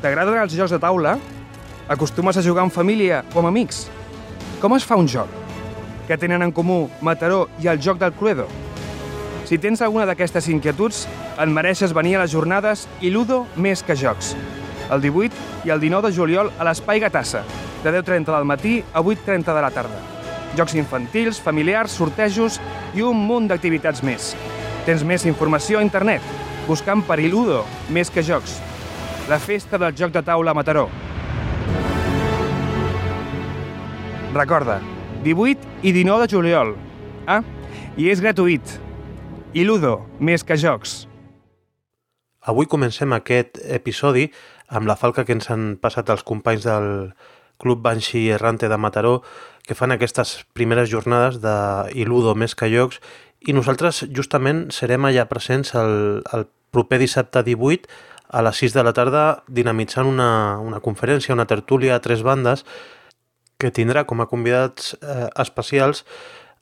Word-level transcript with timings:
T'agraden 0.00 0.38
els 0.40 0.54
jocs 0.56 0.72
de 0.72 0.78
taula? 0.80 1.18
Acostumes 1.92 2.36
a 2.38 2.42
jugar 2.42 2.64
en 2.64 2.70
família 2.72 3.18
o 3.34 3.42
amb 3.42 3.50
amics? 3.50 3.82
Com 4.62 4.72
es 4.72 4.86
fa 4.88 4.96
un 4.96 5.08
joc? 5.08 5.28
Què 6.08 6.16
tenen 6.16 6.40
en 6.40 6.54
comú 6.56 6.86
Mataró 7.04 7.42
i 7.60 7.68
el 7.68 7.82
joc 7.84 7.98
del 8.00 8.14
Cluedo? 8.16 8.46
Si 9.44 9.58
tens 9.60 9.82
alguna 9.84 10.06
d'aquestes 10.08 10.48
inquietuds, 10.48 11.02
et 11.36 11.52
mereixes 11.52 11.92
venir 11.92 12.14
a 12.16 12.22
les 12.22 12.32
jornades 12.32 12.86
i 13.04 13.10
Ludo 13.12 13.42
més 13.56 13.82
que 13.84 13.98
jocs. 13.98 14.32
El 14.88 15.04
18 15.04 15.68
i 15.68 15.74
el 15.74 15.84
19 15.84 16.08
de 16.08 16.16
juliol 16.16 16.48
a 16.56 16.64
l'Espai 16.64 17.04
Gatassa, 17.04 17.44
de 17.84 17.92
10.30 17.92 18.32
del 18.32 18.48
matí 18.48 18.78
a 18.94 19.04
8.30 19.04 19.52
de 19.52 19.66
la 19.66 19.72
tarda. 19.74 20.00
Jocs 20.56 20.78
infantils, 20.80 21.42
familiars, 21.44 21.92
sortejos 22.00 22.56
i 22.96 23.04
un 23.04 23.20
munt 23.28 23.52
d'activitats 23.52 24.00
més. 24.00 24.32
Tens 24.88 25.04
més 25.04 25.28
informació 25.28 25.78
a 25.78 25.84
internet, 25.84 26.24
buscant 26.64 27.04
per 27.04 27.20
Iludo, 27.20 27.66
més 27.92 28.08
que 28.08 28.24
jocs. 28.24 28.62
La 29.30 29.38
festa 29.38 29.78
del 29.78 29.92
joc 29.94 30.10
de 30.10 30.24
taula 30.26 30.50
a 30.50 30.54
Mataró. 30.58 30.88
Recorda, 34.34 34.80
18 35.22 35.86
i 35.86 35.92
19 35.94 36.26
de 36.26 36.28
juliol. 36.32 36.72
Ah, 37.30 37.44
i 37.94 38.08
és 38.10 38.18
gratuït. 38.18 38.74
Iludo, 39.54 40.00
més 40.18 40.42
que 40.42 40.58
jocs. 40.58 41.04
Avui 42.42 42.66
comencem 42.66 43.14
aquest 43.14 43.62
episodi 43.70 44.26
amb 44.66 44.90
la 44.90 44.98
falca 44.98 45.22
que 45.22 45.38
ens 45.38 45.46
han 45.54 45.76
passat 45.78 46.10
els 46.10 46.26
companys 46.26 46.66
del 46.66 46.90
Club 47.62 47.86
Banshee 47.86 48.34
Errante 48.34 48.66
de 48.66 48.82
Mataró 48.82 49.20
que 49.62 49.78
fan 49.78 49.94
aquestes 49.94 50.40
primeres 50.58 50.90
jornades 50.90 51.38
de 51.38 51.54
Iludo 51.94 52.34
més 52.34 52.58
que 52.58 52.66
jocs 52.74 52.98
i 53.46 53.54
nosaltres 53.54 54.08
justament 54.10 54.72
serem 54.74 55.06
allà 55.06 55.30
presents 55.30 55.76
el, 55.78 56.24
el 56.34 56.50
proper 56.74 56.98
dissabte 56.98 57.46
18 57.46 58.09
a 58.30 58.42
les 58.46 58.62
6 58.62 58.76
de 58.76 58.84
la 58.86 58.94
tarda 58.94 59.24
dinamitzant 59.48 60.06
una, 60.06 60.58
una 60.62 60.80
conferència, 60.80 61.34
una 61.34 61.48
tertúlia 61.50 61.96
a 61.96 62.02
tres 62.04 62.22
bandes 62.22 62.64
que 63.60 63.72
tindrà 63.74 64.06
com 64.08 64.22
a 64.22 64.28
convidats 64.30 64.94
eh, 65.02 65.28
especials 65.42 66.04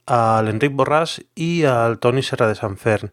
a 0.09 0.41
l'Enric 0.43 0.73
Borràs 0.75 1.19
i 1.37 1.65
al 1.69 1.99
Toni 2.03 2.25
Serra 2.25 2.49
de 2.49 2.57
Sant 2.59 2.79
Fern. 2.81 3.13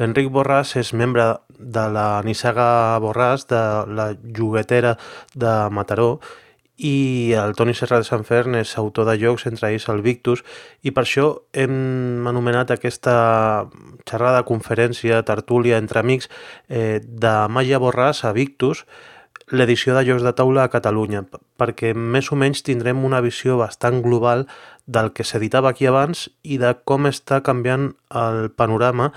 L'Enric 0.00 0.30
Borràs 0.32 0.74
és 0.80 0.92
membre 0.96 1.26
de 1.58 1.82
la 1.92 2.06
Nissaga 2.24 2.98
Borràs, 3.04 3.46
de 3.48 3.62
la 3.92 4.12
juguetera 4.36 4.96
de 5.36 5.52
Mataró, 5.70 6.16
i 6.78 7.32
el 7.36 7.54
Toni 7.54 7.74
Serra 7.76 8.00
de 8.00 8.06
Sant 8.08 8.24
Fern 8.24 8.56
és 8.58 8.72
autor 8.80 9.06
de 9.10 9.16
jocs, 9.20 9.46
entre 9.46 9.70
ells 9.70 9.88
el 9.92 10.02
Victus, 10.02 10.42
i 10.82 10.90
per 10.90 11.04
això 11.04 11.26
hem 11.52 12.26
anomenat 12.28 12.72
aquesta 12.72 13.68
xerrada, 14.08 14.42
conferència, 14.48 15.22
tertúlia 15.22 15.78
entre 15.78 16.00
amics 16.00 16.30
eh, 16.68 17.00
de 17.02 17.34
Maya 17.48 17.80
Borràs 17.82 18.24
a 18.24 18.32
Victus, 18.32 18.86
l'edició 19.52 19.94
de 19.94 20.04
Jocs 20.06 20.24
de 20.24 20.32
Taula 20.32 20.64
a 20.64 20.70
Catalunya, 20.72 21.26
perquè 21.60 21.92
més 21.94 22.30
o 22.32 22.38
menys 22.40 22.64
tindrem 22.64 23.04
una 23.04 23.20
visió 23.20 23.58
bastant 23.60 24.00
global 24.02 24.46
del 24.86 25.12
que 25.12 25.26
s'editava 25.28 25.70
aquí 25.70 25.86
abans 25.86 26.28
i 26.42 26.58
de 26.58 26.72
com 26.88 27.06
està 27.06 27.42
canviant 27.44 27.92
el 28.08 28.48
panorama 28.56 29.10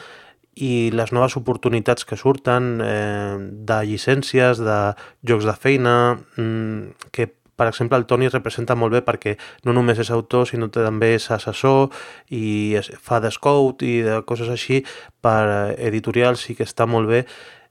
i 0.56 0.92
les 0.96 1.12
noves 1.16 1.36
oportunitats 1.40 2.06
que 2.08 2.18
surten 2.20 2.80
eh, 2.84 3.36
de 3.40 3.80
llicències, 3.88 4.60
de 4.60 4.80
jocs 5.28 5.48
de 5.48 5.56
feina, 5.60 5.96
mm, 6.38 7.10
que 7.12 7.32
per 7.56 7.68
exemple, 7.68 7.98
el 7.98 8.06
Toni 8.06 8.30
representa 8.30 8.76
molt 8.76 8.94
bé 8.94 9.02
perquè 9.06 9.36
no 9.66 9.74
només 9.74 10.00
és 10.00 10.12
autor, 10.12 10.48
sinó 10.50 10.70
també 10.74 11.16
és 11.16 11.30
assessor 11.32 11.92
i 12.30 12.76
fa 13.02 13.22
de 13.24 13.32
scout 13.32 13.84
i 13.86 14.02
de 14.06 14.22
coses 14.28 14.52
així 14.52 14.84
per 15.24 15.76
editorials 15.78 16.50
i 16.52 16.58
que 16.58 16.68
està 16.68 16.88
molt 16.90 17.12
bé 17.12 17.24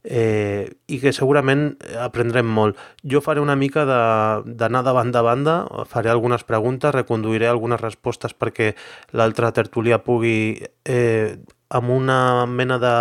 eh, 0.05 0.71
i 0.87 1.01
que 1.01 1.13
segurament 1.17 1.75
aprendrem 2.01 2.47
molt. 2.47 2.79
Jo 3.03 3.23
faré 3.25 3.43
una 3.43 3.57
mica 3.57 3.85
d'anar 3.89 4.83
de, 4.85 4.89
de 4.89 4.97
banda 4.97 5.21
a 5.21 5.27
banda, 5.27 5.57
faré 5.91 6.13
algunes 6.13 6.45
preguntes, 6.45 6.95
reconduiré 6.95 7.49
algunes 7.49 7.81
respostes 7.81 8.37
perquè 8.37 8.75
l'altra 9.13 9.53
tertúlia 9.53 10.03
pugui, 10.05 10.61
eh, 10.85 11.37
amb 11.71 11.91
una 11.91 12.47
mena 12.47 12.79
de 12.79 12.95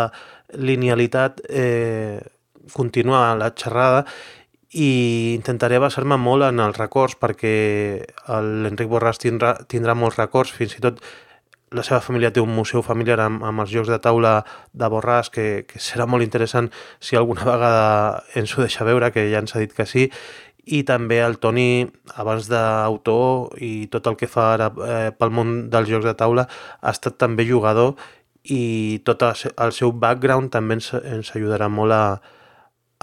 linealitat, 0.57 1.43
eh, 1.49 2.21
continuar 2.73 3.35
la 3.37 3.51
xerrada 3.51 4.05
i 4.73 5.33
intentaré 5.35 5.77
basar-me 5.77 6.17
molt 6.17 6.47
en 6.47 6.61
els 6.63 6.77
records 6.79 7.13
perquè 7.21 7.53
l'Enric 8.27 8.89
Borràs 8.89 9.21
tindrà, 9.21 9.53
tindrà 9.69 9.93
molts 9.93 10.17
records, 10.17 10.53
fins 10.53 10.73
i 10.77 10.81
tot 10.81 11.01
la 11.73 11.83
seva 11.85 12.01
família 12.05 12.31
té 12.33 12.41
un 12.41 12.53
museu 12.53 12.83
familiar 12.85 13.19
amb, 13.21 13.43
amb 13.45 13.63
els 13.63 13.71
jocs 13.73 13.89
de 13.89 13.99
taula 14.01 14.39
de 14.73 14.89
Borràs 14.89 15.29
que, 15.33 15.65
que 15.69 15.81
serà 15.81 16.05
molt 16.09 16.25
interessant 16.25 16.69
si 16.99 17.17
alguna 17.17 17.45
vegada 17.49 18.23
ens 18.37 18.53
ho 18.53 18.65
deixa 18.65 18.85
veure, 18.85 19.11
que 19.13 19.27
ja 19.31 19.41
ens 19.41 19.55
ha 19.55 19.61
dit 19.61 19.73
que 19.73 19.85
sí, 19.89 20.09
i 20.65 20.83
també 20.87 21.19
el 21.19 21.37
Toni, 21.43 21.85
abans 22.15 22.47
d'autor 22.47 23.57
i 23.61 23.87
tot 23.91 24.07
el 24.07 24.17
que 24.17 24.29
fa 24.31 24.53
ara 24.53 24.69
eh, 24.73 25.09
pel 25.17 25.33
món 25.35 25.55
dels 25.73 25.89
jocs 25.89 26.07
de 26.07 26.15
taula, 26.17 26.47
ha 26.81 26.93
estat 26.93 27.17
també 27.19 27.45
jugador 27.49 27.97
i 28.43 29.01
tot 29.07 29.23
el 29.23 29.75
seu 29.75 29.91
background 29.91 30.51
també 30.51 30.79
ens, 30.79 30.93
ens 30.93 31.33
ajudarà 31.35 31.69
molt 31.71 31.95
a, 31.95 32.05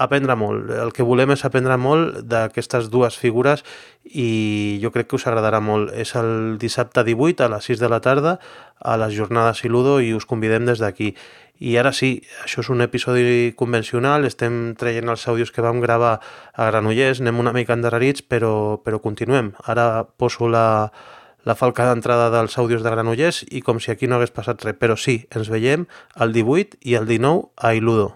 aprendre 0.01 0.35
molt. 0.39 0.71
El 0.73 0.91
que 0.95 1.05
volem 1.05 1.33
és 1.35 1.45
aprendre 1.45 1.77
molt 1.77 2.21
d'aquestes 2.27 2.89
dues 2.93 3.17
figures 3.19 3.63
i 4.05 4.79
jo 4.81 4.91
crec 4.93 5.11
que 5.11 5.19
us 5.19 5.27
agradarà 5.29 5.61
molt. 5.61 5.93
És 5.93 6.15
el 6.19 6.57
dissabte 6.61 7.05
18 7.07 7.45
a 7.45 7.51
les 7.53 7.69
6 7.69 7.83
de 7.83 7.91
la 7.91 8.01
tarda 8.01 8.39
a 8.81 8.97
les 8.97 9.13
jornades 9.13 9.63
Iludo 9.63 9.99
i 10.01 10.13
us 10.17 10.25
convidem 10.25 10.65
des 10.65 10.81
d'aquí. 10.81 11.13
I 11.61 11.75
ara 11.77 11.91
sí, 11.93 12.15
això 12.41 12.63
és 12.63 12.71
un 12.73 12.81
episodi 12.81 13.53
convencional, 13.53 14.25
estem 14.25 14.73
traient 14.81 15.11
els 15.13 15.27
àudios 15.29 15.51
que 15.53 15.61
vam 15.61 15.77
gravar 15.83 16.15
a 16.17 16.69
Granollers, 16.71 17.21
anem 17.21 17.37
una 17.43 17.53
mica 17.53 17.77
endarrerits, 17.77 18.25
però, 18.25 18.81
però 18.81 18.97
continuem. 19.03 19.51
Ara 19.69 20.07
poso 20.17 20.49
la, 20.49 20.89
la 21.45 21.53
falca 21.59 21.85
d'entrada 21.85 22.31
dels 22.33 22.57
àudios 22.57 22.81
de 22.81 22.89
Granollers 22.89 23.43
i 23.49 23.61
com 23.61 23.77
si 23.77 23.93
aquí 23.93 24.09
no 24.09 24.17
hagués 24.17 24.33
passat 24.33 24.65
res. 24.65 24.79
Però 24.81 24.97
sí, 24.97 25.21
ens 25.29 25.53
veiem 25.53 25.85
el 26.17 26.33
18 26.33 26.81
i 26.81 26.97
el 26.97 27.05
19 27.05 27.51
a 27.57 27.75
Iludo. 27.77 28.15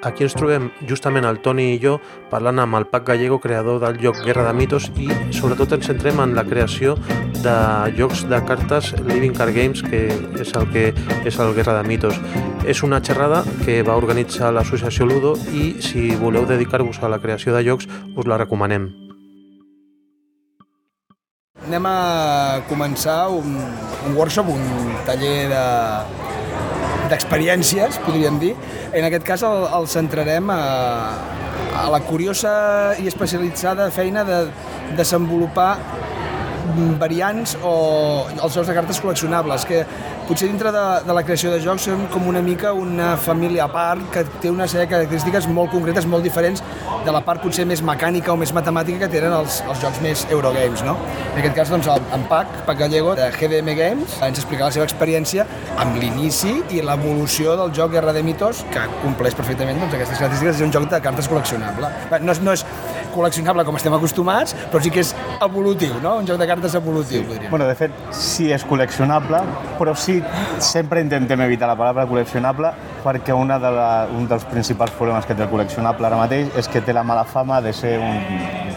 Aquí 0.00 0.22
ens 0.22 0.34
trobem 0.38 0.68
justament 0.86 1.26
el 1.26 1.40
Toni 1.42 1.72
i 1.72 1.78
jo 1.82 1.96
parlant 2.30 2.60
amb 2.62 2.76
el 2.78 2.84
Pac 2.86 3.08
Gallego, 3.08 3.40
creador 3.42 3.80
del 3.82 3.96
joc 3.98 4.20
Guerra 4.22 4.44
de 4.46 4.52
Mitos 4.54 4.86
i 4.94 5.08
sobretot 5.34 5.74
ens 5.74 5.88
centrem 5.90 6.20
en 6.22 6.36
la 6.36 6.44
creació 6.46 6.94
de 7.42 7.54
jocs 7.98 8.22
de 8.30 8.38
cartes 8.46 8.92
Living 9.08 9.34
Card 9.34 9.56
Games, 9.56 9.82
que 9.82 10.06
és 10.38 10.54
el 10.54 10.70
que 10.70 10.92
és 11.26 11.40
el 11.42 11.50
Guerra 11.56 11.74
de 11.80 11.88
Mitos. 11.88 12.14
És 12.62 12.84
una 12.86 13.02
xerrada 13.02 13.42
que 13.64 13.80
va 13.82 13.98
organitzar 13.98 14.52
l'associació 14.54 15.08
Ludo 15.08 15.34
i 15.50 15.82
si 15.82 16.14
voleu 16.22 16.46
dedicar-vos 16.46 17.02
a 17.02 17.10
la 17.10 17.18
creació 17.18 17.56
de 17.56 17.64
jocs 17.66 17.90
us 18.14 18.30
la 18.30 18.38
recomanem. 18.38 18.92
Anem 21.66 21.90
a 21.90 22.62
començar 22.70 23.26
un, 23.34 23.58
un 24.06 24.14
workshop, 24.16 24.46
un 24.54 24.94
taller 25.04 25.50
de, 25.50 25.64
d'experiències, 27.10 28.00
podríem 28.04 28.38
dir. 28.42 28.54
En 28.92 29.06
aquest 29.08 29.26
cas 29.26 29.44
el, 29.46 29.66
el 29.78 29.88
centrarem 29.90 30.50
a, 30.52 30.62
a 31.82 31.86
la 31.92 32.00
curiosa 32.06 32.94
i 33.02 33.08
especialitzada 33.10 33.90
feina 33.94 34.24
de 34.28 34.42
desenvolupar 34.98 35.72
variants 37.00 37.56
o 37.62 37.74
els 38.30 38.54
jocs 38.54 38.68
de 38.68 38.76
cartes 38.76 39.00
col·leccionables, 39.02 39.64
que 39.68 39.84
potser 40.28 40.50
dintre 40.50 40.72
de, 40.74 40.84
de 41.06 41.14
la 41.16 41.22
creació 41.24 41.52
de 41.52 41.60
jocs 41.64 41.86
som 41.88 42.04
com 42.12 42.26
una 42.28 42.42
mica 42.44 42.74
una 42.76 43.14
família 43.16 43.64
a 43.64 43.72
part 43.72 44.02
que 44.12 44.24
té 44.42 44.50
una 44.52 44.66
sèrie 44.68 44.86
de 44.86 44.92
característiques 44.92 45.48
molt 45.48 45.72
concretes, 45.72 46.06
molt 46.06 46.26
diferents 46.26 46.62
de 47.06 47.14
la 47.14 47.22
part 47.24 47.40
potser 47.40 47.64
més 47.68 47.80
mecànica 47.84 48.32
o 48.34 48.36
més 48.40 48.52
matemàtica 48.56 49.06
que 49.06 49.10
tenen 49.12 49.32
els, 49.38 49.62
els 49.64 49.80
jocs 49.82 50.02
més 50.04 50.26
Eurogames. 50.28 50.84
No? 50.84 50.96
En 51.32 51.40
aquest 51.40 51.56
cas, 51.56 51.72
doncs, 51.72 51.88
en 51.88 52.26
Pac, 52.28 52.50
Pac 52.66 52.80
Gallego, 52.82 53.14
de 53.18 53.30
GDM 53.38 53.76
Games, 53.78 54.18
ens 54.26 54.42
explica 54.42 54.68
la 54.68 54.74
seva 54.74 54.84
experiència 54.88 55.46
amb 55.80 55.96
l'inici 56.02 56.58
i 56.74 56.82
l'evolució 56.84 57.56
del 57.60 57.72
joc 57.76 57.94
Guerra 57.96 58.12
de 58.16 58.24
Mitos, 58.26 58.64
que 58.74 58.84
compleix 59.00 59.36
perfectament 59.38 59.80
doncs, 59.80 59.96
aquestes 59.96 60.20
característiques, 60.20 60.60
és 60.60 60.66
un 60.66 60.74
joc 60.74 60.88
de 60.92 61.00
cartes 61.04 61.30
col·leccionable. 61.30 61.92
No 62.18 62.34
és, 62.34 62.42
no 62.44 62.56
és 62.56 62.66
col·leccionable 63.18 63.66
com 63.66 63.78
estem 63.78 63.94
acostumats, 63.96 64.54
però 64.72 64.82
sí 64.82 64.92
que 64.94 65.02
és 65.04 65.14
evolutiu, 65.44 65.98
no? 66.04 66.16
Un 66.22 66.28
joc 66.28 66.40
de 66.40 66.48
cartes 66.50 66.76
evolutiu, 66.78 67.22
sí. 67.22 67.26
podríem. 67.28 67.50
Bueno, 67.52 67.68
de 67.68 67.76
fet, 67.78 67.94
sí 68.14 68.50
és 68.54 68.64
col·leccionable, 68.68 69.42
però 69.80 69.94
sí 69.98 70.20
sempre 70.64 71.02
intentem 71.04 71.42
evitar 71.46 71.70
la 71.70 71.76
paraula 71.78 72.06
col·leccionable 72.08 72.72
perquè 73.04 73.34
una 73.34 73.58
de 73.62 73.70
la, 73.72 73.90
un 74.14 74.26
dels 74.30 74.44
principals 74.50 74.94
problemes 74.98 75.26
que 75.26 75.36
té 75.36 75.44
el 75.44 75.50
col·leccionable 75.52 76.08
ara 76.08 76.18
mateix 76.20 76.54
és 76.58 76.68
que 76.70 76.82
té 76.84 76.94
la 76.96 77.04
mala 77.06 77.24
fama 77.28 77.60
de 77.64 77.72
ser 77.76 77.96
un 78.02 78.18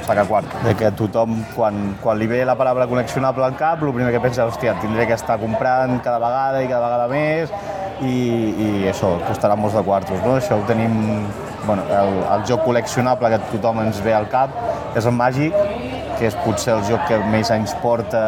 saca 0.05 0.25
quart, 0.25 0.49
de 0.65 0.73
que 0.75 0.91
tothom, 0.97 1.37
quan, 1.55 1.95
quan 2.01 2.17
li 2.19 2.27
ve 2.29 2.41
la 2.47 2.57
paraula 2.59 2.87
col·leccionable 2.89 3.45
al 3.45 3.57
cap, 3.59 3.83
el 3.83 3.93
primer 3.93 4.11
que 4.13 4.23
pensa, 4.23 4.47
hòstia, 4.49 4.75
tindré 4.81 5.07
que 5.07 5.17
estar 5.17 5.37
comprant 5.41 5.99
cada 6.03 6.19
vegada 6.21 6.63
i 6.63 6.69
cada 6.71 6.87
vegada 6.87 7.07
més, 7.11 7.53
i, 8.01 8.17
i 8.65 8.69
això, 8.89 9.13
costarà 9.27 9.57
molts 9.59 9.77
de 9.77 9.85
quartos, 9.85 10.19
no? 10.25 10.37
Això 10.41 10.59
ho 10.59 10.67
tenim... 10.69 10.99
Bueno, 11.65 11.83
el, 11.85 12.15
el 12.25 12.45
joc 12.49 12.63
col·leccionable 12.65 13.29
que 13.29 13.39
tothom 13.51 13.83
ens 13.83 13.99
ve 14.01 14.13
al 14.17 14.25
cap 14.31 14.53
és 14.97 15.05
el 15.05 15.13
màgic, 15.13 15.53
que 16.17 16.29
és 16.29 16.37
potser 16.41 16.73
el 16.73 16.83
joc 16.89 17.03
que 17.09 17.19
més 17.33 17.51
anys 17.53 17.75
porta 17.83 18.21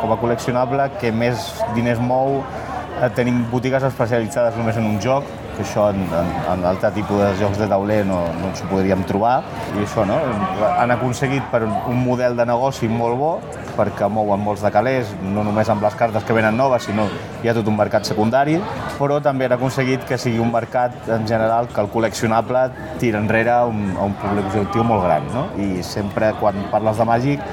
com 0.00 0.12
a 0.12 0.18
col·leccionable, 0.20 0.88
que 1.00 1.12
més 1.12 1.50
diners 1.76 2.00
mou, 2.00 2.38
eh, 2.40 3.10
tenim 3.16 3.42
botigues 3.52 3.84
especialitzades 3.90 4.56
només 4.60 4.80
en 4.80 4.88
un 4.88 4.96
joc, 5.04 5.28
que 5.56 5.64
això 5.64 5.88
en, 5.92 6.00
en, 6.04 6.30
en 6.52 6.64
altre 6.68 6.90
tipus 6.96 7.20
de 7.22 7.30
jocs 7.40 7.60
de 7.60 7.68
tauler 7.70 8.02
no, 8.06 8.20
no 8.40 8.50
ens 8.50 8.62
ho 8.62 8.70
podríem 8.70 9.04
trobar. 9.08 9.36
I 9.74 9.84
això, 9.84 10.06
no? 10.08 10.18
Han 10.74 10.94
aconseguit 10.94 11.46
per 11.52 11.64
un 11.66 12.00
model 12.04 12.36
de 12.38 12.46
negoci 12.48 12.90
molt 12.90 13.18
bo, 13.20 13.32
perquè 13.74 14.08
mouen 14.10 14.42
molts 14.42 14.62
de 14.64 14.70
calés, 14.74 15.10
no 15.22 15.44
només 15.46 15.68
amb 15.70 15.82
les 15.84 15.96
cartes 15.98 16.24
que 16.26 16.36
venen 16.36 16.56
noves, 16.56 16.86
sinó 16.86 17.06
hi 17.42 17.50
ha 17.50 17.56
tot 17.56 17.68
un 17.70 17.76
mercat 17.78 18.06
secundari, 18.06 18.58
però 18.98 19.18
també 19.22 19.48
han 19.48 19.56
aconseguit 19.56 20.04
que 20.08 20.18
sigui 20.20 20.38
un 20.42 20.52
mercat 20.54 21.08
en 21.10 21.26
general 21.28 21.68
que 21.72 21.82
el 21.82 21.90
col·leccionable 21.92 22.68
tira 23.02 23.22
enrere 23.22 23.56
un, 23.70 23.96
a 23.98 24.06
un 24.06 24.14
públic 24.20 24.46
objectiu 24.52 24.86
molt 24.86 25.04
gran. 25.06 25.26
No? 25.34 25.48
I 25.58 25.82
sempre 25.86 26.32
quan 26.40 26.62
parles 26.72 27.00
de 27.00 27.08
Màgic 27.08 27.50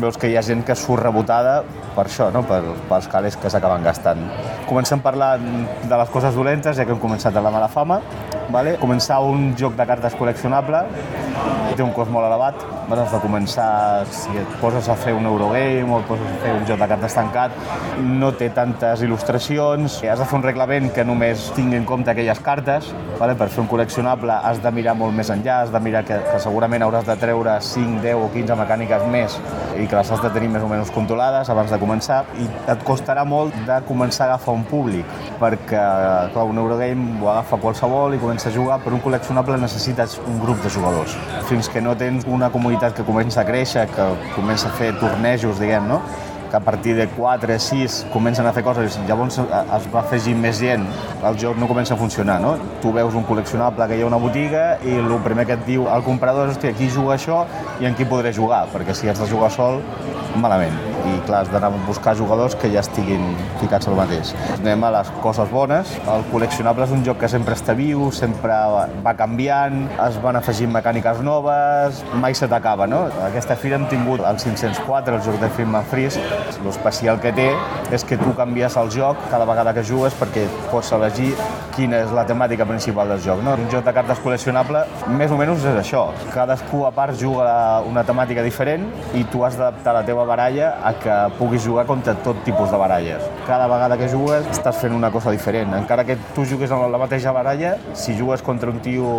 veus 0.00 0.16
que 0.16 0.30
hi 0.30 0.36
ha 0.38 0.42
gent 0.42 0.64
que 0.64 0.76
surt 0.78 1.04
rebotada 1.04 1.60
per 1.94 2.06
això, 2.06 2.30
no? 2.32 2.42
per, 2.46 2.62
pels 2.88 3.08
calés 3.12 3.36
que 3.36 3.50
s'acaben 3.52 3.84
gastant. 3.84 4.22
Comencem 4.70 5.00
parlant 5.02 5.46
de 5.90 5.96
les 5.98 6.10
coses 6.14 6.36
dolentes, 6.38 6.76
ja 6.78 6.84
que 6.86 6.94
hem 6.94 7.00
començat 7.02 7.34
a 7.34 7.42
la 7.42 7.50
mala 7.50 7.66
fama. 7.72 7.98
Vale? 8.54 8.76
Començar 8.78 9.18
un 9.26 9.50
joc 9.58 9.74
de 9.78 9.86
cartes 9.88 10.14
col·leccionable 10.14 10.84
té 11.80 11.84
un 11.86 11.92
cost 11.96 12.10
molt 12.12 12.26
elevat, 12.28 12.60
vas 12.90 12.98
has 13.00 13.12
de 13.14 13.18
començar, 13.22 14.04
si 14.12 14.34
et 14.36 14.56
poses 14.60 14.88
a 14.92 14.96
fer 15.00 15.14
un 15.16 15.24
Eurogame 15.30 15.88
o 15.88 16.00
et 16.02 16.08
poses 16.08 16.26
a 16.28 16.40
fer 16.42 16.52
un 16.52 16.66
joc 16.68 16.80
de 16.82 16.88
cartes 16.90 17.14
tancat, 17.16 17.54
no 18.04 18.28
té 18.36 18.50
tantes 18.52 19.00
il·lustracions, 19.06 19.96
has 20.04 20.20
de 20.20 20.26
fer 20.28 20.36
un 20.36 20.44
reglament 20.44 20.90
que 20.92 21.04
només 21.08 21.46
tingui 21.56 21.78
en 21.78 21.86
compte 21.88 22.12
aquelles 22.12 22.42
cartes, 22.44 22.90
vale? 23.20 23.36
per 23.40 23.48
fer 23.48 23.62
un 23.64 23.70
col·leccionable 23.70 24.36
has 24.50 24.60
de 24.60 24.74
mirar 24.76 24.96
molt 24.98 25.16
més 25.16 25.30
enllà, 25.32 25.62
has 25.62 25.72
de 25.72 25.80
mirar 25.80 26.04
que, 26.08 26.18
que 26.26 26.42
segurament 26.44 26.84
hauràs 26.84 27.08
de 27.08 27.16
treure 27.22 27.56
5, 27.70 28.02
10 28.04 28.26
o 28.26 28.28
15 28.34 28.60
mecàniques 28.60 29.06
més 29.14 29.38
i 29.78 29.86
que 29.86 29.96
les 29.96 30.12
has 30.12 30.20
de 30.20 30.32
tenir 30.34 30.50
més 30.52 30.66
o 30.66 30.68
menys 30.68 30.92
controlades 30.92 31.48
abans 31.48 31.72
de 31.72 31.80
començar 31.80 32.24
i 32.36 32.50
et 32.74 32.84
costarà 32.84 33.24
molt 33.24 33.56
de 33.64 33.80
començar 33.88 34.26
a 34.26 34.34
agafar 34.34 34.58
un 34.58 34.59
públic 34.68 35.06
perquè 35.40 35.84
clar, 36.32 36.46
un 36.48 36.58
Eurogame 36.62 37.20
ho 37.22 37.30
agafa 37.32 37.60
qualsevol 37.62 38.16
i 38.16 38.22
comença 38.22 38.50
a 38.50 38.54
jugar, 38.54 38.80
però 38.84 38.96
un 38.96 39.04
col·leccionable 39.04 39.58
necessites 39.60 40.18
un 40.26 40.40
grup 40.42 40.62
de 40.64 40.72
jugadors. 40.72 41.16
Fins 41.50 41.68
que 41.68 41.80
no 41.80 41.96
tens 41.96 42.26
una 42.28 42.50
comunitat 42.50 42.96
que 42.96 43.06
comença 43.06 43.40
a 43.42 43.46
créixer, 43.48 43.86
que 43.94 44.10
comença 44.34 44.68
a 44.68 44.74
fer 44.76 44.92
tornejos, 45.00 45.60
diguem, 45.60 45.88
no? 45.88 46.02
que 46.50 46.56
a 46.56 46.60
partir 46.60 46.96
de 46.96 47.06
4, 47.06 47.58
6 47.58 48.06
comencen 48.12 48.44
a 48.46 48.52
fer 48.52 48.64
coses 48.66 48.98
i 48.98 49.06
llavors 49.08 49.38
es 49.38 49.86
va 49.94 50.02
afegir 50.02 50.34
més 50.34 50.58
gent, 50.58 50.84
el 51.22 51.38
joc 51.38 51.56
no 51.56 51.70
comença 51.70 51.94
a 51.94 52.00
funcionar, 52.00 52.40
no? 52.42 52.56
Tu 52.82 52.92
veus 52.92 53.14
un 53.14 53.24
col·leccionable 53.28 53.86
que 53.86 53.96
hi 53.96 54.02
ha 54.02 54.10
una 54.10 54.20
botiga 54.20 54.64
i 54.82 54.98
el 54.98 55.14
primer 55.24 55.46
que 55.46 55.56
et 55.56 55.66
diu 55.68 55.86
el 55.88 56.06
comprador 56.06 56.50
és, 56.50 56.58
hòstia, 56.58 56.74
aquí 56.74 56.90
juga 56.90 57.14
això 57.16 57.44
i 57.80 57.88
en 57.88 57.94
qui 57.94 58.08
podré 58.08 58.34
jugar, 58.34 58.66
perquè 58.74 58.98
si 58.98 59.08
has 59.08 59.22
de 59.22 59.30
jugar 59.30 59.54
sol, 59.54 59.80
malament. 60.36 60.89
I 61.06 61.16
clar, 61.26 61.44
has 61.44 61.52
d'anar 61.52 61.70
a 61.72 61.82
buscar 61.86 62.14
jugadors 62.18 62.56
que 62.60 62.70
ja 62.72 62.82
estiguin 62.84 63.24
ficats 63.60 63.88
al 63.88 63.96
mateix. 63.98 64.34
Anem 64.58 64.84
a 64.84 64.92
les 64.98 65.12
coses 65.24 65.50
bones. 65.50 65.92
El 66.10 66.26
col·leccionable 66.32 66.86
és 66.88 66.94
un 66.96 67.04
joc 67.06 67.20
que 67.22 67.30
sempre 67.32 67.56
està 67.58 67.74
viu, 67.76 68.08
sempre 68.14 68.56
va 69.04 69.14
canviant, 69.18 69.82
es 70.06 70.18
van 70.22 70.38
afegint 70.40 70.72
mecàniques 70.74 71.22
noves, 71.24 72.04
mai 72.20 72.36
se 72.36 72.48
t'acaba, 72.50 72.86
no? 72.90 73.06
Aquesta 73.28 73.56
fira 73.56 73.78
hem 73.78 73.86
tingut 73.90 74.24
el 74.26 74.38
504, 74.42 75.16
el 75.16 75.24
joc 75.26 75.40
de 75.40 75.50
and 75.60 75.86
Freeze. 75.90 76.20
L'especial 76.64 77.20
que 77.20 77.32
té 77.32 77.48
és 77.92 78.04
que 78.04 78.18
tu 78.18 78.34
canvies 78.36 78.76
el 78.76 78.90
joc 78.90 79.18
cada 79.30 79.44
vegada 79.48 79.74
que 79.74 79.84
jugues 79.84 80.14
perquè 80.18 80.46
pots 80.70 80.92
elegir 80.92 81.32
quina 81.74 82.02
és 82.04 82.12
la 82.14 82.24
temàtica 82.28 82.66
principal 82.68 83.08
del 83.08 83.20
joc. 83.24 83.42
No? 83.44 83.54
Un 83.54 83.70
joc 83.72 83.84
de 83.86 83.94
cartes 83.96 84.20
col·leccionable 84.24 84.84
més 85.16 85.32
o 85.32 85.38
menys 85.40 85.64
és 85.64 85.78
això. 85.80 86.06
Cadascú 86.34 86.84
a 86.86 86.92
part 86.94 87.16
juga 87.20 87.80
una 87.88 88.04
temàtica 88.06 88.44
diferent 88.46 88.86
i 89.16 89.24
tu 89.30 89.44
has 89.46 89.58
d'adaptar 89.58 89.94
la 89.96 90.04
teva 90.06 90.26
baralla 90.28 90.74
a 90.84 90.89
que 91.02 91.16
puguis 91.38 91.64
jugar 91.64 91.86
contra 91.86 92.14
tot 92.24 92.42
tipus 92.44 92.70
de 92.70 92.78
baralles. 92.80 93.24
Cada 93.46 93.66
vegada 93.70 93.98
que 93.98 94.08
jugues 94.08 94.46
estàs 94.50 94.82
fent 94.82 94.94
una 94.96 95.10
cosa 95.10 95.30
diferent. 95.30 95.74
Encara 95.78 96.04
que 96.04 96.18
tu 96.34 96.44
jugues 96.44 96.72
amb 96.72 96.90
la 96.90 97.00
mateixa 97.00 97.32
baralla, 97.32 97.76
si 97.94 98.16
jugues 98.18 98.42
contra 98.42 98.70
un 98.70 98.80
tio 98.84 99.10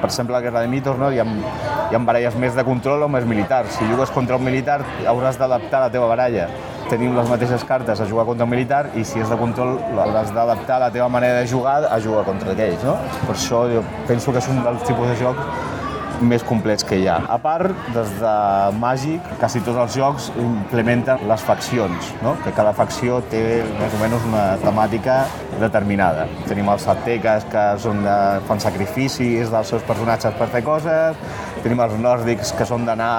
per 0.00 0.10
exemple, 0.10 0.34
la 0.34 0.40
Guerra 0.40 0.60
de 0.60 0.68
Mitos, 0.68 0.98
no? 0.98 1.10
hi, 1.12 1.20
ha, 1.20 1.24
hi 1.24 1.94
ha 1.94 2.00
baralles 2.02 2.34
més 2.42 2.54
de 2.56 2.64
control 2.66 3.04
o 3.06 3.08
més 3.08 3.24
militars. 3.28 3.76
Si 3.78 3.86
jugues 3.88 4.10
contra 4.14 4.36
un 4.36 4.44
militar, 4.44 4.80
hauràs 5.06 5.38
d'adaptar 5.38 5.84
la 5.84 5.92
teva 5.94 6.08
baralla. 6.10 6.48
Tenim 6.90 7.16
les 7.16 7.30
mateixes 7.30 7.64
cartes 7.66 8.00
a 8.00 8.06
jugar 8.06 8.26
contra 8.28 8.46
un 8.46 8.52
militar 8.52 8.84
i 8.94 9.02
si 9.04 9.22
és 9.22 9.30
de 9.30 9.38
control 9.38 9.78
hauràs 10.04 10.30
d'adaptar 10.34 10.78
la 10.84 10.90
teva 10.94 11.08
manera 11.10 11.40
de 11.40 11.48
jugar 11.50 11.80
a 11.90 11.98
jugar 12.02 12.22
contra 12.28 12.52
aquells. 12.54 12.84
No? 12.86 12.94
Per 13.24 13.34
això 13.34 13.64
jo 13.72 13.82
penso 14.06 14.34
que 14.34 14.42
és 14.42 14.50
un 14.52 14.62
dels 14.62 14.86
tipus 14.86 15.10
de 15.10 15.16
jocs 15.22 15.74
més 16.20 16.44
complets 16.46 16.84
que 16.86 16.98
hi 17.00 17.08
ha. 17.10 17.18
A 17.32 17.38
part, 17.42 17.72
des 17.94 18.12
de 18.20 18.34
Màgic, 18.80 19.24
quasi 19.40 19.62
tots 19.66 19.80
els 19.84 19.96
jocs 19.98 20.30
implementen 20.42 21.26
les 21.28 21.46
faccions, 21.48 22.12
no? 22.24 22.36
que 22.44 22.54
cada 22.56 22.72
facció 22.76 23.20
té 23.32 23.42
més 23.80 23.96
o 23.96 24.02
menys 24.02 24.28
una 24.28 24.44
temàtica 24.62 25.22
determinada. 25.60 26.26
Tenim 26.48 26.68
els 26.72 26.86
aztecas 26.88 27.46
que 27.52 27.66
són 27.82 28.04
de, 28.06 28.16
fan 28.48 28.62
sacrificis 28.62 29.52
dels 29.52 29.74
seus 29.74 29.84
personatges 29.88 30.36
per 30.38 30.50
fer 30.52 30.62
coses, 30.66 31.18
tenim 31.66 31.80
els 31.82 31.96
nòrdics 31.98 32.52
que 32.56 32.66
són 32.68 32.84
d'anar 32.86 33.12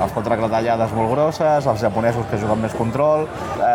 a 0.00 0.08
fotre 0.14 0.36
clatellades 0.38 0.92
molt 0.94 1.10
grosses, 1.14 1.66
els 1.66 1.82
japonesos 1.82 2.28
que 2.30 2.38
juguen 2.38 2.62
més 2.62 2.74
control. 2.78 3.26
Eh, 3.58 3.70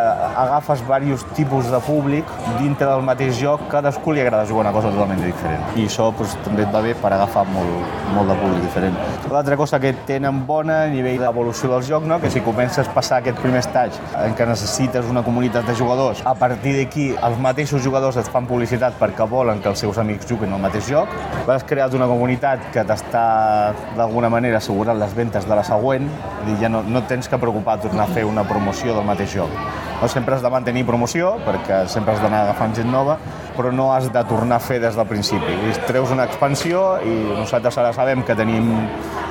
agafes 0.45 0.83
diversos 0.85 1.25
tipus 1.35 1.67
de 1.71 1.81
públic 1.83 2.29
dintre 2.59 2.87
del 2.87 3.03
mateix 3.05 3.35
joc, 3.41 3.65
cadascú 3.71 4.13
li 4.15 4.23
agrada 4.23 4.47
jugar 4.47 4.67
una 4.67 4.73
cosa 4.75 4.93
totalment 4.93 5.23
diferent. 5.25 5.65
I 5.75 5.87
això 5.89 6.11
doncs, 6.15 6.37
també 6.45 6.63
et 6.63 6.71
va 6.73 6.83
bé 6.85 6.95
per 7.01 7.11
agafar 7.15 7.45
molt, 7.51 7.97
molt 8.15 8.31
de 8.31 8.37
públic 8.39 8.63
diferent. 8.63 8.95
L'altra 9.31 9.57
cosa 9.59 9.79
que 9.83 9.91
tenen 10.07 10.43
bona 10.47 10.81
a 10.85 10.89
nivell 10.91 11.19
d'evolució 11.21 11.69
del 11.73 11.85
joc, 11.87 12.05
no? 12.07 12.19
que 12.23 12.31
si 12.31 12.41
comences 12.45 12.87
a 12.87 12.95
passar 12.95 13.19
aquest 13.21 13.39
primer 13.43 13.61
estatge 13.63 14.01
en 14.23 14.35
què 14.37 14.47
necessites 14.47 15.09
una 15.11 15.23
comunitat 15.25 15.67
de 15.67 15.75
jugadors, 15.77 16.23
a 16.25 16.35
partir 16.39 16.75
d'aquí 16.79 17.09
els 17.15 17.39
mateixos 17.41 17.83
jugadors 17.83 18.19
et 18.21 18.29
fan 18.31 18.47
publicitat 18.49 18.97
perquè 18.99 19.27
volen 19.29 19.61
que 19.61 19.71
els 19.71 19.83
seus 19.83 19.99
amics 20.01 20.29
juguin 20.29 20.55
al 20.55 20.63
mateix 20.63 20.89
joc, 20.89 21.11
vas 21.47 21.65
crear 21.67 21.91
una 21.95 22.07
comunitat 22.09 22.71
que 22.73 22.83
t'està 22.87 23.25
d'alguna 23.95 24.29
manera 24.33 24.57
assegurant 24.57 24.97
les 24.99 25.13
ventes 25.15 25.45
de 25.45 25.55
la 25.55 25.63
següent, 25.63 26.09
dir, 26.45 26.57
ja 26.61 26.71
no, 26.71 26.81
no 26.83 27.03
tens 27.09 27.29
que 27.29 27.39
preocupar 27.41 27.79
tornar 27.83 28.07
a 28.07 28.15
fer 28.15 28.25
una 28.25 28.47
promoció 28.47 28.95
del 28.95 29.05
mateix 29.07 29.35
joc. 29.37 29.84
No 30.01 30.07
sempre 30.11 30.35
has 30.35 30.43
de 30.43 30.51
mantenir 30.51 30.83
promoció, 30.85 31.35
perquè 31.45 31.85
sempre 31.91 32.13
has 32.13 32.21
d'anar 32.23 32.43
agafant 32.45 32.75
gent 32.75 32.91
nova, 32.91 33.17
però 33.55 33.71
no 33.71 33.91
has 33.93 34.09
de 34.11 34.23
tornar 34.27 34.59
a 34.59 34.63
fer 34.63 34.79
des 34.83 34.95
del 34.97 35.07
principi. 35.07 35.55
I 35.69 35.75
treus 35.87 36.11
una 36.11 36.27
expansió 36.27 36.83
i 37.05 37.15
nosaltres 37.31 37.79
ara 37.81 37.93
sabem 37.95 38.23
que 38.27 38.35
tenim 38.35 38.73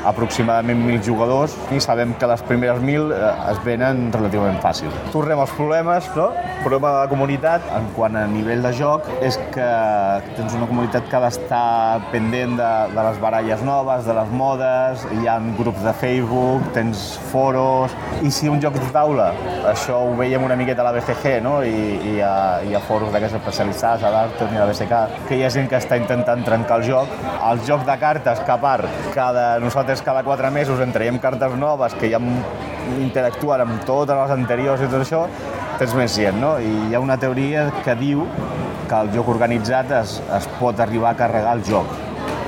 aproximadament 0.05 0.85
1.000 0.85 1.03
jugadors 1.07 1.55
i 1.75 1.81
sabem 1.81 2.15
que 2.21 2.29
les 2.29 2.43
primeres 2.47 2.81
1.000 2.83 3.13
eh, 3.15 3.33
es 3.53 3.61
venen 3.65 4.07
relativament 4.15 4.61
fàcil. 4.63 4.93
Tornem 5.13 5.41
als 5.41 5.55
problemes, 5.57 6.09
no? 6.17 6.31
El 6.35 6.63
problema 6.65 6.93
de 6.95 7.01
la 7.05 7.11
comunitat, 7.11 7.67
en 7.77 7.89
quant 7.97 8.17
a 8.17 8.25
nivell 8.31 8.65
de 8.65 8.73
joc, 8.77 9.09
és 9.25 9.39
que 9.55 9.69
tens 10.37 10.57
una 10.57 10.69
comunitat 10.71 11.09
que 11.11 11.19
ha 11.19 11.23
d'estar 11.27 11.65
pendent 12.13 12.57
de, 12.61 12.71
de 12.95 13.07
les 13.09 13.21
baralles 13.21 13.65
noves, 13.67 14.05
de 14.09 14.17
les 14.17 14.33
modes, 14.33 15.05
hi 15.19 15.29
ha 15.29 15.39
grups 15.59 15.83
de 15.85 15.93
Facebook, 16.01 16.71
tens 16.77 17.05
foros... 17.33 17.95
I 18.25 18.31
si 18.33 18.49
un 18.49 18.61
joc 18.63 18.79
de 18.79 18.89
taula, 18.95 19.31
això 19.69 19.99
ho 20.07 20.15
veiem 20.19 20.45
una 20.47 20.57
miqueta 20.57 20.85
a 20.85 20.89
la 20.89 20.95
BGG, 20.97 21.39
no? 21.45 21.57
I, 21.65 21.99
i, 22.15 22.15
ha, 22.25 22.63
hi 22.65 22.75
ha 22.75 22.83
foros 22.89 23.13
d'aquests 23.15 23.39
especialitzats, 23.41 24.05
a 24.05 24.13
l'Arton 24.15 24.55
i 24.55 24.61
a 24.61 24.65
la 24.65 24.71
BSK, 24.71 25.27
que 25.29 25.39
hi 25.39 25.45
ha 25.45 25.53
gent 25.53 25.69
que 25.71 25.79
està 25.81 25.99
intentant 26.01 26.45
trencar 26.47 26.81
el 26.81 26.89
joc. 26.89 27.13
El 27.51 27.61
joc 27.69 27.85
de 27.89 27.97
cartes, 28.01 28.41
que 28.45 28.55
a 28.55 28.59
part, 28.61 28.89
cada, 29.15 29.47
nosaltres 29.63 29.94
cada 30.03 30.23
quatre 30.27 30.51
mesos 30.51 30.81
en 30.81 30.93
traiem 30.93 31.19
cartes 31.23 31.55
noves 31.61 31.95
que 32.01 32.11
ja 32.11 32.21
interactuen 33.01 33.65
amb 33.65 33.85
totes 33.89 34.17
les 34.19 34.33
anteriors 34.35 34.83
i 34.83 34.89
tot 34.91 35.05
això, 35.05 35.25
tens 35.79 35.95
més 35.99 36.15
gent, 36.17 36.41
no? 36.41 36.55
I 36.59 36.89
hi 36.89 36.95
ha 36.95 37.03
una 37.03 37.19
teoria 37.21 37.69
que 37.85 37.97
diu 38.01 38.27
que 38.89 39.01
el 39.01 39.13
joc 39.15 39.31
organitzat 39.35 39.93
es, 40.03 40.19
es 40.39 40.49
pot 40.61 40.81
arribar 40.81 41.15
a 41.15 41.19
carregar 41.19 41.57
el 41.59 41.65
joc. 41.67 41.91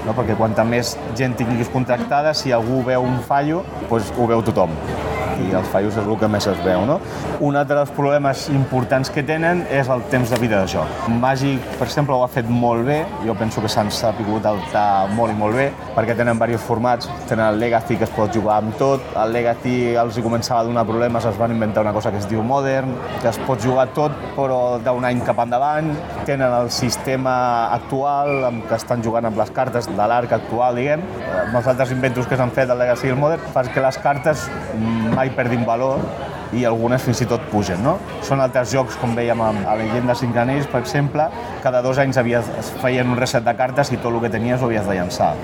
No? 0.07 0.15
Perquè 0.15 0.37
quanta 0.39 0.65
més 0.65 0.95
gent 1.19 1.35
tinguis 1.39 1.73
contractada, 1.73 2.35
si 2.35 2.55
algú 2.55 2.83
veu 2.87 3.07
un 3.07 3.21
fallo, 3.27 3.65
doncs 3.91 4.15
ho 4.17 4.31
veu 4.31 4.45
tothom 4.47 4.75
i 5.45 5.53
els 5.57 5.69
fallos 5.73 5.97
és 5.97 6.07
el 6.07 6.19
que 6.21 6.29
més 6.31 6.47
es 6.51 6.61
veu. 6.65 6.85
No? 6.89 6.99
Un 7.45 7.57
altre 7.59 7.79
dels 7.79 7.93
problemes 7.97 8.47
importants 8.53 9.11
que 9.13 9.25
tenen 9.27 9.65
és 9.73 9.91
el 9.93 10.05
temps 10.13 10.31
de 10.33 10.41
vida 10.43 10.63
de 10.63 10.71
joc. 10.77 11.09
Màgic, 11.23 11.63
per 11.79 11.87
exemple, 11.89 12.17
ho 12.17 12.25
ha 12.25 12.31
fet 12.33 12.49
molt 12.51 12.87
bé, 12.87 13.03
jo 13.27 13.37
penso 13.39 13.63
que 13.65 13.71
s'han 13.73 13.91
sapigut 13.93 14.47
adaptar 14.47 15.09
molt 15.17 15.35
i 15.35 15.39
molt 15.39 15.57
bé, 15.59 15.71
perquè 15.97 16.17
tenen 16.17 16.37
diversos 16.37 16.67
formats, 16.67 17.11
tenen 17.29 17.47
el 17.49 17.61
Legacy 17.61 17.97
que 17.97 18.07
es 18.09 18.15
pot 18.17 18.33
jugar 18.35 18.61
amb 18.63 18.77
tot, 18.81 19.03
el 19.23 19.33
Legacy 19.37 19.77
els 20.01 20.17
hi 20.17 20.25
començava 20.25 20.63
a 20.63 20.69
donar 20.69 20.87
problemes, 20.89 21.27
es 21.27 21.39
van 21.39 21.55
inventar 21.55 21.85
una 21.85 21.95
cosa 21.97 22.13
que 22.13 22.21
es 22.23 22.29
diu 22.31 22.43
Modern, 22.47 22.95
que 23.23 23.31
es 23.31 23.39
pot 23.47 23.63
jugar 23.63 23.89
tot 23.97 24.15
però 24.37 24.79
d'un 24.83 25.05
any 25.09 25.23
cap 25.27 25.41
endavant, 25.43 25.93
tenen 26.27 26.53
el 26.53 26.71
sistema 26.75 27.37
actual 27.75 28.45
amb 28.49 28.65
que 28.69 28.77
estan 28.77 29.03
jugant 29.05 29.29
amb 29.29 29.39
les 29.39 29.51
cartes 29.55 29.87
de 29.89 30.09
l'arc 30.11 30.33
actual, 30.37 30.79
diguem, 30.79 31.05
amb 31.47 31.59
els 31.61 31.69
altres 31.73 31.93
inventos 31.95 32.27
que 32.27 32.39
s'han 32.39 32.53
fet 32.57 32.69
del 32.71 32.83
Legacy 32.83 33.13
i 33.13 33.19
Modern, 33.19 33.45
perquè 33.55 33.85
les 33.85 33.99
cartes 34.03 34.49
mai 35.15 35.31
perdin 35.37 35.63
valor 35.69 36.03
i 36.57 36.65
algunes 36.67 37.03
fins 37.03 37.23
i 37.23 37.29
tot 37.31 37.47
pugen. 37.53 37.83
No? 37.85 37.97
Són 38.27 38.43
altres 38.43 38.73
jocs, 38.75 38.99
com 39.01 39.15
veiem 39.19 39.43
a 39.43 39.77
llegenda 39.79 40.19
Cinc 40.19 40.37
Anells, 40.43 40.67
per 40.73 40.83
exemple, 40.83 41.29
cada 41.63 41.83
dos 41.87 42.03
anys 42.03 42.19
havies, 42.23 42.51
es 42.59 42.75
feien 42.83 43.11
un 43.11 43.19
reset 43.19 43.47
de 43.47 43.57
cartes 43.59 43.93
i 43.93 44.01
tot 44.03 44.13
el 44.13 44.21
que 44.27 44.35
tenies 44.39 44.63
ho 44.63 44.71
havies 44.71 44.87
de 44.87 44.99
llançar. 44.99 45.35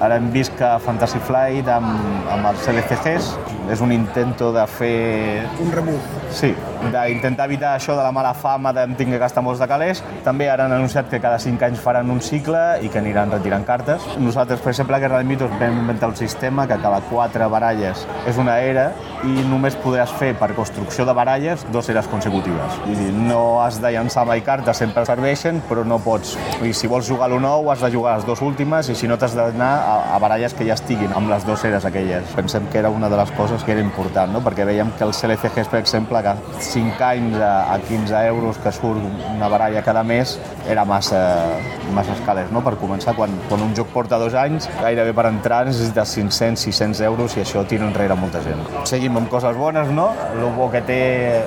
Ara 0.00 0.18
hem 0.20 0.28
vist 0.32 0.52
que 0.58 0.68
Fantasy 0.84 1.20
Flight 1.24 1.68
amb, 1.72 2.28
amb 2.32 2.50
els 2.50 2.66
LCGs 2.68 3.30
és 3.72 3.80
un 3.82 3.92
intento 3.92 4.52
de 4.54 4.62
fer... 4.70 5.46
Un 5.62 5.72
remug. 5.74 6.14
Sí, 6.36 6.52
d'intentar 6.92 7.46
evitar 7.48 7.72
això 7.74 7.96
de 7.96 8.04
la 8.04 8.12
mala 8.14 8.32
fama 8.36 8.72
de 8.76 8.84
tinc 8.98 9.10
que 9.14 9.18
gastar 9.18 9.42
molts 9.42 9.62
de 9.62 9.66
calés. 9.70 10.02
També 10.24 10.50
ara 10.50 10.66
han 10.66 10.74
anunciat 10.76 11.08
que 11.10 11.20
cada 11.22 11.38
5 11.42 11.64
anys 11.66 11.82
faran 11.82 12.10
un 12.12 12.20
cicle 12.22 12.60
i 12.84 12.90
que 12.92 13.00
aniran 13.00 13.32
retirant 13.32 13.64
cartes. 13.66 14.04
Nosaltres, 14.20 14.60
per 14.62 14.74
exemple, 14.74 14.96
a 14.96 15.02
Guerra 15.02 15.22
de 15.22 15.28
Mitos 15.28 15.50
vam 15.58 15.80
inventar 15.80 16.10
un 16.12 16.18
sistema 16.18 16.66
que 16.68 16.78
cada 16.82 17.00
4 17.10 17.48
baralles 17.50 18.04
és 18.26 18.38
una 18.38 18.58
era 18.62 18.90
i 19.24 19.42
només 19.50 19.74
podràs 19.82 20.12
fer 20.20 20.32
per 20.38 20.52
construcció 20.54 21.06
de 21.08 21.14
baralles 21.16 21.64
dos 21.72 21.88
eres 21.90 22.06
consecutives. 22.12 22.78
Vull 22.84 23.00
dir, 23.00 23.10
no 23.16 23.62
has 23.64 23.80
de 23.82 23.90
llançar 23.96 24.26
mai 24.28 24.44
cartes, 24.46 24.78
sempre 24.78 25.06
serveixen, 25.08 25.62
però 25.68 25.84
no 25.88 25.98
pots. 26.04 26.36
Dir, 26.60 26.74
si 26.76 26.90
vols 26.90 27.08
jugar 27.08 27.30
a 27.30 27.32
lo 27.34 27.40
nou, 27.42 27.70
has 27.72 27.82
de 27.82 27.90
jugar 27.94 28.18
les 28.18 28.28
dues 28.28 28.42
últimes 28.44 28.92
i 28.92 28.98
si 28.98 29.08
no 29.10 29.18
t'has 29.18 29.34
d'anar 29.36 29.72
a, 29.86 30.16
a 30.16 30.18
baralles 30.18 30.54
que 30.54 30.66
ja 30.66 30.74
estiguin 30.74 31.14
amb 31.16 31.30
les 31.30 31.46
dues 31.46 31.62
eres 31.68 31.86
aquelles. 31.86 32.26
Pensem 32.36 32.66
que 32.72 32.80
era 32.82 32.90
una 32.90 33.08
de 33.08 33.16
les 33.16 33.30
coses 33.38 33.62
que 33.64 33.72
era 33.72 33.82
important, 33.82 34.32
no? 34.34 34.42
perquè 34.44 34.66
veiem 34.66 34.90
que 34.98 35.06
els 35.06 35.20
CLCGs, 35.22 35.70
per 35.70 35.80
exemple, 35.80 36.22
que 36.26 36.34
5 36.66 37.06
anys 37.06 37.38
a, 37.38 37.52
a 37.74 37.78
15 37.86 38.24
euros 38.32 38.58
que 38.62 38.72
surt 38.74 39.02
una 39.36 39.48
baralla 39.52 39.84
cada 39.86 40.02
mes 40.02 40.36
era 40.68 40.84
massa, 40.84 41.20
massa 41.94 42.16
escales, 42.16 42.50
no? 42.52 42.64
per 42.66 42.74
començar, 42.80 43.14
quan, 43.16 43.32
quan 43.48 43.62
un 43.62 43.74
joc 43.78 43.92
porta 43.94 44.18
dos 44.18 44.34
anys, 44.34 44.68
gairebé 44.80 45.14
per 45.16 45.28
entrar 45.30 45.62
necessites 45.68 46.16
500-600 46.18 47.04
euros 47.06 47.36
i 47.38 47.44
això 47.44 47.62
tira 47.68 47.86
enrere 47.86 48.18
molta 48.18 48.42
gent. 48.44 48.64
Seguim 48.88 49.20
amb 49.20 49.30
coses 49.30 49.56
bones, 49.56 49.92
no? 49.94 50.10
El 50.34 50.48
bo 50.56 50.68
que 50.72 50.82
té 50.86 51.00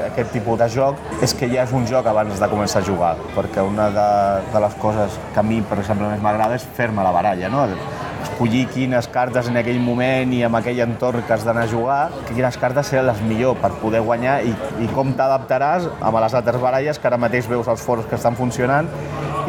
aquest 0.10 0.32
tipus 0.36 0.60
de 0.62 0.70
joc 0.72 1.00
és 1.26 1.36
que 1.36 1.50
ja 1.52 1.66
és 1.68 1.76
un 1.76 1.88
joc 1.90 2.08
abans 2.10 2.40
de 2.40 2.52
començar 2.52 2.82
a 2.84 2.88
jugar, 2.88 3.16
perquè 3.36 3.64
una 3.66 3.90
de, 3.94 4.10
de 4.54 4.64
les 4.64 4.78
coses 4.82 5.20
que 5.34 5.42
a 5.42 5.46
mi, 5.46 5.60
per 5.66 5.82
exemple, 5.84 6.08
més 6.12 6.24
m'agrada 6.24 6.60
és 6.60 6.68
fer-me 6.78 7.04
la 7.06 7.16
baralla, 7.16 7.52
no? 7.52 7.68
Escollir 8.24 8.66
quines 8.74 9.08
cartes 9.12 9.50
en 9.52 9.60
aquell 9.60 9.80
moment 9.84 10.34
i 10.36 10.44
amb 10.48 10.60
aquell 10.60 10.84
entorn 10.86 11.24
que 11.28 11.36
has 11.36 11.46
d'anar 11.48 11.66
a 11.68 11.72
jugar, 11.72 12.02
quines 12.30 12.60
cartes 12.62 12.92
seran 12.92 13.10
les 13.10 13.24
millor 13.28 13.58
per 13.62 13.74
poder 13.82 14.04
guanyar 14.06 14.40
i, 14.48 14.54
i 14.84 14.92
com 14.96 15.14
t'adaptaràs 15.18 15.90
amb 16.00 16.22
les 16.24 16.38
altres 16.40 16.62
baralles 16.62 17.00
que 17.00 17.12
ara 17.12 17.20
mateix 17.22 17.50
veus 17.52 17.68
els 17.68 17.84
foros 17.84 18.08
que 18.10 18.20
estan 18.20 18.38
funcionant 18.40 18.90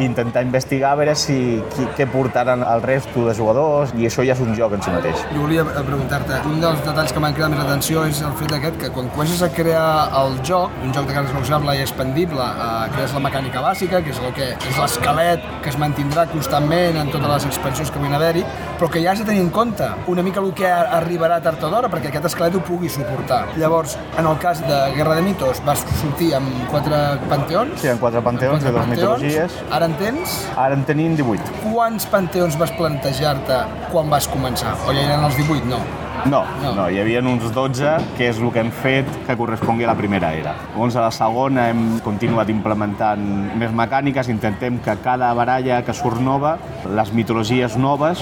intentar 0.05 0.43
investigar 0.45 0.91
a 0.91 0.99
veure 0.99 1.15
si, 1.15 1.37
qui, 1.73 1.85
què 1.97 2.07
portaran 2.11 2.63
el 2.67 2.83
resto 2.83 3.25
de 3.27 3.35
jugadors 3.37 3.93
i 3.97 4.07
això 4.09 4.25
ja 4.27 4.35
és 4.35 4.43
un 4.43 4.53
joc 4.57 4.75
en 4.77 4.83
si 4.83 4.93
mateix. 4.93 5.23
Jo 5.33 5.43
volia 5.45 5.65
preguntar-te, 5.65 6.41
un 6.49 6.61
dels 6.63 6.81
detalls 6.85 7.13
que 7.13 7.23
m'han 7.23 7.35
cridat 7.37 7.53
més 7.53 7.63
atenció 7.63 8.05
és 8.09 8.21
el 8.25 8.33
fet 8.39 8.55
aquest 8.57 8.79
que 8.81 8.91
quan 8.95 9.09
comences 9.15 9.41
a 9.45 9.51
crear 9.53 9.85
el 10.21 10.37
joc, 10.47 10.73
un 10.83 10.93
joc 10.95 11.07
de 11.09 11.17
cartes 11.17 11.33
negociable 11.35 11.77
i 11.77 11.83
expandible, 11.85 12.41
eh, 12.41 12.89
crees 12.95 13.15
la 13.17 13.23
mecànica 13.27 13.63
bàsica, 13.63 14.01
que 14.03 14.13
és 14.15 14.21
el 14.21 14.33
que 14.37 14.51
és 14.55 14.79
l'esquelet 14.79 15.45
que 15.61 15.69
es 15.69 15.77
mantindrà 15.81 16.27
constantment 16.31 16.97
en 17.01 17.11
totes 17.13 17.29
les 17.35 17.49
expansions 17.51 17.91
que 17.91 18.01
van 18.01 18.17
haver-hi, 18.17 18.45
però 18.79 18.89
que 18.89 19.03
ja 19.03 19.11
has 19.13 19.21
de 19.21 19.25
tenir 19.25 19.41
en 19.45 19.51
compte 19.53 19.87
una 20.07 20.23
mica 20.25 20.41
el 20.41 20.53
que 20.57 20.69
arribarà 20.71 21.41
tard 21.43 21.63
o 21.63 21.69
d'hora 21.69 21.89
perquè 21.91 22.09
aquest 22.09 22.31
esquelet 22.31 22.55
ho 22.57 22.63
pugui 22.65 22.89
suportar. 22.89 23.43
Llavors, 23.61 23.97
en 24.17 24.25
el 24.25 24.37
cas 24.41 24.61
de 24.65 24.79
Guerra 24.95 25.15
de 25.15 25.25
Mitos, 25.25 25.61
vas 25.65 25.83
sortir 26.01 26.33
amb 26.35 26.49
quatre 26.71 26.97
panteons. 27.29 27.79
Sí, 27.81 27.91
amb 27.91 28.01
quatre 28.01 28.21
panteons 28.25 28.63
de 28.63 28.73
dues 28.73 28.89
mitologies. 28.89 29.59
Ara 29.71 29.90
en 29.91 29.97
tens? 29.99 30.37
Ara 30.55 30.77
en 30.77 30.85
tenim 30.87 31.15
18. 31.19 31.63
Quants 31.65 32.07
panteons 32.11 32.55
vas 32.59 32.71
plantejar-te 32.77 33.57
quan 33.91 34.11
vas 34.11 34.27
començar? 34.31 34.75
O 34.87 34.95
ja 34.95 35.03
eren 35.03 35.25
els 35.27 35.37
18? 35.39 35.67
No. 35.71 35.81
No, 36.21 36.43
no, 36.61 36.75
no, 36.77 36.83
hi 36.91 36.99
havia 37.01 37.21
uns 37.25 37.47
12, 37.49 37.95
que 38.13 38.27
és 38.29 38.37
el 38.37 38.51
que 38.53 38.61
hem 38.61 38.69
fet 38.83 39.07
que 39.25 39.33
correspongui 39.39 39.87
a 39.87 39.89
la 39.89 39.95
primera 39.97 40.29
era. 40.37 40.53
Llavors, 40.75 40.93
a 40.99 41.07
la 41.07 41.09
segona 41.15 41.63
hem 41.71 41.97
continuat 42.05 42.51
implementant 42.53 43.23
més 43.57 43.73
mecàniques, 43.73 44.29
intentem 44.29 44.77
que 44.85 44.93
cada 45.01 45.31
baralla 45.33 45.79
que 45.81 45.95
surt 45.97 46.21
nova, 46.21 46.59
les 46.85 47.09
mitologies 47.17 47.79
noves, 47.81 48.21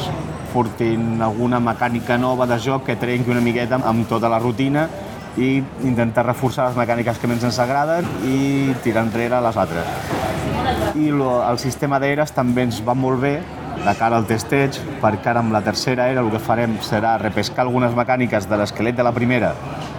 portin 0.53 1.19
alguna 1.21 1.59
mecànica 1.59 2.15
nova 2.17 2.47
de 2.47 2.61
joc 2.63 2.87
que 2.87 2.95
trenqui 2.95 3.35
una 3.35 3.43
miqueta 3.43 3.81
amb 3.83 4.07
tota 4.07 4.31
la 4.31 4.39
rutina 4.39 4.87
i 5.35 5.57
intentar 5.83 6.23
reforçar 6.25 6.69
les 6.69 6.79
mecàniques 6.79 7.19
que 7.19 7.27
més 7.27 7.43
ens 7.43 7.59
agraden 7.59 8.07
i 8.31 8.71
tirar 8.85 9.03
enrere 9.09 9.43
les 9.43 9.59
altres. 9.59 10.48
I 10.95 11.09
lo, 11.11 11.39
el 11.45 11.59
sistema 11.61 11.99
d'eres 12.01 12.33
també 12.35 12.65
ens 12.67 12.79
va 12.85 12.95
molt 12.97 13.21
bé 13.21 13.35
de 13.79 13.93
cara 13.95 14.17
al 14.19 14.27
testeig, 14.27 14.75
perquè 14.99 15.31
ara 15.31 15.43
amb 15.43 15.53
la 15.55 15.61
tercera 15.63 16.09
era 16.11 16.23
el 16.23 16.31
que 16.33 16.41
farem 16.43 16.75
serà 16.83 17.15
repescar 17.21 17.63
algunes 17.63 17.95
mecàniques 17.95 18.49
de 18.49 18.59
l'esquelet 18.59 18.97
de 18.97 19.05
la 19.05 19.13
primera, 19.15 19.53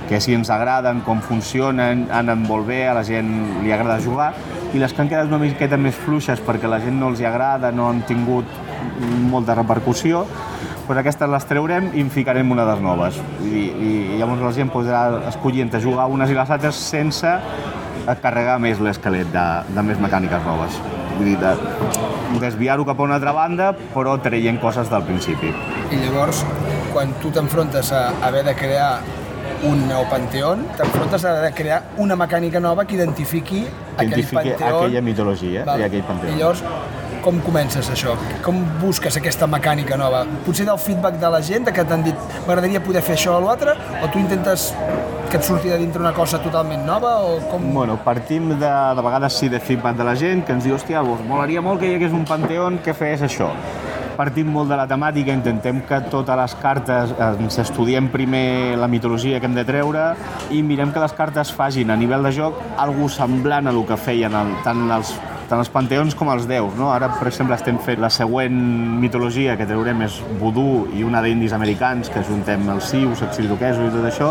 que 0.09 0.21
si 0.21 0.35
ens 0.37 0.51
agraden, 0.51 1.01
com 1.07 1.23
funcionen, 1.25 2.09
anen 2.13 2.45
molt 2.45 2.67
bé, 2.69 2.83
a 2.89 2.95
la 2.99 3.05
gent 3.07 3.31
li 3.65 3.73
agrada 3.73 4.01
jugar, 4.05 4.33
i 4.75 4.79
les 4.79 4.93
que 4.93 5.03
han 5.03 5.09
quedat 5.11 5.31
una 5.31 5.41
miqueta 5.43 5.79
més 5.81 5.97
fluixes 5.97 6.43
perquè 6.47 6.69
la 6.69 6.81
gent 6.83 6.99
no 7.01 7.09
els 7.11 7.23
hi 7.23 7.29
agrada, 7.31 7.73
no 7.73 7.89
han 7.89 8.05
tingut 8.07 8.47
molta 9.31 9.57
repercussió, 9.57 10.27
doncs 10.91 11.01
aquestes 11.01 11.31
les 11.31 11.45
treurem 11.47 11.93
i 11.95 12.03
en 12.03 12.09
ficarem 12.11 12.49
una 12.51 12.65
de 12.67 12.75
noves. 12.83 13.21
I, 13.47 13.61
i 13.71 13.91
llavors 14.19 14.43
la 14.43 14.51
gent 14.57 14.73
podrà 14.75 15.05
escollir 15.31 15.63
entre 15.63 15.79
jugar 15.83 16.09
unes 16.11 16.31
i 16.31 16.35
les 16.35 16.51
altres 16.51 16.81
sense 16.83 17.37
carregar 18.19 18.59
més 18.59 18.81
l'esquelet 18.83 19.31
de, 19.33 19.47
de 19.71 19.83
més 19.87 20.01
mecàniques 20.03 20.43
noves. 20.47 20.81
Vull 21.17 21.31
dir, 21.31 21.39
de, 21.39 21.55
desviar-ho 22.43 22.85
cap 22.89 23.01
a 23.01 23.07
una 23.07 23.19
altra 23.21 23.33
banda, 23.37 23.71
però 23.95 24.17
traient 24.23 24.61
coses 24.63 24.91
del 24.91 25.07
principi. 25.07 25.55
I 25.91 26.03
llavors, 26.05 26.45
quan 26.93 27.15
tu 27.23 27.31
t'enfrontes 27.35 27.93
a 27.93 28.07
haver 28.27 28.45
de 28.47 28.55
crear 28.59 28.93
un 29.69 29.83
nou 29.89 30.07
panteón, 30.09 30.65
t'enfrontes 30.79 31.25
a 31.25 31.35
haver 31.35 31.51
de 31.51 31.53
crear 31.57 31.83
una 32.01 32.17
mecànica 32.17 32.61
nova 32.61 32.87
que 32.87 32.97
identifiqui, 32.97 33.67
aquell 33.97 34.27
panteón. 34.33 34.63
aquella 34.71 35.03
mitologia 35.05 35.65
Val. 35.69 35.81
i 35.81 35.89
aquell 35.89 36.07
panteó. 36.09 36.33
I 36.33 36.39
llavors, 36.39 36.63
com 37.25 37.41
comences 37.45 37.91
això? 37.93 38.17
Com 38.45 38.63
busques 38.81 39.17
aquesta 39.21 39.49
mecànica 39.51 39.99
nova? 40.01 40.25
Potser 40.47 40.67
del 40.69 40.81
feedback 40.81 41.21
de 41.21 41.31
la 41.33 41.41
gent, 41.45 41.69
de 41.69 41.75
que 41.77 41.85
t'han 41.85 42.05
dit 42.07 42.29
m'agradaria 42.47 42.83
poder 42.85 43.03
fer 43.05 43.17
això 43.19 43.37
o 43.37 43.45
l'altre, 43.45 43.77
o 44.01 44.09
tu 44.13 44.21
intentes 44.23 44.71
que 45.31 45.39
et 45.39 45.47
surti 45.47 45.71
de 45.71 45.79
dintre 45.79 46.03
una 46.03 46.13
cosa 46.13 46.41
totalment 46.43 46.83
nova 46.87 47.13
o 47.23 47.37
com... 47.53 47.69
Bueno, 47.75 48.01
partim 48.03 48.49
de, 48.51 48.71
de 48.71 49.05
vegades 49.07 49.37
sí 49.39 49.49
de 49.49 49.61
feedback 49.61 49.97
de 50.01 50.09
la 50.09 50.17
gent 50.19 50.43
que 50.47 50.57
ens 50.57 50.67
diu, 50.67 50.75
hòstia, 50.75 51.05
vos 51.07 51.23
molaria 51.29 51.63
molt 51.63 51.79
que 51.81 51.87
hi 51.87 51.95
hagués 52.01 52.17
un 52.17 52.27
panteón 52.27 52.81
que 52.83 52.97
fes 52.99 53.23
això. 53.23 53.53
Partim 54.19 54.51
molt 54.53 54.69
de 54.69 54.77
la 54.77 54.89
temàtica, 54.91 55.33
intentem 55.33 55.85
que 55.89 56.01
totes 56.13 56.37
les 56.37 56.55
cartes 56.61 57.15
ens 57.23 57.61
estudiem 57.63 58.11
primer 58.13 58.77
la 58.77 58.91
mitologia 58.91 59.39
que 59.41 59.47
hem 59.49 59.55
de 59.57 59.65
treure 59.65 60.11
i 60.51 60.65
mirem 60.67 60.91
que 60.93 61.01
les 61.01 61.15
cartes 61.17 61.55
facin 61.55 61.95
a 61.95 61.97
nivell 61.97 62.27
de 62.27 62.35
joc 62.35 62.59
algú 62.77 63.09
semblant 63.09 63.71
a 63.71 63.73
el 63.73 63.85
que 63.87 63.97
feien 63.97 64.35
el, 64.35 64.57
tant 64.67 64.83
els 64.99 65.15
tant 65.51 65.59
els 65.59 65.71
panteons 65.73 66.15
com 66.15 66.31
els 66.31 66.47
déus. 66.47 66.77
No? 66.79 66.93
Ara, 66.95 67.11
per 67.19 67.27
exemple, 67.29 67.57
estem 67.59 67.79
fent 67.83 68.01
la 68.03 68.11
següent 68.15 68.55
mitologia 69.03 69.57
que 69.59 69.67
treurem 69.67 70.05
és 70.07 70.21
vudú 70.39 70.87
i 70.95 71.03
una 71.07 71.23
d'indis 71.25 71.55
americans, 71.57 72.11
que 72.13 72.23
juntem 72.27 72.69
els 72.71 72.93
sius, 72.93 73.25
els 73.27 73.35
xiroquesos 73.35 73.89
i 73.89 73.95
tot 73.97 74.07
això. 74.07 74.31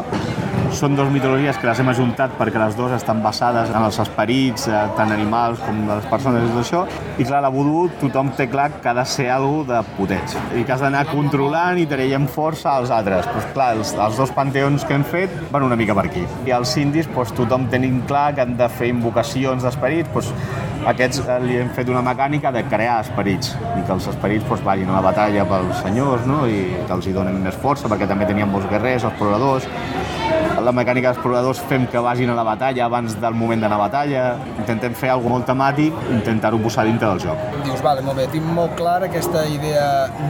Són 0.80 0.94
dues 0.94 1.10
mitologies 1.10 1.58
que 1.58 1.66
les 1.66 1.80
hem 1.82 1.90
ajuntat 1.90 2.36
perquè 2.38 2.60
les 2.62 2.76
dues 2.78 2.94
estan 2.94 3.24
basades 3.24 3.72
en 3.74 3.82
els 3.82 3.98
esperits, 4.00 4.68
eh, 4.70 4.84
tant 4.96 5.12
animals 5.12 5.60
com 5.66 5.82
de 5.88 5.96
les 5.98 6.06
persones 6.12 6.46
i 6.46 6.52
tot 6.54 6.62
això. 6.62 6.84
I 7.18 7.26
clar, 7.26 7.42
la 7.42 7.50
vudú 7.52 7.88
tothom 8.00 8.30
té 8.38 8.46
clar 8.52 8.70
que 8.78 8.92
ha 8.92 8.94
de 8.94 9.06
ser 9.10 9.30
algo 9.34 9.64
de 9.68 9.82
poteig 9.98 10.38
i 10.56 10.64
que 10.64 10.76
has 10.76 10.86
d'anar 10.86 11.08
controlant 11.10 11.82
i 11.82 11.88
traient 11.90 12.30
força 12.30 12.78
als 12.78 12.94
altres. 12.94 13.28
Pues, 13.34 13.50
clar, 13.58 13.72
els, 13.80 13.96
els 13.98 14.22
dos 14.22 14.32
panteons 14.38 14.86
que 14.86 14.96
hem 14.96 15.04
fet 15.04 15.34
van 15.52 15.66
una 15.66 15.76
mica 15.80 15.98
per 15.98 16.06
aquí. 16.06 16.24
I 16.46 16.54
els 16.56 16.78
indis, 16.78 17.10
pues, 17.16 17.34
tothom 17.34 17.68
tenim 17.74 18.04
clar 18.08 18.30
que 18.36 18.46
han 18.46 18.56
de 18.60 18.70
fer 18.70 18.94
invocacions 18.94 19.66
d'esperits, 19.66 20.14
pues, 20.14 20.32
aquests 20.88 21.22
eh, 21.26 21.40
li 21.44 21.58
hem 21.60 21.70
fet 21.76 21.90
una 21.92 22.02
mecànica 22.06 22.52
de 22.56 22.64
crear 22.72 23.00
esperits 23.04 23.54
i 23.76 23.84
que 23.84 23.94
els 23.96 24.08
esperits 24.12 24.46
doncs, 24.48 24.64
vagin 24.66 24.90
a 24.90 24.98
la 25.00 25.04
batalla 25.04 25.46
pels 25.50 25.84
senyors 25.84 26.26
no? 26.30 26.46
i 26.48 26.64
que 26.86 26.96
els 26.96 27.08
hi 27.08 27.16
donen 27.16 27.42
més 27.44 27.60
força 27.60 27.92
perquè 27.92 28.08
també 28.08 28.30
teníem 28.30 28.52
molts 28.52 28.70
guerrers, 28.72 29.08
exploradors 29.10 29.68
la 30.60 30.74
mecànica 30.76 31.14
d'exploradors 31.14 31.62
fem 31.70 31.88
que 31.90 32.02
vagin 32.04 32.30
a 32.30 32.38
la 32.38 32.46
batalla 32.48 32.86
abans 32.86 33.16
del 33.22 33.38
moment 33.38 33.62
d'anar 33.64 33.80
a 33.80 33.84
batalla 33.88 34.24
intentem 34.58 34.94
fer 34.98 35.14
alguna 35.14 35.40
molt 35.40 35.48
temàtic 35.50 35.96
intentar-ho 36.12 36.60
posar 36.64 36.86
dintre 36.90 37.08
del 37.08 37.22
joc 37.24 37.64
Dius, 37.64 37.82
vale, 37.86 38.04
molt 38.06 38.18
bé, 38.20 38.28
tinc 38.34 38.46
molt 38.58 38.76
clara 38.80 39.08
aquesta 39.10 39.46
idea 39.48 39.86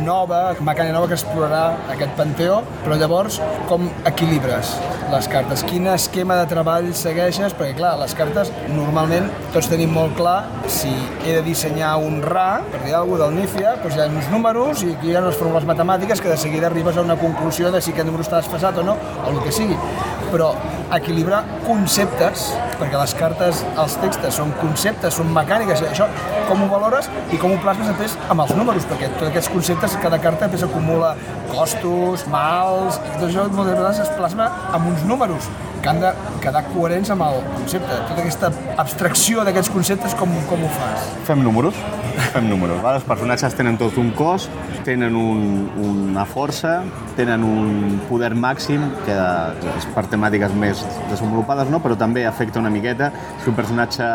nova, 0.06 0.54
mecànica 0.60 0.96
nova 0.96 1.10
que 1.10 1.18
explorarà 1.18 1.64
aquest 1.96 2.16
panteó, 2.20 2.62
però 2.84 3.00
llavors 3.00 3.40
com 3.70 3.88
equilibres 4.10 4.76
les 5.10 5.28
cartes? 5.32 5.64
Quin 5.66 5.88
esquema 5.90 6.38
de 6.38 6.46
treball 6.52 6.92
segueixes? 6.98 7.56
Perquè 7.58 7.78
clar, 7.80 7.96
les 8.02 8.14
cartes 8.18 8.52
normalment 8.76 9.30
tots 9.56 9.70
tenim 9.72 9.94
molt 9.96 10.14
clar 10.20 10.38
si 10.70 10.92
he 11.24 11.34
de 11.40 11.42
dissenyar 11.48 11.96
un 12.06 12.22
RA, 12.26 12.62
per 12.70 12.84
dir 12.86 12.94
alguna 12.98 13.26
del 13.26 13.40
NIFIA, 13.40 13.76
doncs 13.82 13.98
hi 13.98 14.04
ha 14.06 14.10
uns 14.12 14.30
números 14.34 14.86
i 14.86 14.94
aquí 14.94 15.12
hi 15.12 15.18
ha 15.18 15.24
unes 15.26 15.40
fórmules 15.40 15.66
matemàtiques 15.70 16.22
que 16.22 16.30
de 16.30 16.38
seguida 16.38 16.70
arribes 16.70 16.98
a 16.98 17.06
una 17.08 17.18
conclusió 17.18 17.74
de 17.74 17.82
si 17.82 17.96
aquest 17.96 18.10
número 18.10 18.28
està 18.28 18.44
desfasat 18.44 18.84
o 18.84 18.86
no, 18.86 18.98
o 19.26 19.34
el 19.34 19.42
que 19.46 19.56
sigui. 19.56 19.78
Però 20.30 20.50
equilibrar 20.94 21.44
conceptes, 21.66 22.50
perquè 22.80 22.98
les 22.98 23.14
cartes, 23.18 23.64
els 23.82 23.96
textos 24.02 24.38
són 24.38 24.52
conceptes, 24.60 25.16
són 25.18 25.32
mecàniques, 25.34 25.82
això 25.90 26.10
com 26.50 26.64
ho 26.66 26.70
valores 26.72 27.10
i 27.34 27.40
com 27.42 27.54
ho 27.54 27.62
plasmes 27.64 27.90
després 27.92 28.18
amb 28.30 28.46
els 28.46 28.54
números, 28.58 28.86
perquè 28.90 29.10
tots 29.16 29.30
aquests 29.32 29.54
conceptes, 29.54 29.98
cada 30.04 30.22
carta 30.22 30.48
després 30.48 30.68
acumula 30.70 31.16
costos, 31.50 32.28
mals, 32.30 33.02
tot 33.16 33.26
això 33.30 33.50
moltes 33.50 33.74
vegades 33.74 34.06
es 34.06 34.14
plasma 34.18 34.52
amb 34.70 34.94
uns 34.94 35.06
números 35.10 35.50
que 35.82 35.90
han 35.92 36.02
de 36.04 36.12
quedar 36.44 36.64
coherents 36.74 37.12
amb 37.14 37.26
el 37.28 37.40
concepte. 37.56 38.02
Tota 38.10 38.22
aquesta 38.22 38.52
abstracció 38.82 39.46
d'aquests 39.48 39.72
conceptes, 39.74 40.16
com, 40.20 40.32
com 40.50 40.66
ho 40.66 40.72
fas? 40.76 41.10
Fem 41.28 41.44
números, 41.46 41.78
fem 42.34 42.50
números. 42.50 42.82
Va? 42.84 42.96
Els 43.00 43.08
personatges 43.08 43.56
tenen 43.58 43.78
tot 43.80 43.98
un 44.02 44.12
cos, 44.18 44.50
tenen 44.88 45.16
un, 45.18 45.44
una 45.84 46.26
força, 46.30 46.80
tenen 47.18 47.44
un 47.46 48.00
poder 48.10 48.32
màxim, 48.38 48.84
que 49.06 49.16
és 49.76 49.88
per 49.96 50.06
temàtiques 50.12 50.54
més 50.60 50.84
desenvolupades, 51.10 51.72
no? 51.72 51.82
però 51.84 51.98
també 52.00 52.26
afecta 52.28 52.62
una 52.62 52.72
miqueta 52.74 53.12
si 53.44 53.50
un 53.52 53.58
personatge... 53.58 54.08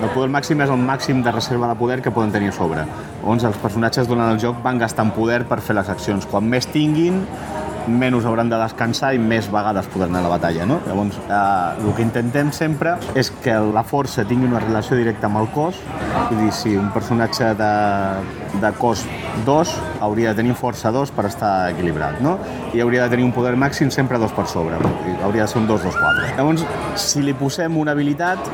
El 0.00 0.10
poder 0.14 0.30
màxim 0.32 0.60
és 0.64 0.72
el 0.72 0.80
màxim 0.80 1.24
de 1.24 1.32
reserva 1.34 1.70
de 1.70 1.78
poder 1.78 2.00
que 2.04 2.12
poden 2.14 2.32
tenir 2.34 2.50
a 2.52 2.56
sobre. 2.56 2.86
Llavors 3.20 3.46
els 3.50 3.58
personatges 3.62 4.08
durant 4.08 4.32
el 4.32 4.40
joc 4.42 4.60
van 4.64 4.80
gastant 4.80 5.12
poder 5.16 5.42
per 5.48 5.60
fer 5.64 5.76
les 5.78 5.90
accions. 5.92 6.26
Quan 6.30 6.46
més 6.48 6.68
tinguin, 6.70 7.20
menys 7.98 8.26
hauran 8.28 8.50
de 8.50 8.58
descansar 8.60 9.12
i 9.16 9.20
més 9.22 9.48
vegades 9.52 9.88
podran 9.92 10.14
anar 10.14 10.22
a 10.24 10.28
la 10.28 10.32
batalla. 10.36 10.66
No? 10.68 10.80
Llavors, 10.86 11.18
eh, 11.26 11.84
el 11.84 11.94
que 11.96 12.04
intentem 12.04 12.52
sempre 12.52 12.96
és 13.18 13.32
que 13.44 13.56
la 13.74 13.84
força 13.86 14.24
tingui 14.28 14.48
una 14.48 14.62
relació 14.62 14.98
directa 14.98 15.28
amb 15.30 15.40
el 15.42 15.50
cos, 15.54 15.80
vull 16.28 16.44
dir, 16.44 16.52
si 16.54 16.76
un 16.76 16.90
personatge 16.94 17.52
de, 17.58 17.72
de 18.62 18.72
cos 18.78 19.04
2 19.46 19.74
hauria 20.00 20.32
de 20.34 20.42
tenir 20.42 20.56
força 20.58 20.92
2 20.94 21.14
per 21.16 21.26
estar 21.28 21.52
equilibrat, 21.70 22.20
no? 22.24 22.36
I 22.74 22.82
hauria 22.84 23.06
de 23.06 23.16
tenir 23.16 23.26
un 23.26 23.34
poder 23.36 23.56
màxim 23.58 23.90
sempre 23.90 24.18
2 24.18 24.36
per 24.36 24.46
sobre, 24.50 24.78
hauria 25.22 25.46
de 25.46 25.48
ser 25.48 25.62
un 25.62 25.68
2-2-4. 25.68 26.34
Llavors, 26.36 26.66
si 27.00 27.22
li 27.24 27.34
posem 27.34 27.76
una 27.80 27.94
habilitat, 27.96 28.50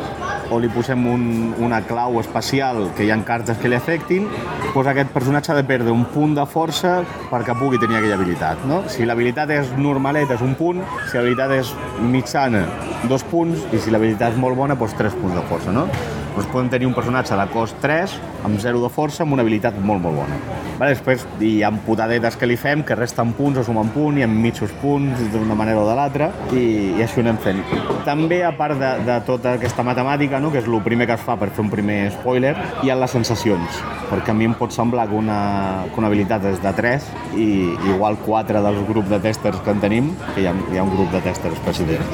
o 0.50 0.58
li 0.62 0.68
posem 0.72 1.06
un, 1.10 1.24
una 1.62 1.80
clau 1.86 2.20
especial 2.20 2.90
que 2.96 3.06
hi 3.06 3.12
ha 3.12 3.18
cartes 3.26 3.58
que 3.62 3.70
li 3.70 3.78
afectin, 3.78 4.28
doncs 4.74 4.90
aquest 4.92 5.12
personatge 5.14 5.52
ha 5.52 5.58
de 5.58 5.64
perdre 5.66 5.94
un 5.94 6.04
punt 6.12 6.36
de 6.36 6.44
força 6.46 6.98
perquè 7.30 7.56
pugui 7.58 7.80
tenir 7.82 7.98
aquella 8.00 8.18
habilitat. 8.18 8.66
No? 8.70 8.82
Si 8.92 9.08
l'habilitat 9.08 9.50
és 9.56 9.72
normaleta 9.78 10.36
és 10.36 10.44
un 10.46 10.54
punt, 10.58 10.84
si 11.08 11.18
l'habilitat 11.18 11.56
és 11.58 11.72
mitjana, 12.00 12.66
dos 13.10 13.26
punts, 13.30 13.66
i 13.72 13.82
si 13.82 13.94
l'habilitat 13.94 14.36
és 14.36 14.40
molt 14.40 14.58
bona, 14.58 14.78
doncs 14.78 14.96
tres 14.98 15.16
punts 15.18 15.36
de 15.36 15.44
força. 15.50 15.74
No? 15.74 15.88
Doncs 16.36 16.50
podem 16.52 16.66
tenir 16.68 16.84
un 16.84 16.92
personatge 16.92 17.32
de 17.32 17.44
cost 17.48 17.78
3 17.80 18.12
amb 18.44 18.58
0 18.60 18.82
de 18.82 18.90
força 18.92 19.22
amb 19.24 19.32
una 19.32 19.40
habilitat 19.40 19.78
molt, 19.80 20.02
molt 20.04 20.18
bona. 20.20 20.36
Vale, 20.76 20.90
després 20.92 21.22
hi 21.40 21.62
ha 21.64 21.70
putadetes 21.86 22.36
que 22.36 22.44
li 22.44 22.58
fem 22.60 22.82
que 22.84 22.94
resten 22.98 23.32
punts 23.38 23.62
o 23.62 23.64
sumen 23.64 23.88
punt, 23.94 24.18
i 24.20 24.24
amb 24.26 24.36
mitjos 24.44 24.74
punts 24.82 25.22
d'una 25.32 25.56
manera 25.56 25.80
o 25.80 25.86
de 25.88 25.94
l'altra 25.96 26.28
i, 26.52 26.64
i 26.98 27.00
així 27.00 27.22
ho 27.22 27.24
anem 27.24 27.40
fent. 27.40 27.62
També, 28.04 28.42
a 28.44 28.52
part 28.58 28.76
de, 28.76 28.90
de 29.06 29.16
tota 29.26 29.54
aquesta 29.56 29.82
matemàtica, 29.86 30.38
no, 30.42 30.52
que 30.52 30.60
és 30.60 30.68
el 30.68 30.76
primer 30.84 31.08
que 31.08 31.16
es 31.16 31.24
fa 31.24 31.38
per 31.40 31.48
fer 31.56 31.64
un 31.64 31.72
primer 31.72 31.98
spoiler, 32.18 32.52
hi 32.84 32.92
ha 32.92 32.98
les 33.00 33.16
sensacions, 33.16 33.80
perquè 34.10 34.34
a 34.34 34.36
mi 34.36 34.50
em 34.50 34.58
pot 34.60 34.76
semblar 34.76 35.08
que 35.08 35.16
una, 35.16 35.40
que 35.88 36.02
una 36.02 36.12
habilitat 36.12 36.44
és 36.52 36.60
de 36.60 36.74
3 36.76 37.08
i 37.40 37.48
igual 37.94 38.20
4 38.28 38.62
dels 38.68 38.84
grups 38.92 39.08
de 39.14 39.22
testers 39.24 39.64
que 39.64 39.72
en 39.72 39.80
tenim, 39.80 40.12
que 40.34 40.44
hi 40.44 40.50
ha, 40.52 40.54
hi 40.74 40.76
ha 40.76 40.84
un 40.84 40.92
grup 40.92 41.08
de 41.16 41.24
testers 41.24 41.64
president, 41.64 42.04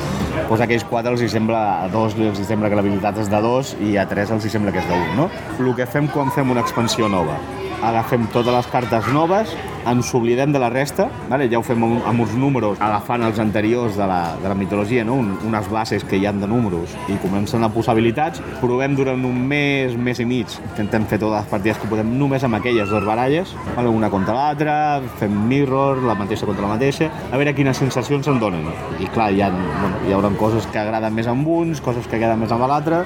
doncs 0.46 0.62
aquells 0.62 0.86
4 0.86 1.16
els 1.16 1.26
hi 1.26 1.32
sembla, 1.34 1.60
a 1.82 1.90
dos 1.92 2.14
els 2.14 2.38
hi 2.38 2.46
sembla 2.46 2.70
que 2.70 2.78
l'habilitat 2.78 3.18
és 3.26 3.30
de 3.32 3.42
2 3.42 3.76
i 3.90 3.96
a 3.98 4.06
3 4.12 4.36
els 4.36 4.46
hi 4.46 4.52
sembla 4.52 4.74
que 4.74 4.84
és 4.84 4.88
d'1, 4.90 5.16
no? 5.16 5.30
El 5.58 5.74
que 5.78 5.88
fem 5.88 6.08
quan 6.12 6.32
fem 6.36 6.52
una 6.52 6.64
expansió 6.64 7.08
nova 7.08 7.40
agafem 7.82 8.26
totes 8.32 8.54
les 8.54 8.68
cartes 8.70 9.08
noves, 9.12 9.52
ens 9.90 10.12
oblidem 10.14 10.52
de 10.54 10.60
la 10.62 10.70
resta, 10.70 11.08
vale? 11.28 11.48
ja 11.50 11.58
ho 11.58 11.64
fem 11.66 11.82
amb, 11.82 12.04
amb 12.06 12.22
uns 12.22 12.34
números, 12.38 12.78
agafant 12.80 13.24
els 13.26 13.40
anteriors 13.42 13.96
de 13.98 14.06
la, 14.06 14.20
de 14.38 14.48
la 14.48 14.54
mitologia, 14.54 15.04
no? 15.04 15.16
Un, 15.18 15.32
unes 15.48 15.68
bases 15.72 16.04
que 16.06 16.20
hi 16.20 16.26
han 16.30 16.38
de 16.40 16.46
números, 16.46 16.94
i 17.10 17.18
comencen 17.22 17.64
a 17.66 17.70
posar 17.72 17.96
habilitats, 17.96 18.42
provem 18.60 18.94
durant 18.98 19.26
un 19.26 19.40
mes, 19.48 19.96
mes 19.98 20.22
i 20.22 20.26
mig, 20.28 20.54
intentem 20.70 21.08
fer 21.10 21.18
totes 21.18 21.40
les 21.40 21.50
partides 21.50 21.82
que 21.82 21.90
podem 21.90 22.14
només 22.18 22.46
amb 22.46 22.60
aquelles 22.60 22.90
dues 22.92 23.06
baralles, 23.08 23.56
vale? 23.74 23.90
una 23.90 24.10
contra 24.12 24.36
l'altra, 24.38 24.76
fem 25.18 25.34
mirror, 25.48 26.04
la 26.06 26.16
mateixa 26.18 26.46
contra 26.46 26.68
la 26.68 26.76
mateixa, 26.76 27.10
a 27.30 27.40
veure 27.40 27.56
quines 27.58 27.82
sensacions 27.82 28.30
en 28.30 28.38
donen. 28.42 28.70
I 29.02 29.10
clar, 29.10 29.32
hi 29.34 29.42
ha, 29.42 29.50
bueno, 29.50 30.04
hi 30.06 30.14
haurà 30.14 30.30
coses 30.38 30.66
que 30.70 30.78
agraden 30.78 31.14
més 31.14 31.26
amb 31.30 31.48
uns, 31.48 31.82
coses 31.82 32.06
que 32.06 32.16
agraden 32.20 32.40
més 32.44 32.54
amb 32.54 32.68
l'altre, 32.70 33.02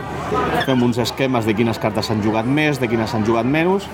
fem 0.68 0.85
uns 0.85 1.00
esquemes 1.00 1.49
de 1.49 1.56
quines 1.56 1.80
cartes 1.80 2.11
s'han 2.11 2.23
jugat 2.25 2.47
més, 2.47 2.80
de 2.83 2.90
quines 2.90 3.11
s'han 3.11 3.25
jugat 3.26 3.49
menys, 3.49 3.88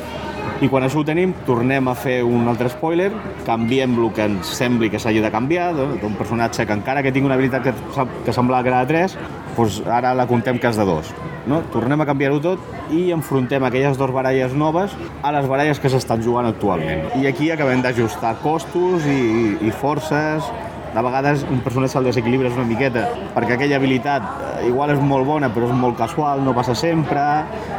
i 0.62 0.68
quan 0.70 0.84
això 0.86 1.00
ho 1.00 1.06
tenim, 1.06 1.32
tornem 1.42 1.88
a 1.90 1.94
fer 1.98 2.20
un 2.22 2.46
altre 2.46 2.68
spoiler, 2.70 3.08
canviem 3.46 3.96
el 3.98 4.12
que 4.14 4.28
ens 4.28 4.52
sembli 4.54 4.92
que 4.92 5.00
s'hagi 5.02 5.18
de 5.24 5.30
canviar, 5.34 5.72
d'un 5.74 6.14
personatge 6.14 6.66
que 6.68 6.76
encara 6.76 7.02
que 7.02 7.10
tingui 7.10 7.26
una 7.26 7.34
habilitat 7.34 7.66
que, 7.66 8.04
que 8.26 8.34
semblava 8.36 8.62
que 8.62 8.70
era 8.70 8.84
de 8.84 8.92
3, 8.92 9.16
doncs 9.56 9.80
ara 9.90 10.14
la 10.14 10.28
contem 10.30 10.60
que 10.62 10.70
és 10.70 10.78
de 10.78 10.86
2. 10.86 11.10
No? 11.50 11.58
Tornem 11.74 12.04
a 12.04 12.06
canviar-ho 12.06 12.38
tot 12.44 12.92
i 12.94 13.08
enfrontem 13.10 13.64
aquelles 13.66 13.98
dues 13.98 14.14
baralles 14.14 14.54
noves 14.54 14.94
a 15.22 15.32
les 15.34 15.48
baralles 15.50 15.82
que 15.82 15.90
s'estan 15.90 16.22
jugant 16.22 16.46
actualment. 16.46 17.08
I 17.18 17.26
aquí 17.26 17.50
acabem 17.50 17.82
d'ajustar 17.82 18.36
costos 18.44 19.08
i, 19.10 19.56
i 19.66 19.74
forces, 19.82 20.46
de 20.92 21.02
vegades 21.02 21.46
un 21.48 21.60
personatge 21.64 21.98
el 21.98 22.10
desequilibra 22.10 22.52
una 22.52 22.68
miqueta 22.68 23.06
perquè 23.34 23.56
aquella 23.56 23.78
habilitat 23.80 24.22
eh, 24.62 24.68
igual 24.68 24.92
és 24.94 25.00
molt 25.00 25.26
bona 25.26 25.50
però 25.52 25.68
és 25.70 25.76
molt 25.76 25.96
casual, 25.98 26.44
no 26.44 26.54
passa 26.56 26.74
sempre 26.78 27.22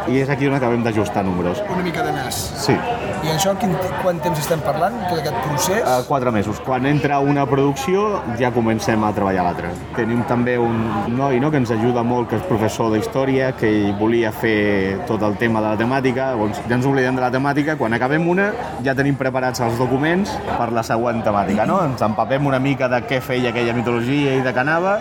i 0.10 0.20
és 0.20 0.30
aquí 0.30 0.50
on 0.50 0.58
acabem 0.58 0.84
d'ajustar 0.84 1.24
números. 1.24 1.62
Una 1.70 1.84
mica 1.84 2.04
de 2.04 2.12
nas. 2.12 2.40
Sí. 2.66 2.76
I 3.24 3.30
això 3.32 3.54
quin, 3.56 3.72
quant 4.02 4.18
temps 4.20 4.40
estem 4.42 4.60
parlant, 4.66 4.98
tot 5.08 5.22
aquest 5.22 5.38
procés? 5.46 5.80
Uh, 5.80 6.02
quatre 6.10 6.32
mesos. 6.36 6.60
Quan 6.66 6.84
entra 6.90 7.22
una 7.24 7.46
producció 7.48 8.20
ja 8.40 8.50
comencem 8.52 9.04
a 9.08 9.14
treballar 9.16 9.46
l'altra. 9.46 9.70
Tenim 9.96 10.26
també 10.28 10.58
un 10.60 10.82
noi 11.16 11.40
no, 11.40 11.52
que 11.54 11.62
ens 11.62 11.72
ajuda 11.72 12.04
molt, 12.04 12.28
que 12.32 12.42
és 12.42 12.44
professor 12.50 12.92
d'història, 12.92 13.54
que 13.56 13.94
volia 14.00 14.34
fer 14.36 15.06
tot 15.08 15.24
el 15.24 15.38
tema 15.40 15.62
de 15.64 15.72
la 15.72 15.80
temàtica, 15.80 16.34
doncs 16.40 16.60
ja 16.68 16.76
ens 16.76 16.90
oblidem 16.90 17.16
de 17.16 17.24
la 17.24 17.32
temàtica, 17.32 17.78
quan 17.80 17.96
acabem 17.96 18.28
una 18.28 18.50
ja 18.84 18.96
tenim 18.98 19.16
preparats 19.20 19.64
els 19.64 19.80
documents 19.80 20.36
per 20.50 20.74
la 20.76 20.84
següent 20.84 21.24
temàtica, 21.24 21.68
no? 21.70 21.80
Ens 21.88 22.04
empapem 22.04 22.52
una 22.52 22.60
mica 22.60 22.92
de 22.92 23.00
què 23.10 23.22
feia 23.22 23.52
aquella 23.54 23.76
mitologia 23.78 24.38
i 24.38 24.44
de 24.46 24.54
què 24.54 24.64
anava 24.64 24.98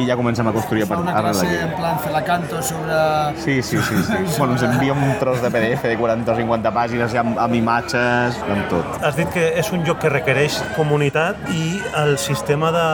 i 0.00 0.06
ja 0.08 0.16
comencem 0.16 0.46
a 0.48 0.52
construir 0.54 0.86
per 0.88 0.98
una 1.02 1.12
classe 1.12 1.46
en 1.52 1.72
plan 1.76 1.98
canto 2.24 2.62
sobre... 2.62 2.96
Sí, 3.36 3.62
sí, 3.62 3.78
sí. 3.78 4.02
sí. 4.02 4.18
bueno, 4.38 4.54
ens 4.54 4.62
envia 4.62 4.92
un 4.92 5.18
tros 5.20 5.42
de 5.42 5.50
PDF 5.50 5.84
de 5.84 5.96
40 5.98 6.32
o 6.32 6.36
50 6.36 6.72
pàgines 6.72 7.16
amb, 7.18 7.38
amb 7.38 7.54
imatges, 7.54 8.38
amb 8.48 8.68
tot. 8.70 9.02
Has 9.04 9.18
dit 9.18 9.28
que 9.34 9.50
és 9.60 9.72
un 9.74 9.84
joc 9.86 10.00
que 10.04 10.12
requereix 10.12 10.60
comunitat 10.76 11.50
i 11.52 11.80
el 12.02 12.16
sistema 12.18 12.72
de, 12.74 12.86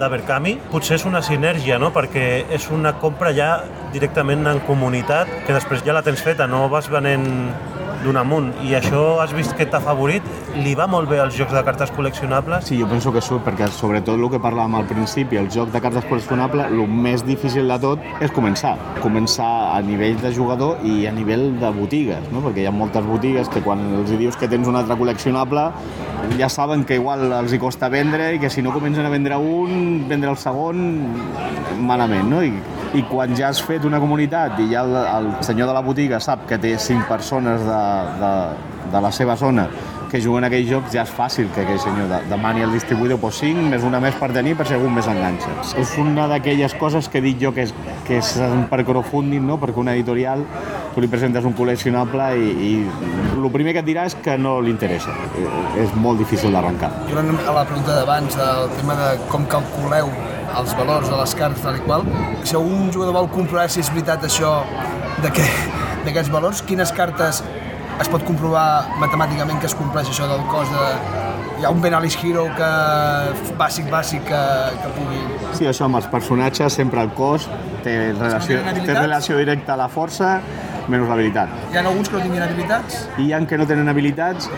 de 0.00 0.10
Berkami 0.16 0.56
potser 0.72 0.98
és 0.98 1.06
una 1.08 1.22
sinergia, 1.24 1.78
no? 1.80 1.92
Perquè 1.94 2.44
és 2.52 2.68
una 2.74 2.94
compra 3.00 3.32
ja 3.36 3.54
directament 3.94 4.44
en 4.50 4.60
comunitat 4.68 5.30
que 5.46 5.54
després 5.54 5.84
ja 5.86 5.96
la 5.96 6.04
tens 6.04 6.22
feta, 6.24 6.48
no 6.50 6.66
vas 6.72 6.90
venent 6.92 7.24
d'un 8.04 8.18
amunt. 8.20 8.50
I 8.64 8.76
això 8.78 9.02
has 9.22 9.32
vist 9.34 9.54
que 9.58 9.66
t'ha 9.66 9.80
favorit? 9.82 10.24
Li 10.60 10.74
va 10.78 10.86
molt 10.90 11.08
bé 11.10 11.18
als 11.22 11.36
jocs 11.38 11.54
de 11.56 11.62
cartes 11.66 11.90
col·leccionables? 11.96 12.68
Sí, 12.68 12.78
jo 12.80 12.88
penso 12.90 13.12
que 13.14 13.22
sí, 13.24 13.38
perquè 13.46 13.68
sobretot 13.72 14.18
el 14.18 14.28
que 14.30 14.40
parlàvem 14.42 14.76
al 14.78 14.88
principi, 14.90 15.40
el 15.40 15.50
joc 15.52 15.72
de 15.74 15.80
cartes 15.82 16.06
col·leccionables, 16.10 16.70
el 16.70 16.84
més 16.88 17.24
difícil 17.26 17.70
de 17.72 17.78
tot 17.82 18.04
és 18.24 18.32
començar. 18.34 18.74
Començar 19.02 19.50
a 19.74 19.80
nivell 19.84 20.20
de 20.22 20.32
jugador 20.36 20.84
i 20.86 21.06
a 21.08 21.14
nivell 21.16 21.50
de 21.60 21.72
botigues, 21.74 22.28
no? 22.32 22.44
perquè 22.44 22.64
hi 22.64 22.68
ha 22.70 22.74
moltes 22.74 23.06
botigues 23.08 23.50
que 23.52 23.64
quan 23.64 23.82
els 24.00 24.12
dius 24.18 24.36
que 24.40 24.50
tens 24.50 24.68
un 24.70 24.76
altre 24.80 24.98
col·leccionable 25.00 25.70
ja 26.38 26.48
saben 26.48 26.84
que 26.84 26.96
igual 27.00 27.32
els 27.32 27.52
hi 27.52 27.60
costa 27.60 27.90
vendre 27.92 28.34
i 28.34 28.40
que 28.42 28.50
si 28.50 28.62
no 28.62 28.72
comencen 28.72 29.06
a 29.06 29.12
vendre 29.12 29.36
un, 29.36 30.04
vendre 30.08 30.32
el 30.32 30.38
segon 30.40 30.80
malament, 31.84 32.30
no? 32.30 32.42
I, 32.42 32.52
i 32.94 33.02
quan 33.10 33.34
ja 33.36 33.48
has 33.50 33.62
fet 33.62 33.84
una 33.84 33.98
comunitat 34.02 34.60
i 34.62 34.68
ja 34.70 34.84
el, 34.86 34.94
el 34.96 35.32
senyor 35.46 35.70
de 35.70 35.74
la 35.74 35.82
botiga 35.82 36.20
sap 36.22 36.46
que 36.48 36.58
té 36.62 36.76
cinc 36.78 37.08
persones 37.10 37.64
de, 37.66 37.82
de, 38.20 38.32
de 38.92 39.02
la 39.02 39.12
seva 39.12 39.36
zona 39.36 39.68
que 40.14 40.20
juguen 40.22 40.44
a 40.44 40.46
aquells 40.46 40.68
jocs 40.70 40.92
ja 40.94 41.02
és 41.02 41.10
fàcil 41.10 41.48
que 41.50 41.64
aquell 41.64 41.80
senyor 41.82 42.06
de, 42.06 42.20
demani 42.30 42.62
al 42.62 42.70
distribuïdor 42.70 43.18
pues, 43.18 43.40
5 43.42 43.64
més 43.72 43.82
una 43.82 43.98
més 43.98 44.14
per 44.14 44.28
tenir 44.36 44.52
per 44.54 44.66
si 44.68 44.76
algú 44.76 44.86
més 44.94 45.08
enganxa. 45.10 45.50
És 45.80 45.96
una 45.98 46.28
d'aquelles 46.30 46.76
coses 46.78 47.08
que 47.10 47.18
dic 47.24 47.40
jo 47.42 47.50
que 47.56 47.64
és, 47.66 47.72
que 48.06 48.20
és 48.20 48.30
per 48.70 48.84
crowdfunding, 48.86 49.42
no? 49.42 49.58
perquè 49.58 49.82
una 49.82 49.96
editorial 49.98 50.44
tu 50.94 51.02
li 51.02 51.10
presentes 51.10 51.42
un 51.42 51.56
col·leccionable 51.58 52.28
i, 52.38 52.52
i 52.68 52.70
el 53.34 53.50
primer 53.50 53.74
que 53.74 53.82
et 53.82 53.88
dirà 53.88 54.06
és 54.06 54.14
que 54.22 54.38
no 54.38 54.60
li 54.62 54.70
interessa. 54.70 55.16
És 55.82 55.90
molt 55.98 56.22
difícil 56.22 56.54
d'arrencar. 56.54 56.92
Jo 57.10 57.18
a 57.18 57.58
la 57.58 57.66
pregunta 57.66 57.98
d'abans 57.98 58.38
del 58.38 58.70
tema 58.78 58.94
de 59.02 59.10
com 59.34 59.50
calculeu 59.50 60.14
els 60.58 60.76
valors 60.78 61.10
de 61.10 61.18
les 61.18 61.34
cartes 61.38 61.64
tal 61.64 61.78
i 61.78 61.82
qual, 61.84 62.06
si 62.46 62.56
un 62.56 62.90
jugador 62.92 63.14
vol 63.16 63.28
comprovar 63.32 63.68
si 63.72 63.82
és 63.82 63.90
veritat 63.92 64.24
això 64.28 64.56
d'aquests 65.24 66.30
valors, 66.32 66.62
quines 66.66 66.92
cartes 66.94 67.42
es 68.00 68.10
pot 68.10 68.24
comprovar 68.26 68.96
matemàticament 68.98 69.60
que 69.62 69.70
es 69.70 69.76
compleix 69.78 70.10
això 70.10 70.28
del 70.30 70.42
cos 70.50 70.70
de... 70.72 70.88
Hi 71.54 71.66
ha 71.68 71.70
un 71.70 71.78
Benalis 71.80 72.16
Hero 72.18 72.48
que 72.58 72.68
bàsic, 73.60 73.86
bàsic, 73.92 74.24
que, 74.26 74.40
que 74.82 74.90
pugui... 74.96 75.20
Sí, 75.54 75.68
això 75.70 75.86
amb 75.86 76.00
els 76.00 76.08
personatges, 76.10 76.74
sempre 76.74 77.04
el 77.04 77.12
cos 77.14 77.46
té 77.86 77.94
relació, 78.10 78.58
té 78.82 78.96
relació 78.98 79.38
directa 79.38 79.76
a 79.76 79.78
la 79.84 79.88
força 79.88 80.34
menys 80.90 81.08
l'habilitat. 81.08 81.52
Hi 81.72 81.78
ha 81.78 81.84
alguns 81.86 82.10
que 82.10 82.18
no 82.18 82.24
tinguin 82.26 82.44
habilitats? 82.44 83.04
Hi 83.22 83.30
ha 83.32 83.40
que 83.48 83.60
no 83.60 83.66
tenen 83.70 83.88
habilitats 83.88 84.50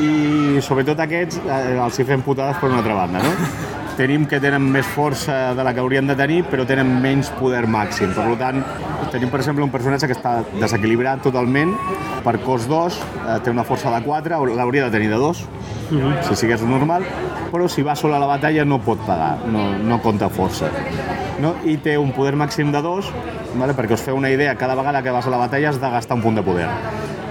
i 0.00 0.60
sobretot 0.64 1.02
aquests 1.04 1.42
eh, 1.44 1.76
els 1.76 1.98
hi 1.98 2.08
fem 2.08 2.24
putades 2.24 2.60
per 2.60 2.70
una 2.70 2.80
altra 2.80 2.96
banda, 3.02 3.24
no? 3.24 3.34
tenim 3.96 4.24
que 4.26 4.40
tenen 4.42 4.64
més 4.74 4.86
força 4.86 5.54
de 5.54 5.64
la 5.64 5.72
que 5.74 5.82
haurien 5.82 6.06
de 6.08 6.16
tenir, 6.18 6.42
però 6.50 6.66
tenen 6.66 6.88
menys 7.02 7.30
poder 7.38 7.64
màxim. 7.70 8.12
Per 8.16 8.26
tant, 8.40 8.62
tenim, 9.12 9.30
per 9.30 9.40
exemple, 9.40 9.64
un 9.64 9.72
personatge 9.72 10.08
que 10.10 10.16
està 10.16 10.36
desequilibrat 10.58 11.22
totalment, 11.24 11.74
per 12.24 12.38
cos 12.42 12.68
2, 12.70 12.98
eh, 12.98 13.38
té 13.44 13.52
una 13.54 13.64
força 13.64 13.92
de 13.94 14.02
4, 14.04 14.40
l'hauria 14.56 14.88
de 14.88 14.94
tenir 14.94 15.10
de 15.12 15.20
2, 15.20 15.44
uh 15.44 15.96
-huh. 15.96 16.22
si 16.28 16.36
sigués 16.36 16.62
normal, 16.62 17.04
però 17.52 17.68
si 17.68 17.82
va 17.82 17.94
sol 17.94 18.14
a 18.14 18.18
la 18.18 18.26
batalla 18.26 18.64
no 18.64 18.80
pot 18.80 18.98
pagar, 19.06 19.38
no, 19.46 19.78
no 19.78 20.00
compta 20.02 20.28
força. 20.28 20.70
No? 21.40 21.54
I 21.64 21.76
té 21.76 21.98
un 21.98 22.12
poder 22.12 22.36
màxim 22.36 22.72
de 22.72 22.82
2, 22.82 23.12
vale? 23.54 23.74
perquè 23.74 23.92
us 23.92 24.02
feu 24.02 24.16
una 24.16 24.30
idea, 24.30 24.56
cada 24.56 24.74
vegada 24.74 25.02
que 25.02 25.10
vas 25.10 25.26
a 25.26 25.30
la 25.30 25.36
batalla 25.36 25.68
has 25.68 25.80
de 25.80 25.90
gastar 25.90 26.16
un 26.16 26.22
punt 26.22 26.36
de 26.36 26.42
poder. 26.42 26.68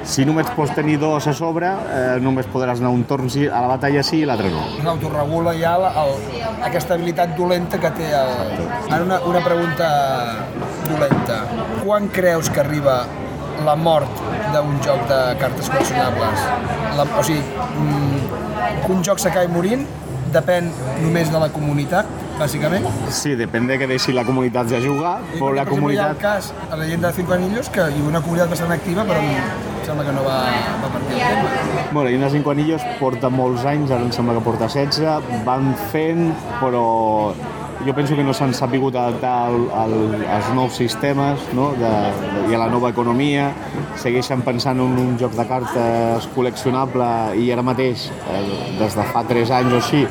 Si 0.04 0.26
només 0.28 0.50
pots 0.56 0.74
tenir 0.76 0.98
dos 1.00 1.26
a 1.28 1.34
sobre, 1.34 1.70
eh, 1.96 2.18
només 2.22 2.48
podràs 2.52 2.82
anar 2.82 2.92
un 2.92 3.06
torn 3.08 3.30
sí, 3.32 3.46
a 3.48 3.62
la 3.64 3.70
batalla 3.72 4.04
sí 4.04 4.20
i 4.22 4.28
l'altre 4.28 4.52
no. 4.52 4.64
L'autoregula 4.84 5.54
ja 5.56 5.78
la, 5.80 5.94
el, 6.04 6.14
aquesta 6.68 6.98
habilitat 6.98 7.38
dolenta 7.38 7.80
que 7.80 7.92
té 7.98 8.10
el... 8.20 8.34
Ara 8.90 9.02
una, 9.06 9.22
una 9.30 9.44
pregunta 9.46 9.90
dolenta. 10.90 11.44
Quan 11.86 12.10
creus 12.14 12.52
que 12.52 12.62
arriba 12.66 13.04
la 13.64 13.76
mort 13.80 14.24
d'un 14.54 14.76
joc 14.84 15.08
de 15.08 15.20
cartes 15.40 15.72
col·leccionables? 15.72 16.48
La, 17.00 17.08
o 17.08 17.24
sigui, 17.24 17.44
mm, 17.80 18.82
que 18.84 18.92
un 18.92 19.04
joc 19.08 19.24
s'acabi 19.24 19.52
morint 19.54 19.88
depèn 20.34 20.68
només 21.04 21.30
de 21.32 21.40
la 21.40 21.48
comunitat, 21.54 22.10
bàsicament. 22.40 22.88
Sí, 23.14 23.36
depèn 23.40 23.70
de 23.70 23.78
que 23.80 23.88
deixi 23.88 24.16
la 24.16 24.26
comunitat 24.28 24.72
de 24.72 24.82
jugar, 24.84 25.20
I 25.22 25.38
però 25.38 25.54
la 25.54 25.64
per 25.64 25.78
exemple, 25.78 25.94
Hi 25.94 26.02
ha 26.02 26.10
el 26.10 26.18
comunitat... 26.18 26.22
cas 26.22 26.54
a 26.70 26.76
la 26.76 26.84
llegenda 26.84 27.12
de 27.12 27.22
Cinco 27.22 27.38
Anillos, 27.38 27.70
que 27.70 27.86
hi 27.86 28.02
ha 28.02 28.10
una 28.10 28.22
comunitat 28.26 28.50
bastant 28.56 28.74
activa, 28.76 29.06
però 29.06 29.22
sembla 29.86 30.06
que 30.06 30.14
no 30.16 30.24
va, 30.26 30.40
va 30.84 30.92
partir 30.94 31.20
el 31.20 31.20
tema. 31.20 31.88
Bueno, 31.92 32.10
i 32.10 32.30
Cinco 32.32 32.52
Anillos 32.52 32.86
porta 33.00 33.30
molts 33.30 33.66
anys, 33.70 33.92
ara 33.92 34.02
em 34.02 34.12
sembla 34.12 34.38
que 34.38 34.46
porta 34.46 34.70
16, 34.72 35.44
van 35.46 35.74
fent, 35.92 36.32
però 36.62 36.88
jo 37.86 37.94
penso 37.94 38.16
que 38.16 38.24
no 38.24 38.34
s'han 38.34 38.54
sapigut 38.56 38.96
adaptar 38.96 39.34
al, 39.50 39.66
al, 39.76 39.94
als 40.32 40.50
nous 40.56 40.74
sistemes 40.74 41.42
no? 41.54 41.72
de, 41.76 41.90
de, 41.90 42.46
i 42.52 42.56
a 42.56 42.62
la 42.62 42.70
nova 42.72 42.94
economia. 42.94 43.50
Segueixen 44.00 44.44
pensant 44.46 44.80
en 44.80 44.98
un 45.02 45.18
joc 45.20 45.36
de 45.36 45.46
cartes 45.50 46.30
col·leccionable 46.36 47.10
i 47.44 47.50
ara 47.52 47.66
mateix, 47.66 48.08
eh, 48.32 48.44
des 48.80 48.96
de 48.96 49.08
fa 49.12 49.26
3 49.28 49.52
anys 49.60 49.76
o 49.76 49.82
així, 49.82 50.04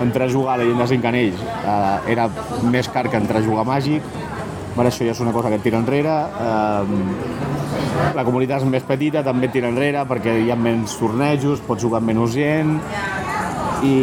entrar 0.00 0.30
a 0.30 0.32
jugar 0.32 0.56
a 0.56 0.62
Llegenda 0.62 0.86
de 0.86 0.94
Cinc 0.94 1.08
Anells 1.10 1.44
eh, 1.44 2.12
era 2.16 2.28
més 2.72 2.88
car 2.88 3.08
que 3.10 3.20
entrar 3.20 3.42
a 3.42 3.46
jugar 3.46 3.66
a 3.66 3.70
Màgic. 3.74 4.16
Per 4.70 4.86
això 4.86 5.04
ja 5.04 5.12
és 5.12 5.20
una 5.20 5.34
cosa 5.36 5.50
que 5.50 5.60
et 5.60 5.66
tira 5.66 5.80
enrere. 5.82 6.14
Eh, 6.40 7.59
la 8.16 8.24
comunitat 8.26 8.62
és 8.62 8.68
més 8.68 8.84
petita, 8.86 9.24
també 9.26 9.48
tira 9.52 9.70
enrere 9.70 10.04
perquè 10.08 10.36
hi 10.44 10.50
ha 10.50 10.58
menys 10.58 10.96
tornejos, 11.00 11.62
pots 11.66 11.82
jugar 11.84 12.02
menys 12.04 12.34
gent. 12.36 12.76
I 13.86 13.94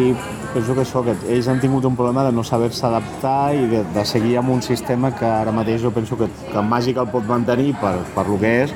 penso 0.53 0.73
que 0.73 0.81
això, 0.81 1.03
que 1.05 1.13
ells 1.33 1.47
han 1.51 1.59
tingut 1.61 1.85
un 1.85 1.95
problema 1.95 2.23
de 2.25 2.31
no 2.33 2.43
saber-se 2.47 2.85
adaptar 2.87 3.53
i 3.53 3.67
de, 3.69 3.83
de 3.93 4.05
seguir 4.09 4.37
amb 4.39 4.55
un 4.55 4.63
sistema 4.65 5.11
que 5.13 5.27
ara 5.27 5.53
mateix 5.53 5.83
jo 5.83 5.91
penso 5.93 6.17
que, 6.17 6.29
que 6.51 6.63
Màgic 6.65 6.97
el 6.97 7.09
pot 7.13 7.27
mantenir 7.29 7.75
per, 7.81 7.93
per 8.15 8.25
lo 8.29 8.39
que 8.41 8.53
és, 8.63 8.73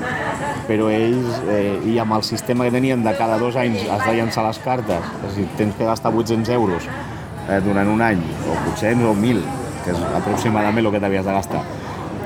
però 0.68 0.92
ells, 0.94 1.42
eh, 1.50 1.80
i 1.90 1.98
amb 2.02 2.20
el 2.20 2.26
sistema 2.28 2.68
que 2.68 2.76
tenien 2.76 3.04
de 3.04 3.16
cada 3.18 3.40
dos 3.42 3.58
anys 3.58 3.88
has 3.90 4.06
de 4.06 4.18
llançar 4.20 4.46
les 4.46 4.62
cartes, 4.62 5.10
és 5.24 5.32
a 5.32 5.36
dir, 5.40 5.48
tens 5.58 5.78
que 5.80 5.88
gastar 5.90 6.14
800 6.14 6.54
euros 6.58 6.90
eh, 7.48 7.62
durant 7.66 7.90
un 7.90 8.06
any, 8.06 8.22
o 8.46 8.58
800 8.76 9.10
o 9.10 9.16
1.000, 9.16 9.42
que 9.86 9.96
és 9.96 10.04
aproximadament 10.22 10.86
el 10.86 10.94
que 10.94 11.02
t'havies 11.02 11.26
de 11.26 11.40
gastar, 11.40 11.64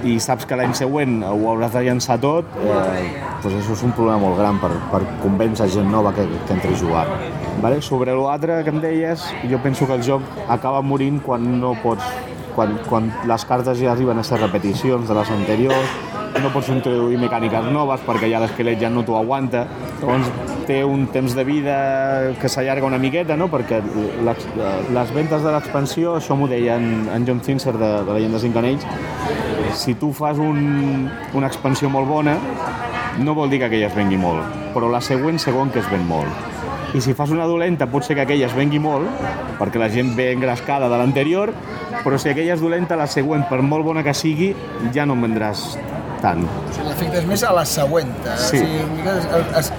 i 0.06 0.20
saps 0.22 0.46
que 0.46 0.58
l'any 0.58 0.76
següent 0.78 1.18
ho 1.26 1.50
hauràs 1.52 1.74
de 1.74 1.82
llançar 1.88 2.20
tot, 2.22 2.50
eh, 2.62 3.06
doncs 3.44 3.58
això 3.58 3.74
és 3.74 3.84
un 3.88 3.96
problema 3.98 4.20
molt 4.22 4.38
gran 4.40 4.60
per, 4.62 4.72
per 4.92 5.02
convèncer 5.24 5.68
gent 5.74 5.90
nova 5.92 6.14
que, 6.14 6.28
que 6.46 6.54
entri 6.54 6.74
a 6.76 6.80
jugar. 6.84 7.06
Vale? 7.64 7.82
Sobre 7.82 8.14
l'altre 8.14 8.62
que 8.64 8.74
em 8.74 8.82
deies, 8.84 9.26
jo 9.50 9.62
penso 9.64 9.88
que 9.90 9.98
el 9.98 10.06
joc 10.06 10.26
acaba 10.48 10.84
morint 10.86 11.22
quan 11.26 11.48
no 11.60 11.74
pots 11.82 12.06
quan, 12.56 12.78
quan 12.88 13.10
les 13.28 13.44
cartes 13.46 13.82
ja 13.82 13.92
arriben 13.92 14.20
a 14.20 14.24
ser 14.24 14.40
repeticions 14.40 15.10
de 15.10 15.16
les 15.18 15.32
anteriors, 15.34 15.96
no 16.42 16.52
pots 16.52 16.70
introduir 16.72 17.20
mecàniques 17.20 17.68
noves 17.72 18.04
perquè 18.06 18.30
ja 18.32 18.42
l'esquelet 18.44 18.80
ja 18.82 18.90
no 18.92 19.04
t'ho 19.08 19.18
aguanta, 19.20 19.66
llavors 20.02 20.30
té 20.68 20.82
un 20.84 21.06
temps 21.14 21.36
de 21.38 21.44
vida 21.48 21.76
que 22.42 22.50
s'allarga 22.50 22.88
una 22.88 23.00
miqueta, 23.00 23.38
no? 23.38 23.48
perquè 23.52 23.82
les, 24.26 24.48
les 24.96 25.14
ventes 25.16 25.44
de 25.46 25.54
l'expansió, 25.54 26.16
això 26.20 26.38
m'ho 26.38 26.50
deia 26.52 26.80
en, 26.82 27.08
en 27.14 27.28
John 27.28 27.42
Fincher 27.46 27.76
de, 27.78 27.92
de 28.08 28.18
Llegenda 28.18 28.42
Cinc 28.42 28.58
Anells, 28.62 28.88
si 29.76 29.96
tu 30.00 30.12
fas 30.14 30.38
un, 30.42 31.10
una 31.34 31.48
expansió 31.48 31.90
molt 31.92 32.08
bona, 32.10 32.38
no 33.20 33.36
vol 33.36 33.50
dir 33.50 33.60
que 33.62 33.70
aquella 33.70 33.88
es 33.88 33.96
vengui 33.96 34.18
molt, 34.20 34.44
però 34.74 34.90
la 34.92 35.02
següent 35.04 35.40
segon 35.40 35.72
que 35.72 35.80
es 35.84 35.90
ven 35.92 36.06
molt. 36.08 36.52
I 36.96 37.02
si 37.04 37.14
fas 37.16 37.32
una 37.36 37.44
dolenta 37.48 37.88
pot 37.92 38.06
ser 38.08 38.16
que 38.16 38.24
aquella 38.24 38.48
es 38.48 38.56
vengui 38.56 38.80
molt, 38.80 39.08
perquè 39.60 39.80
la 39.82 39.90
gent 39.92 40.14
ve 40.16 40.30
engrescada 40.32 40.88
de 40.92 40.98
l'anterior, 41.00 41.52
però 42.04 42.18
si 42.22 42.30
aquella 42.32 42.56
és 42.56 42.62
dolenta, 42.64 42.96
la 42.96 43.08
següent, 43.08 43.44
per 43.50 43.62
molt 43.66 43.84
bona 43.88 44.04
que 44.04 44.14
sigui, 44.16 44.54
ja 44.96 45.06
no 45.06 45.18
en 45.18 45.26
vendràs 45.28 45.66
tant. 46.24 46.46
O 46.46 46.72
sigui, 46.76 46.88
l'efecte 46.88 47.20
és 47.20 47.28
més 47.28 47.44
a 47.44 47.52
la 47.56 47.66
següent. 47.68 48.14
eh? 48.24 48.38
Sí. 48.40 48.62
O 48.62 48.64
sigui, 48.64 49.10
es, 49.12 49.28
es, 49.60 49.72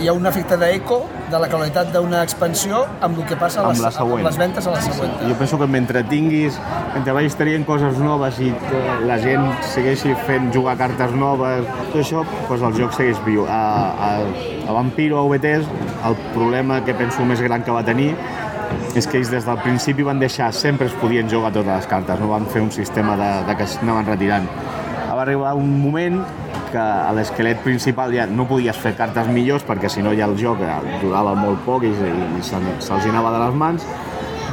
hi 0.00 0.08
ha 0.08 0.12
un 0.16 0.26
efecte 0.26 0.56
d'eco 0.58 1.02
de 1.30 1.38
la 1.38 1.48
qualitat 1.50 1.90
d'una 1.92 2.22
expansió 2.24 2.84
amb 3.04 3.18
el 3.20 3.26
que 3.28 3.36
passa 3.36 3.60
a 3.60 3.64
Amb 3.68 3.74
les, 3.74 3.82
la 3.84 3.90
següent. 3.92 4.20
amb 4.22 4.28
les 4.28 4.38
ventes 4.40 4.66
a 4.66 4.72
la 4.74 4.80
següent. 4.82 5.12
Jo 5.28 5.34
penso 5.38 5.58
que 5.60 5.66
mentre 5.70 6.02
tinguis, 6.08 6.58
mentre 6.94 7.12
vagis 7.16 7.36
traient 7.36 7.64
coses 7.68 7.98
noves 8.02 8.38
i 8.40 8.48
eh, 8.50 8.82
la 9.06 9.18
gent 9.22 9.44
segueixi 9.74 10.14
fent 10.26 10.50
jugar 10.54 10.76
cartes 10.80 11.12
noves, 11.18 11.66
tot 11.92 12.00
això, 12.02 12.24
doncs 12.48 12.62
el 12.70 12.78
joc 12.80 12.96
segueix 12.96 13.20
viu. 13.26 13.44
A, 13.48 13.60
a, 14.08 14.10
a 14.68 14.72
Vampiro, 14.78 15.20
a 15.20 15.26
VTS, 15.28 15.68
el 16.08 16.16
problema 16.34 16.80
que 16.84 16.94
penso 16.96 17.24
més 17.28 17.40
gran 17.44 17.62
que 17.64 17.70
va 17.74 17.84
tenir 17.84 18.12
és 18.96 19.06
que 19.06 19.18
ells 19.20 19.30
des 19.30 19.44
del 19.46 19.58
principi 19.62 20.02
van 20.06 20.18
deixar, 20.18 20.48
sempre 20.54 20.86
es 20.88 20.94
podien 21.00 21.28
jugar 21.30 21.52
totes 21.52 21.68
les 21.70 21.86
cartes, 21.90 22.18
no 22.20 22.28
van 22.32 22.46
fer 22.50 22.62
un 22.62 22.72
sistema 22.72 23.16
de, 23.20 23.30
de 23.46 23.56
que 23.58 23.66
s'anaven 23.68 24.06
retirant. 24.06 24.48
Va 25.14 25.22
arribar 25.22 25.52
un 25.54 25.68
moment 25.82 26.22
que 26.74 26.82
a 26.82 27.12
l'esquelet 27.14 27.62
principal 27.62 28.12
ja 28.14 28.26
no 28.26 28.48
podies 28.50 28.78
fer 28.82 28.96
cartes 28.98 29.30
millors 29.30 29.62
perquè 29.66 29.90
si 29.92 30.02
no 30.02 30.14
ja 30.18 30.26
el 30.26 30.34
joc 30.40 30.60
eh, 30.66 30.98
durava 31.02 31.36
molt 31.38 31.62
poc 31.66 31.86
i, 31.86 31.94
i 31.94 32.42
se'ls 32.42 33.08
anava 33.12 33.30
de 33.36 33.44
les 33.46 33.62
mans 33.62 33.86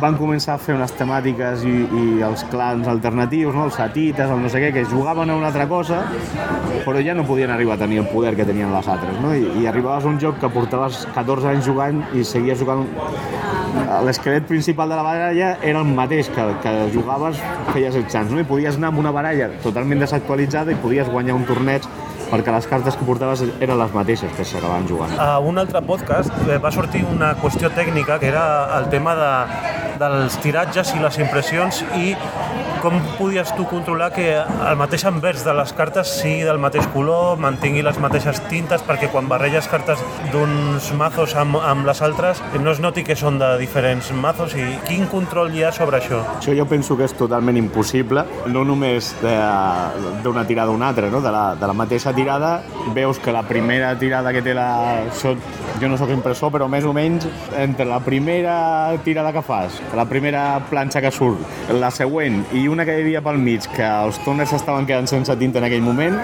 van 0.01 0.15
començar 0.17 0.55
a 0.55 0.61
fer 0.61 0.73
unes 0.73 0.91
temàtiques 0.97 1.61
i, 1.67 1.73
i 1.85 2.03
els 2.25 2.41
clans 2.49 2.87
alternatius, 2.89 3.53
no? 3.53 3.67
els 3.67 3.77
satites, 3.77 4.31
el 4.33 4.41
no 4.41 4.49
sé 4.49 4.63
què, 4.63 4.71
que 4.73 4.85
jugaven 4.89 5.29
a 5.29 5.35
una 5.37 5.51
altra 5.51 5.67
cosa, 5.69 5.99
però 6.87 7.03
ja 7.05 7.13
no 7.13 7.25
podien 7.27 7.53
arribar 7.53 7.77
a 7.77 7.83
tenir 7.83 8.01
el 8.01 8.07
poder 8.09 8.33
que 8.35 8.47
tenien 8.47 8.73
les 8.73 8.89
altres. 8.89 9.19
No? 9.21 9.35
I, 9.37 9.45
I 9.61 9.69
arribaves 9.69 10.07
a 10.07 10.09
un 10.09 10.17
joc 10.23 10.41
que 10.41 10.49
portaves 10.49 11.03
14 11.13 11.53
anys 11.53 11.69
jugant 11.69 12.01
i 12.17 12.25
seguies 12.25 12.61
jugant... 12.61 12.87
L'esquelet 14.01 14.43
principal 14.47 14.89
de 14.91 14.97
la 14.97 15.03
baralla 15.03 15.51
era 15.63 15.79
el 15.79 15.93
mateix 15.95 16.27
que, 16.33 16.43
que 16.63 16.71
jugaves 16.95 17.37
feia 17.71 17.91
16 17.91 18.17
anys, 18.23 18.33
no? 18.33 18.41
i 18.41 18.47
podies 18.47 18.79
anar 18.79 18.89
amb 18.89 19.03
una 19.03 19.13
baralla 19.15 19.51
totalment 19.63 20.01
desactualitzada 20.01 20.73
i 20.73 20.79
podies 20.81 21.11
guanyar 21.11 21.37
un 21.37 21.45
torneig 21.47 21.85
perquè 22.31 22.53
les 22.55 22.67
cartes 22.71 22.97
que 22.97 23.07
portaves 23.07 23.43
eren 23.59 23.77
les 23.79 23.93
mateixes 23.95 24.31
que 24.37 24.45
s'acabaven 24.47 24.87
jugant. 24.89 25.13
A 25.19 25.39
un 25.43 25.59
altre 25.61 25.83
podcast 25.85 26.31
eh, 26.47 26.57
va 26.63 26.71
sortir 26.73 27.03
una 27.07 27.33
qüestió 27.41 27.71
tècnica 27.75 28.19
que 28.21 28.31
era 28.31 28.45
el 28.79 28.89
tema 28.93 29.15
de, 29.19 29.31
dels 30.01 30.39
tiratges 30.43 30.95
i 30.95 31.03
les 31.03 31.19
impressions 31.21 31.83
i 31.99 32.15
com 32.81 32.97
podies 33.19 33.51
tu 33.55 33.67
controlar 33.69 34.09
que 34.15 34.25
el 34.41 34.77
mateix 34.79 35.03
envers 35.05 35.43
de 35.45 35.53
les 35.53 35.71
cartes 35.77 36.09
sigui 36.17 36.41
del 36.47 36.57
mateix 36.61 36.87
color, 36.95 37.37
mantingui 37.41 37.83
les 37.85 37.99
mateixes 38.01 38.41
tintes, 38.49 38.81
perquè 38.87 39.11
quan 39.13 39.29
barrelles 39.29 39.67
cartes 39.69 40.01
d'uns 40.33 40.89
mazos 40.97 41.35
amb, 41.37 41.59
amb 41.61 41.85
les 41.85 42.01
altres 42.01 42.41
no 42.61 42.73
es 42.73 42.81
noti 42.81 43.03
que 43.05 43.15
són 43.17 43.37
de 43.41 43.51
diferents 43.61 44.09
mazos 44.17 44.55
i 44.57 44.65
quin 44.87 45.05
control 45.11 45.53
hi 45.53 45.65
ha 45.67 45.71
sobre 45.75 45.99
això? 46.01 46.23
Això 46.39 46.55
jo 46.57 46.65
penso 46.69 46.97
que 46.97 47.05
és 47.05 47.13
totalment 47.17 47.59
impossible, 47.59 48.25
no 48.49 48.65
només 48.65 49.13
d'una 49.21 50.45
tirada 50.49 50.73
a 50.73 50.75
una 50.75 50.89
altra, 50.89 51.11
no? 51.13 51.21
de, 51.21 51.31
la, 51.33 51.45
de 51.55 51.69
la 51.69 51.77
mateixa 51.77 52.15
tirada 52.17 52.55
veus 52.95 53.21
que 53.21 53.33
la 53.35 53.43
primera 53.45 53.93
tirada 53.99 54.33
que 54.33 54.41
té 54.41 54.57
la... 54.57 54.69
Això, 55.05 55.35
jo 55.81 55.89
no 55.89 55.97
sóc 55.97 56.11
impressor, 56.13 56.51
però 56.53 56.67
més 56.69 56.85
o 56.85 56.93
menys 56.93 57.27
entre 57.57 57.85
la 57.89 58.01
primera 58.05 58.97
tirada 59.05 59.31
que 59.33 59.45
fas, 59.45 59.77
la 59.97 60.05
primera 60.09 60.43
planxa 60.69 61.01
que 61.01 61.13
surt, 61.13 61.41
la 61.73 61.89
següent 61.93 62.41
i 62.57 62.67
una 62.71 62.85
que 62.87 62.95
hi 62.95 63.03
havia 63.03 63.21
pel 63.23 63.37
mig, 63.41 63.65
que 63.75 63.83
els 63.83 64.17
toners 64.25 64.53
estaven 64.55 64.87
quedant 64.87 65.09
sense 65.09 65.35
tinta 65.39 65.59
en 65.59 65.67
aquell 65.67 65.83
moment, 65.83 66.15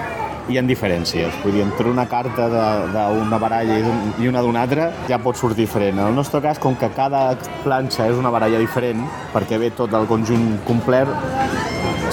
hi 0.48 0.56
ha 0.56 0.62
diferències. 0.64 1.34
Vull 1.42 1.58
dir, 1.58 1.62
entre 1.66 1.90
una 1.90 2.06
carta 2.08 2.46
d'una 2.48 3.38
baralla 3.40 3.76
i, 3.76 4.28
una 4.30 4.40
d'una 4.44 4.62
altra 4.64 4.88
ja 5.10 5.20
pot 5.20 5.36
sortir 5.36 5.66
diferent. 5.66 5.98
En 5.98 6.06
el 6.06 6.16
nostre 6.16 6.40
cas, 6.44 6.60
com 6.62 6.76
que 6.80 6.88
cada 6.96 7.22
planxa 7.64 8.08
és 8.08 8.16
una 8.16 8.32
baralla 8.32 8.60
diferent, 8.62 9.04
perquè 9.34 9.60
ve 9.60 9.70
tot 9.76 9.92
el 9.98 10.08
conjunt 10.08 10.48
complet, 10.68 11.12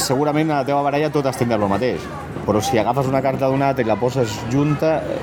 segurament 0.04 0.52
a 0.52 0.60
la 0.60 0.68
teva 0.68 0.84
baralla 0.84 1.12
tot 1.14 1.32
has 1.32 1.40
tindrà 1.40 1.62
el 1.62 1.72
mateix. 1.72 2.04
Però 2.46 2.62
si 2.62 2.78
agafes 2.78 3.08
una 3.10 3.24
carta 3.24 3.48
d'una 3.48 3.72
altra 3.72 3.86
i 3.86 3.88
la 3.88 3.98
poses 3.98 4.36
junta, 4.52 4.98
eh, 5.00 5.20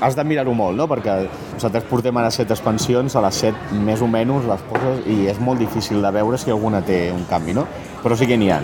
has 0.00 0.16
de 0.16 0.24
mirar-ho 0.24 0.56
molt, 0.56 0.80
no? 0.80 0.88
Perquè 0.90 1.20
nosaltres 1.54 1.86
portem 1.88 2.16
ara 2.20 2.32
set 2.34 2.50
expansions, 2.50 3.14
a 3.16 3.22
les 3.24 3.38
set 3.44 3.72
més 3.86 4.02
o 4.02 4.08
menys 4.10 4.48
les 4.48 4.66
poses 4.70 5.06
i 5.10 5.24
és 5.30 5.40
molt 5.40 5.62
difícil 5.62 6.02
de 6.02 6.10
veure 6.14 6.38
si 6.40 6.52
alguna 6.54 6.82
té 6.84 7.06
un 7.14 7.24
canvi, 7.30 7.54
no? 7.56 7.66
Però 8.02 8.18
sí 8.18 8.28
que 8.30 8.38
n'hi 8.40 8.50
ha. 8.52 8.60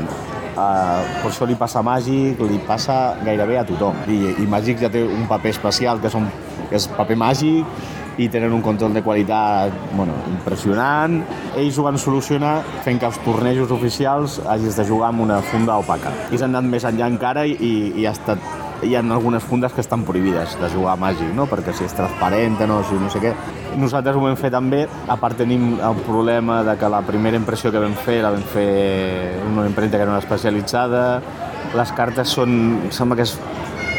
Uh, 0.51 1.01
per 1.23 1.31
això 1.31 1.47
li 1.49 1.55
passa 1.57 1.79
a 1.81 1.87
Màgic, 1.87 2.41
li 2.45 2.59
passa 2.67 3.17
gairebé 3.25 3.61
a 3.61 3.65
tothom. 3.69 4.03
I, 4.11 4.35
i 4.43 4.49
Màgic 4.51 4.83
ja 4.83 4.91
té 4.93 5.03
un 5.07 5.25
paper 5.31 5.55
especial, 5.55 6.03
que, 6.03 6.11
són, 6.13 6.27
que 6.69 6.77
és 6.77 6.89
paper 6.99 7.17
màgic, 7.17 7.81
i 8.21 8.29
tenen 8.29 8.53
un 8.53 8.61
control 8.61 8.93
de 8.93 9.03
qualitat 9.03 9.73
bueno, 9.95 10.13
impressionant. 10.29 11.21
Ells 11.57 11.79
ho 11.79 11.87
van 11.87 11.99
solucionar 11.99 12.59
fent 12.85 13.01
que 13.01 13.09
els 13.09 13.21
tornejos 13.25 13.73
oficials 13.73 14.41
hagis 14.45 14.77
de 14.77 14.85
jugar 14.89 15.09
amb 15.15 15.25
una 15.25 15.41
funda 15.53 15.79
opaca. 15.81 16.13
I 16.29 16.41
s'han 16.41 16.53
anat 16.53 16.69
més 16.69 16.85
enllà 16.89 17.09
encara 17.09 17.47
i, 17.49 17.73
i 17.97 18.05
ha 18.05 18.13
estat 18.13 18.60
hi 18.83 18.95
ha 18.97 19.01
algunes 19.01 19.43
fundes 19.45 19.73
que 19.73 19.81
estan 19.81 20.05
prohibides 20.05 20.57
de 20.61 20.69
jugar 20.73 20.95
a 20.95 21.01
màgic, 21.01 21.29
no? 21.37 21.47
perquè 21.51 21.75
si 21.77 21.85
és 21.85 21.95
transparent 21.97 22.59
no, 22.69 22.81
si 22.89 22.97
no 23.01 23.11
sé 23.13 23.21
què. 23.21 23.33
Nosaltres 23.81 24.17
ho 24.17 24.23
vam 24.25 24.39
fer 24.41 24.51
també, 24.53 24.87
a 25.09 25.17
part 25.21 25.37
tenim 25.39 25.75
el 25.77 26.01
problema 26.07 26.63
de 26.65 26.77
que 26.81 26.89
la 26.89 27.03
primera 27.07 27.37
impressió 27.37 27.73
que 27.73 27.83
vam 27.83 27.95
fer 28.07 28.21
la 28.25 28.33
vam 28.33 28.47
fer 28.55 29.37
una 29.51 29.67
impremta 29.69 29.99
que 29.99 30.07
era 30.07 30.15
una 30.15 30.23
especialitzada, 30.23 31.05
les 31.77 31.93
cartes 31.93 32.33
són, 32.33 32.91
sembla 32.91 33.21
que 33.21 33.29
és 33.29 33.37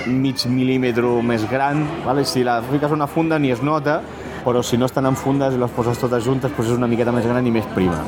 mig 0.08 0.48
mil·límetre 0.50 1.14
més 1.24 1.46
gran, 1.50 1.86
vale? 2.06 2.26
si 2.26 2.44
la 2.44 2.62
fiques 2.66 2.92
una 2.92 3.08
funda 3.08 3.40
ni 3.40 3.54
es 3.54 3.62
nota, 3.62 4.02
però 4.44 4.64
si 4.66 4.78
no 4.78 4.90
estan 4.90 5.06
en 5.06 5.16
fundes 5.16 5.54
i 5.54 5.62
les 5.62 5.72
poses 5.72 6.00
totes 6.02 6.26
juntes 6.26 6.52
doncs 6.52 6.72
és 6.74 6.78
una 6.78 6.90
miqueta 6.90 7.14
més 7.14 7.28
gran 7.30 7.46
i 7.46 7.54
més 7.54 7.68
prima. 7.76 8.02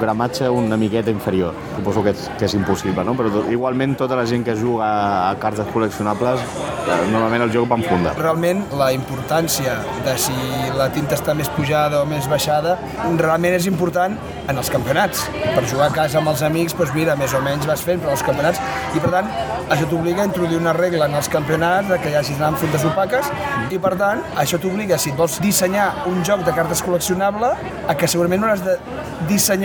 Gramatge 0.00 0.48
una 0.50 0.76
miqueta 0.76 1.10
inferior. 1.10 1.54
Suposo 1.76 2.02
que 2.04 2.14
és, 2.14 2.28
que 2.38 2.48
és 2.48 2.54
impossible, 2.58 3.04
no? 3.06 3.16
Però 3.18 3.32
tot, 3.32 3.50
igualment 3.52 3.96
tota 3.98 4.18
la 4.18 4.26
gent 4.28 4.44
que 4.46 4.56
juga 4.58 4.88
a 5.30 5.34
cartes 5.40 5.68
col·leccionables 5.74 6.42
normalment 6.84 7.46
el 7.46 7.52
joc 7.52 7.70
va 7.70 7.78
en 7.80 7.84
funda. 7.86 8.12
Realment 8.18 8.64
la 8.78 8.90
importància 8.92 9.78
de 10.04 10.16
si 10.20 10.34
la 10.76 10.90
tinta 10.92 11.16
està 11.16 11.34
més 11.36 11.48
pujada 11.56 12.02
o 12.02 12.08
més 12.08 12.28
baixada 12.30 12.76
realment 13.20 13.56
és 13.56 13.68
important 13.70 14.16
en 14.48 14.60
els 14.60 14.70
campionats. 14.72 15.24
Per 15.54 15.64
jugar 15.70 15.88
a 15.88 15.94
casa 15.94 16.20
amb 16.20 16.32
els 16.32 16.44
amics, 16.44 16.76
doncs 16.76 16.92
mira, 16.96 17.16
més 17.16 17.34
o 17.34 17.40
menys 17.44 17.68
vas 17.70 17.84
fent, 17.84 18.02
però 18.02 18.12
els 18.16 18.24
campionats... 18.26 18.60
I 18.94 19.00
per 19.02 19.10
tant, 19.10 19.30
això 19.74 19.88
t'obliga 19.90 20.22
a 20.22 20.28
introduir 20.28 20.58
una 20.60 20.74
regla 20.76 21.08
en 21.08 21.16
els 21.18 21.28
campionats 21.32 21.88
de 21.88 21.96
que 22.02 22.12
hi 22.12 22.18
hagi 22.18 22.36
amb 22.44 22.60
fundes 22.60 22.84
opaques 22.86 23.30
i 23.72 23.78
per 23.80 23.94
tant, 23.98 24.20
això 24.40 24.60
t'obliga, 24.60 24.98
si 25.00 25.14
vols 25.16 25.38
dissenyar 25.42 25.88
un 26.10 26.20
joc 26.26 26.44
de 26.46 26.52
cartes 26.54 26.82
col·leccionable, 26.84 27.54
a 27.88 27.96
que 27.96 28.10
segurament 28.10 28.44
hauràs 28.44 28.62
de 28.66 28.76
dissenyar 29.30 29.63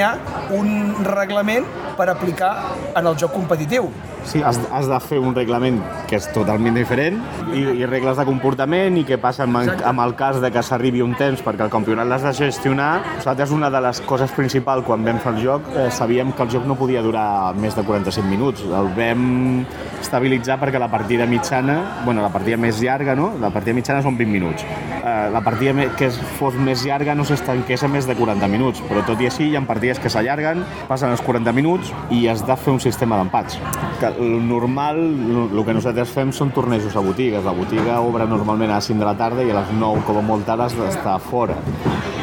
un 0.56 0.70
reglament 1.06 1.66
per 1.98 2.08
aplicar 2.12 2.52
en 2.96 3.06
el 3.06 3.18
joc 3.20 3.34
competitiu. 3.36 3.90
Sí, 4.26 4.42
has, 4.44 4.60
has 4.72 4.88
de 4.90 5.00
fer 5.02 5.20
un 5.20 5.34
reglament 5.36 5.80
que 6.10 6.18
és 6.20 6.28
totalment 6.36 6.76
diferent 6.78 7.18
i, 7.56 7.64
i 7.82 7.88
regles 7.90 8.18
de 8.20 8.26
comportament 8.28 8.98
i 9.00 9.06
què 9.08 9.18
passa 9.22 9.46
amb, 9.46 9.58
amb 9.60 10.04
el 10.04 10.16
cas 10.20 10.40
de 10.44 10.52
que 10.54 10.64
s'arribi 10.66 11.02
un 11.06 11.16
temps 11.20 11.42
perquè 11.46 11.66
el 11.66 11.72
campionat 11.74 12.08
l'has 12.10 12.26
de 12.28 12.34
gestionar. 12.38 12.92
Nosaltres 13.20 13.54
una 13.56 13.72
de 13.74 13.82
les 13.88 14.02
coses 14.10 14.34
principals 14.36 14.86
quan 14.88 15.06
vam 15.08 15.22
fer 15.24 15.34
el 15.34 15.42
joc 15.44 15.70
eh, 15.74 15.88
sabíem 15.94 16.34
que 16.36 16.46
el 16.46 16.54
joc 16.54 16.68
no 16.70 16.78
podia 16.80 17.04
durar 17.06 17.56
més 17.58 17.78
de 17.78 17.86
45 17.88 18.28
minuts. 18.30 18.66
El 18.66 18.92
vam 18.98 19.26
estabilitzar 20.00 20.60
perquè 20.62 20.80
la 20.82 20.90
partida 20.92 21.28
mitjana, 21.30 21.80
bueno, 22.06 22.22
la 22.22 22.32
partida 22.34 22.58
més 22.58 22.82
llarga, 22.84 23.16
no? 23.16 23.34
La 23.42 23.52
partida 23.54 23.76
mitjana 23.78 24.04
són 24.06 24.18
20 24.20 24.32
minuts. 24.32 24.66
Eh, 25.00 25.30
la 25.34 25.42
partida 25.46 25.90
que 25.98 26.10
fos 26.40 26.56
més 26.60 26.84
llarga 26.86 27.16
no 27.16 27.26
s'estanqués 27.28 27.84
a 27.84 27.92
més 27.92 28.08
de 28.08 28.16
40 28.18 28.48
minuts, 28.52 28.84
però 28.90 29.04
tot 29.08 29.22
i 29.22 29.30
així 29.30 29.50
hi 29.50 29.58
ha 29.58 29.64
partides 29.68 30.00
que 30.02 30.12
s'allarguen, 30.12 30.64
passen 30.90 31.12
els 31.14 31.24
40 31.26 31.54
minuts 31.56 31.94
i 32.16 32.26
has 32.32 32.46
de 32.46 32.56
fer 32.60 32.74
un 32.76 32.82
sistema 32.84 33.20
d'empats. 33.20 33.60
Que 34.00 34.09
el 34.18 34.48
normal, 34.48 34.98
el 35.00 35.62
que 35.66 35.76
nosaltres 35.76 36.12
fem 36.14 36.32
són 36.36 36.54
tornejos 36.56 36.96
a 36.96 37.04
botigues. 37.06 37.44
La 37.46 37.54
botiga 37.56 38.00
obre 38.02 38.28
normalment 38.30 38.72
a 38.72 38.80
les 38.80 38.90
5 38.90 39.00
de 39.00 39.08
la 39.08 39.16
tarda 39.20 39.46
i 39.46 39.52
a 39.54 39.60
les 39.62 39.74
9, 39.76 40.04
com 40.08 40.20
a 40.20 40.24
molt 40.26 40.48
tard, 40.48 40.66
has 40.66 40.76
d'estar 40.78 41.20
fora. 41.22 41.58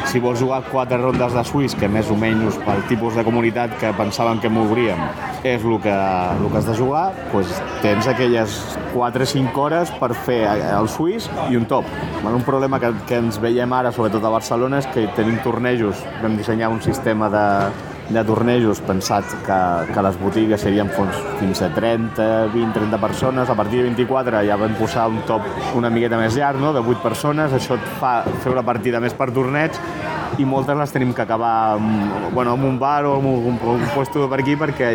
Si 0.07 0.21
vols 0.23 0.39
jugar 0.39 0.61
quatre 0.71 0.97
rondes 1.01 1.33
de 1.35 1.43
Swiss, 1.43 1.75
que 1.75 1.89
més 1.91 2.07
o 2.11 2.15
menys 2.15 2.55
pel 2.63 2.83
tipus 2.87 3.17
de 3.17 3.25
comunitat 3.27 3.73
que 3.81 3.91
pensàvem 3.97 4.39
que 4.39 4.51
m'obríem 4.51 5.01
és 5.43 5.63
el 5.63 5.75
que, 5.83 5.95
el 5.95 6.47
que 6.47 6.61
has 6.61 6.69
de 6.69 6.75
jugar, 6.77 7.09
doncs 7.33 7.57
tens 7.83 8.07
aquelles 8.07 8.55
4 8.93 9.27
o 9.27 9.29
5 9.33 9.61
hores 9.65 9.91
per 9.99 10.13
fer 10.27 10.39
el 10.47 10.87
Swiss 10.91 11.27
i 11.51 11.59
un 11.59 11.67
top. 11.67 11.85
Un 12.23 12.45
problema 12.47 12.79
que, 12.79 12.93
que 13.09 13.19
ens 13.19 13.41
veiem 13.43 13.75
ara, 13.75 13.91
sobretot 13.91 14.23
a 14.23 14.31
Barcelona, 14.31 14.79
és 14.79 14.89
que 14.93 15.09
tenim 15.19 15.41
tornejos, 15.43 16.01
vam 16.23 16.39
dissenyar 16.39 16.71
un 16.71 16.81
sistema 16.81 17.29
de, 17.33 17.45
de 18.09 18.23
tornejos 18.23 18.79
pensat 18.87 19.27
que, 19.45 19.59
que 19.93 20.03
les 20.05 20.19
botigues 20.21 20.61
serien 20.63 20.89
fons 20.95 21.15
fins 21.41 21.61
a 21.65 21.69
30, 21.75 22.27
20, 22.53 22.73
30 22.79 23.01
persones. 23.01 23.49
A 23.49 23.55
partir 23.55 23.81
de 23.81 23.89
24 23.89 24.43
ja 24.47 24.59
vam 24.59 24.75
posar 24.79 25.07
un 25.11 25.19
top 25.27 25.43
una 25.75 25.91
miqueta 25.91 26.19
més 26.19 26.37
llarg, 26.39 26.61
no? 26.61 26.73
de 26.73 26.83
8 26.83 27.03
persones. 27.03 27.53
Això 27.53 27.75
et 27.75 27.89
fa 27.99 28.21
fer 28.43 28.53
una 28.53 28.65
partida 28.65 29.03
més 29.03 29.15
per 29.17 29.31
torneig 29.35 29.75
i 30.37 30.45
moltes 30.45 30.77
les 30.77 30.91
tenim 30.93 31.13
que 31.15 31.23
acabar 31.23 31.77
amb, 31.77 32.33
bueno, 32.35 32.53
amb 32.53 32.65
un 32.67 32.77
bar 32.79 33.05
o 33.07 33.15
amb 33.17 33.25
un, 33.29 33.45
un, 33.53 33.59
un 33.73 33.85
puesto 33.95 34.27
per 34.29 34.41
aquí 34.43 34.57
perquè 34.59 34.89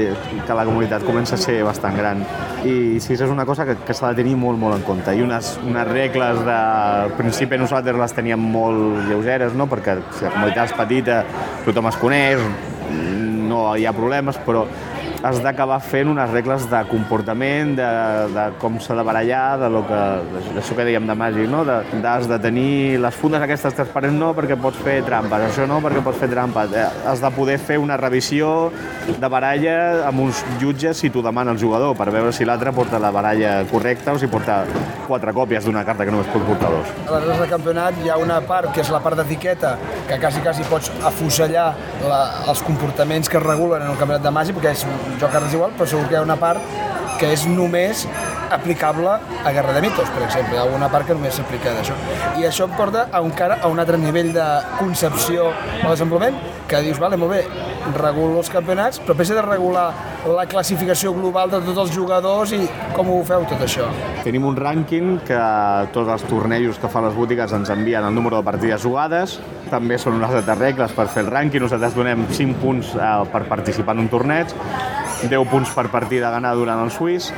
que 0.46 0.57
la 0.57 0.66
comunitat 0.68 1.03
comença 1.07 1.35
a 1.35 1.40
ser 1.40 1.62
bastant 1.66 1.96
gran. 1.98 2.22
I 2.62 3.01
sí, 3.03 3.16
és 3.16 3.25
una 3.27 3.46
cosa 3.48 3.66
que, 3.66 3.77
que 3.83 3.96
s'ha 3.96 4.12
de 4.12 4.22
tenir 4.22 4.37
molt, 4.38 4.61
molt 4.61 4.79
en 4.79 4.85
compte. 4.87 5.14
I 5.16 5.25
unes, 5.25 5.57
unes 5.66 5.88
regles 5.88 6.44
de... 6.46 6.59
Al 7.03 7.16
principi 7.18 7.59
nosaltres 7.59 7.98
les 7.98 8.14
teníem 8.14 8.44
molt 8.53 9.09
lleugeres, 9.09 9.57
no? 9.59 9.66
perquè 9.70 9.98
si 10.12 10.29
la 10.29 10.35
comunitat 10.37 10.70
és 10.70 10.77
petita, 10.79 11.18
tothom 11.66 11.90
es 11.90 11.98
coneix, 11.98 12.44
no 12.92 13.64
hi 13.76 13.87
ha 13.87 13.92
problemes, 13.96 14.38
però 14.46 14.66
has 15.22 15.38
d'acabar 15.42 15.78
fent 15.82 16.11
unes 16.11 16.30
regles 16.32 16.64
de 16.70 16.80
comportament, 16.90 17.76
de, 17.78 17.88
de 18.35 18.46
com 18.62 18.78
s'ha 18.82 18.96
de 18.98 19.04
barallar, 19.06 19.58
de 19.61 19.68
lo 19.70 19.85
que, 19.87 20.00
això 20.58 20.74
que 20.74 20.87
dèiem 20.88 21.06
de 21.06 21.16
màgic, 21.18 21.46
no? 21.50 21.62
De, 21.68 21.78
has 22.11 22.26
de 22.30 22.38
tenir 22.42 22.98
les 23.02 23.18
fundes 23.18 23.42
aquestes 23.44 23.76
transparents 23.78 24.18
no 24.18 24.32
perquè 24.37 24.58
pots 24.61 24.80
fer 24.82 24.98
trampes, 25.06 25.46
això 25.46 25.66
no 25.70 25.78
perquè 25.85 26.02
pots 26.04 26.18
fer 26.18 26.28
trampes. 26.32 26.74
Eh, 26.74 26.88
has 27.08 27.22
de 27.22 27.30
poder 27.37 27.58
fer 27.62 27.78
una 27.78 27.96
revisió 28.00 28.72
de 29.06 29.30
baralla 29.30 29.76
amb 30.08 30.26
uns 30.26 30.42
jutges 30.61 30.98
si 31.02 31.11
t'ho 31.11 31.22
demana 31.24 31.54
el 31.54 31.61
jugador, 31.62 31.94
per 31.98 32.11
veure 32.14 32.35
si 32.35 32.46
l'altre 32.48 32.74
porta 32.74 33.00
la 33.02 33.12
baralla 33.14 33.61
correcta 33.70 34.16
o 34.16 34.20
si 34.20 34.30
porta 34.30 34.62
quatre 35.06 35.32
còpies 35.35 35.66
d'una 35.66 35.85
carta 35.87 36.06
que 36.06 36.14
només 36.14 36.30
pot 36.35 36.44
portar 36.46 36.70
dos. 36.74 36.92
A 37.06 37.14
les 37.14 37.24
regles 37.24 37.42
de 37.44 37.48
campionat 37.50 38.02
hi 38.02 38.11
ha 38.11 38.18
una 38.18 38.40
part 38.46 38.72
que 38.74 38.82
és 38.82 38.90
la 38.90 39.02
part 39.04 39.18
d'etiqueta, 39.20 39.76
que 40.08 40.18
quasi, 40.18 40.42
quasi 40.42 40.66
pots 40.70 40.90
afusellar 41.06 41.68
la, 42.02 42.22
els 42.50 42.62
comportaments 42.66 43.30
que 43.30 43.38
es 43.38 43.46
regulen 43.46 43.87
en 43.87 43.94
un 43.94 44.00
campionat 44.00 44.26
de 44.26 44.35
màgic, 44.35 44.58
perquè 44.58 44.74
és 44.74 44.87
joc 45.18 45.31
a 45.31 45.33
cartes 45.38 45.55
igual, 45.55 45.75
però 45.79 45.88
segur 45.88 46.07
que 46.09 46.16
hi 46.16 46.20
ha 46.20 46.27
una 46.27 46.38
part 46.40 46.61
que 47.20 47.33
és 47.33 47.46
només 47.46 48.07
aplicable 48.53 49.09
a 49.44 49.51
Guerra 49.51 49.72
de 49.72 49.81
Mitos, 49.81 50.09
per 50.12 50.25
exemple. 50.27 50.55
Hi 50.55 50.61
ha 50.61 50.64
alguna 50.66 50.88
part 50.92 51.09
que 51.09 51.16
només 51.16 51.38
s'aplica 51.38 51.72
d'això. 51.77 51.96
I 52.40 52.46
això 52.48 52.68
em 52.68 52.77
porta 52.77 53.07
a 53.11 53.22
un, 53.25 53.33
cara, 53.37 53.59
a 53.62 53.70
un 53.72 53.81
altre 53.81 53.98
nivell 53.98 54.33
de 54.35 54.46
concepció 54.79 55.48
o 55.51 55.88
desenvolupament, 55.88 56.37
que 56.68 56.81
dius, 56.85 57.01
vale, 57.01 57.16
molt 57.20 57.33
bé, 57.33 57.42
regulo 57.96 58.40
els 58.40 58.51
campionats, 58.53 59.01
però 59.03 59.16
pensa 59.18 59.37
de 59.37 59.44
regular 59.44 59.87
la 60.29 60.44
classificació 60.46 61.12
global 61.16 61.51
de 61.51 61.59
tots 61.66 61.81
els 61.83 61.94
jugadors 61.94 62.53
i 62.55 62.61
com 62.94 63.11
ho 63.11 63.18
feu 63.27 63.46
tot 63.51 63.64
això? 63.64 63.88
Tenim 64.22 64.44
un 64.46 64.57
rànquing 64.57 65.16
que 65.27 65.40
tots 65.94 66.12
els 66.14 66.27
tornejos 66.31 66.79
que 66.79 66.90
fan 66.92 67.09
les 67.09 67.16
botigues 67.16 67.53
ens 67.57 67.72
envien 67.75 68.07
el 68.07 68.14
número 68.14 68.38
de 68.38 68.46
partides 68.46 68.85
jugades, 68.87 69.38
també 69.72 69.98
són 69.98 70.20
unes 70.20 70.31
altres 70.31 70.61
regles 70.61 70.94
per 70.94 71.09
fer 71.11 71.27
el 71.27 71.33
rànquing, 71.33 71.64
nosaltres 71.66 71.96
donem 71.98 72.27
5 72.31 72.61
punts 72.62 72.94
eh, 72.94 73.14
per 73.33 73.46
participar 73.51 73.96
en 73.98 74.05
un 74.07 74.12
torneig, 74.12 74.55
10 75.28 75.50
punts 75.50 75.74
per 75.74 75.88
partida 75.92 76.28
a 76.28 76.35
ganar 76.35 76.54
durant 76.58 76.82
el 76.82 76.90
Swiss 76.94 77.32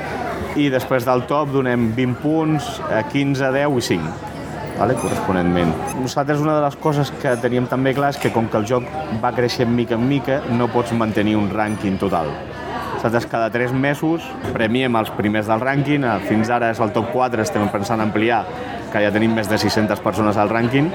i 0.57 0.69
després 0.73 1.07
del 1.07 1.25
top 1.31 1.51
donem 1.55 1.91
20 1.97 2.23
punts, 2.23 2.79
15, 3.13 3.51
10 3.55 3.81
i 3.81 3.89
5 3.89 4.33
vale? 4.79 4.95
corresponentment. 4.95 5.73
Nosaltres 6.01 6.41
una 6.41 6.57
de 6.57 6.65
les 6.65 6.77
coses 6.77 7.13
que 7.23 7.37
teníem 7.43 7.69
també 7.71 7.95
clar 7.95 8.13
és 8.15 8.21
que 8.21 8.33
com 8.35 8.49
que 8.51 8.61
el 8.61 8.67
joc 8.69 8.89
va 9.23 9.33
creixent 9.37 9.71
mica 9.71 9.99
en 9.99 10.07
mica, 10.09 10.41
no 10.51 10.69
pots 10.73 10.95
mantenir 10.97 11.37
un 11.39 11.51
rànquing 11.53 11.99
total. 12.01 12.31
Nosaltres 12.95 13.27
cada 13.31 13.51
3 13.53 13.75
mesos 13.77 14.25
premiem 14.55 14.97
els 14.97 15.11
primers 15.15 15.49
del 15.51 15.61
rànquing, 15.61 16.07
fins 16.29 16.51
ara 16.51 16.71
és 16.73 16.81
el 16.81 16.95
top 16.97 17.13
4, 17.13 17.43
estem 17.45 17.69
pensant 17.73 18.01
en 18.01 18.09
ampliar, 18.09 18.45
que 18.93 19.03
ja 19.05 19.13
tenim 19.13 19.35
més 19.37 19.51
de 19.51 19.59
600 19.61 20.01
persones 20.01 20.39
al 20.41 20.49
rànquing, 20.49 20.91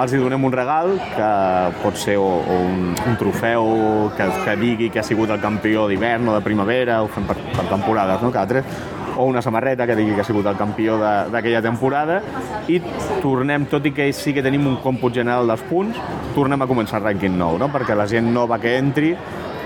els 0.00 0.12
hi 0.12 0.20
donem 0.20 0.44
un 0.44 0.52
regal, 0.54 0.94
que 1.12 1.28
pot 1.82 1.98
ser 2.00 2.16
o, 2.20 2.24
o 2.24 2.56
un, 2.64 2.92
un 2.96 3.18
trofeu 3.20 3.68
que, 4.16 4.28
que 4.44 4.56
digui 4.60 4.88
que 4.90 5.02
ha 5.02 5.06
sigut 5.06 5.30
el 5.30 5.40
campió 5.42 5.86
d'hivern 5.90 6.30
o 6.30 6.36
de 6.36 6.42
primavera, 6.44 7.02
ho 7.02 7.10
fem 7.12 7.26
per, 7.28 7.36
per 7.52 7.66
temporades, 7.68 8.22
no? 8.24 8.32
cada 8.32 8.48
tres, 8.48 8.64
o 9.12 9.26
una 9.28 9.42
samarreta 9.44 9.86
que 9.86 9.96
digui 9.98 10.14
que 10.16 10.24
ha 10.24 10.28
sigut 10.28 10.46
el 10.48 10.56
campió 10.56 10.96
d'aquella 10.96 11.60
temporada 11.64 12.22
i 12.72 12.78
tornem, 13.20 13.66
tot 13.68 13.84
i 13.86 13.92
que 13.92 14.08
sí 14.16 14.32
que 14.32 14.44
tenim 14.44 14.66
un 14.70 14.78
còmput 14.82 15.20
general 15.20 15.52
dels 15.52 15.64
punts, 15.68 16.00
tornem 16.36 16.64
a 16.64 16.70
començar 16.70 17.02
el 17.02 17.10
rànquing 17.10 17.36
nou, 17.36 17.60
no? 17.60 17.68
perquè 17.72 17.96
la 17.98 18.08
gent 18.08 18.32
nova 18.32 18.58
que 18.62 18.78
entri 18.78 19.12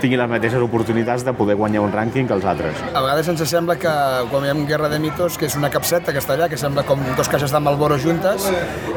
tingui 0.01 0.17
les 0.19 0.29
mateixes 0.29 0.61
oportunitats 0.63 1.25
de 1.25 1.33
poder 1.37 1.55
guanyar 1.59 1.83
un 1.85 1.93
rànquing 1.93 2.27
que 2.29 2.35
els 2.37 2.45
altres. 2.45 2.81
A 2.93 3.01
vegades 3.03 3.29
ens 3.33 3.43
sembla 3.49 3.77
que 3.79 3.93
quan 4.31 4.43
veiem 4.45 4.65
Guerra 4.69 4.89
de 4.91 4.99
Mitos, 5.01 5.37
que 5.37 5.47
és 5.49 5.57
una 5.59 5.69
capseta 5.73 6.13
que 6.13 6.21
està 6.21 6.35
allà, 6.35 6.49
que 6.51 6.59
sembla 6.59 6.83
com 6.87 7.01
dos 7.17 7.29
caixes 7.31 7.53
de 7.53 7.61
Malboro 7.63 7.97
juntes 8.01 8.47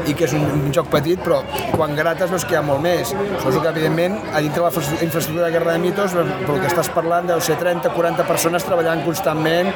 i 0.07 0.15
que 0.17 0.27
és 0.27 0.35
un, 0.37 0.45
un 0.59 0.73
joc 0.75 0.91
petit, 0.93 1.21
però 1.21 1.41
quan 1.75 1.95
grates 1.97 2.31
veus 2.31 2.45
que 2.45 2.55
hi 2.55 2.59
ha 2.59 2.65
molt 2.65 2.83
més. 2.83 3.13
Suposo 3.13 3.61
que, 3.61 3.73
evidentment, 3.73 4.19
a 4.33 4.43
dintre 4.43 4.61
de 4.61 4.69
la 4.69 5.03
infraestructura 5.07 5.47
de 5.47 5.51
Guerra 5.57 5.75
de 5.75 5.83
Mitos, 5.83 6.15
pel 6.15 6.61
que 6.61 6.69
estàs 6.69 6.91
parlant, 6.93 7.29
deu 7.31 7.41
ser 7.43 7.57
30-40 7.61 8.27
persones 8.27 8.67
treballant 8.67 9.05
constantment 9.05 9.71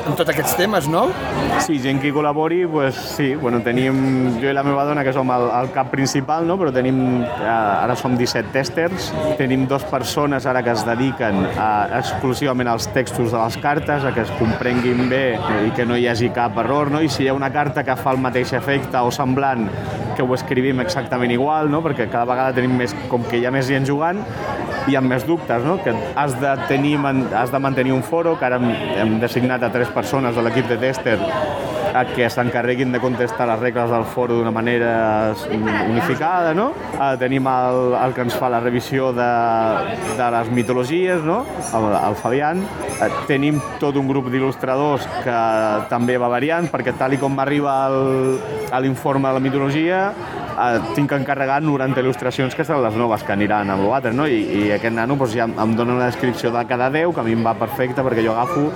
en 0.00 0.16
tots 0.16 0.32
aquests 0.32 0.56
temes, 0.58 0.88
no? 0.90 1.08
Sí, 1.64 1.78
gent 1.82 2.00
que 2.00 2.08
hi 2.08 2.14
col·labori, 2.14 2.62
pues, 2.70 2.96
sí, 3.14 3.34
bueno, 3.38 3.60
tenim 3.64 4.38
jo 4.40 4.48
i 4.50 4.54
la 4.56 4.64
meva 4.66 4.86
dona 4.88 5.04
que 5.06 5.12
som 5.14 5.28
el, 5.34 5.46
el 5.60 5.70
cap 5.74 5.90
principal, 5.92 6.46
no? 6.48 6.56
però 6.60 6.72
tenim, 6.74 7.20
eh, 7.22 7.46
ara 7.50 7.96
som 7.98 8.16
17 8.18 8.52
testers, 8.54 9.10
tenim 9.38 9.66
dues 9.70 9.84
persones 9.90 10.48
ara 10.48 10.64
que 10.64 10.69
que 10.70 10.76
es 10.78 10.84
dediquen 10.86 11.34
a, 11.58 11.98
exclusivament 11.98 12.68
als 12.70 12.86
textos 12.94 13.32
de 13.32 13.38
les 13.38 13.56
cartes, 13.58 14.04
a 14.06 14.12
que 14.14 14.22
es 14.22 14.30
comprenguin 14.38 15.08
bé 15.10 15.34
i 15.66 15.72
que 15.74 15.86
no 15.86 15.96
hi 15.98 16.06
hagi 16.06 16.28
cap 16.34 16.58
error, 16.62 16.92
no? 16.94 17.00
i 17.02 17.08
si 17.10 17.24
hi 17.24 17.30
ha 17.30 17.34
una 17.34 17.50
carta 17.50 17.82
que 17.82 17.96
fa 17.98 18.12
el 18.14 18.20
mateix 18.22 18.52
efecte 18.54 19.02
o 19.02 19.10
semblant, 19.10 19.66
que 20.14 20.22
ho 20.22 20.36
escrivim 20.36 20.78
exactament 20.84 21.34
igual, 21.34 21.72
no? 21.72 21.82
perquè 21.82 22.06
cada 22.06 22.28
vegada 22.30 22.54
tenim 22.60 22.76
més, 22.78 22.94
com 23.10 23.26
que 23.26 23.40
hi 23.40 23.48
ha 23.48 23.54
més 23.54 23.66
gent 23.66 23.88
jugant, 23.88 24.22
hi 24.86 24.94
ha 24.94 25.02
més 25.02 25.26
dubtes, 25.26 25.66
no? 25.66 25.80
que 25.82 25.96
has 26.14 26.38
de, 26.38 26.54
tenir, 26.70 26.94
has 27.34 27.50
de 27.50 27.58
mantenir 27.58 27.96
un 27.96 28.06
foro, 28.06 28.36
que 28.38 28.46
ara 28.46 28.62
hem, 28.62 28.70
hem 29.02 29.18
designat 29.18 29.66
a 29.66 29.74
tres 29.74 29.90
persones 29.90 30.38
de 30.38 30.46
l'equip 30.46 30.70
de 30.70 30.78
tester 30.86 31.18
que 32.14 32.28
s'encarreguin 32.30 32.92
de 32.92 33.00
contestar 33.02 33.46
les 33.50 33.58
regles 33.60 33.90
del 33.90 34.04
foro 34.04 34.36
d'una 34.38 34.52
manera 34.54 35.34
unificada, 35.50 36.54
no? 36.54 36.70
Eh, 36.94 37.16
tenim 37.18 37.46
el, 37.50 37.94
el 37.98 38.14
que 38.14 38.24
ens 38.26 38.36
fa 38.38 38.50
la 38.52 38.60
revisió 38.62 39.10
de, 39.16 39.30
de 40.18 40.30
les 40.36 40.50
mitologies, 40.54 41.22
no? 41.26 41.42
el, 41.74 41.88
el 41.98 42.18
Fabián. 42.20 42.62
Eh, 43.00 43.10
tenim 43.28 43.60
tot 43.82 43.98
un 43.98 44.08
grup 44.10 44.30
d'il·lustradors 44.30 45.06
que 45.24 45.38
també 45.90 46.18
va 46.20 46.30
variant, 46.32 46.70
perquè 46.70 46.94
tal 46.98 47.16
i 47.16 47.20
com 47.20 47.34
m'arriba 47.34 47.74
l'informe 48.80 49.28
de 49.28 49.34
la 49.38 49.42
mitologia, 49.42 50.02
eh, 50.10 50.80
tinc 50.94 51.10
que 51.10 51.18
encarregar 51.20 51.60
90 51.62 52.00
il·lustracions 52.04 52.54
que 52.54 52.64
seran 52.64 52.84
les 52.84 52.98
noves 52.98 53.24
que 53.26 53.34
aniran 53.34 53.70
amb 53.70 53.86
l'altre, 53.88 54.12
no? 54.14 54.28
I, 54.28 54.40
i 54.40 54.72
aquest 54.76 54.94
nano 54.96 55.18
doncs, 55.20 55.34
ja 55.36 55.48
em 55.48 55.76
dona 55.76 55.96
una 55.98 56.10
descripció 56.10 56.52
de 56.54 56.64
cada 56.70 56.90
10, 56.90 57.14
que 57.14 57.24
a 57.24 57.26
mi 57.26 57.36
em 57.38 57.46
va 57.46 57.56
perfecte 57.58 58.04
perquè 58.06 58.24
jo 58.26 58.34
agafo, 58.36 58.68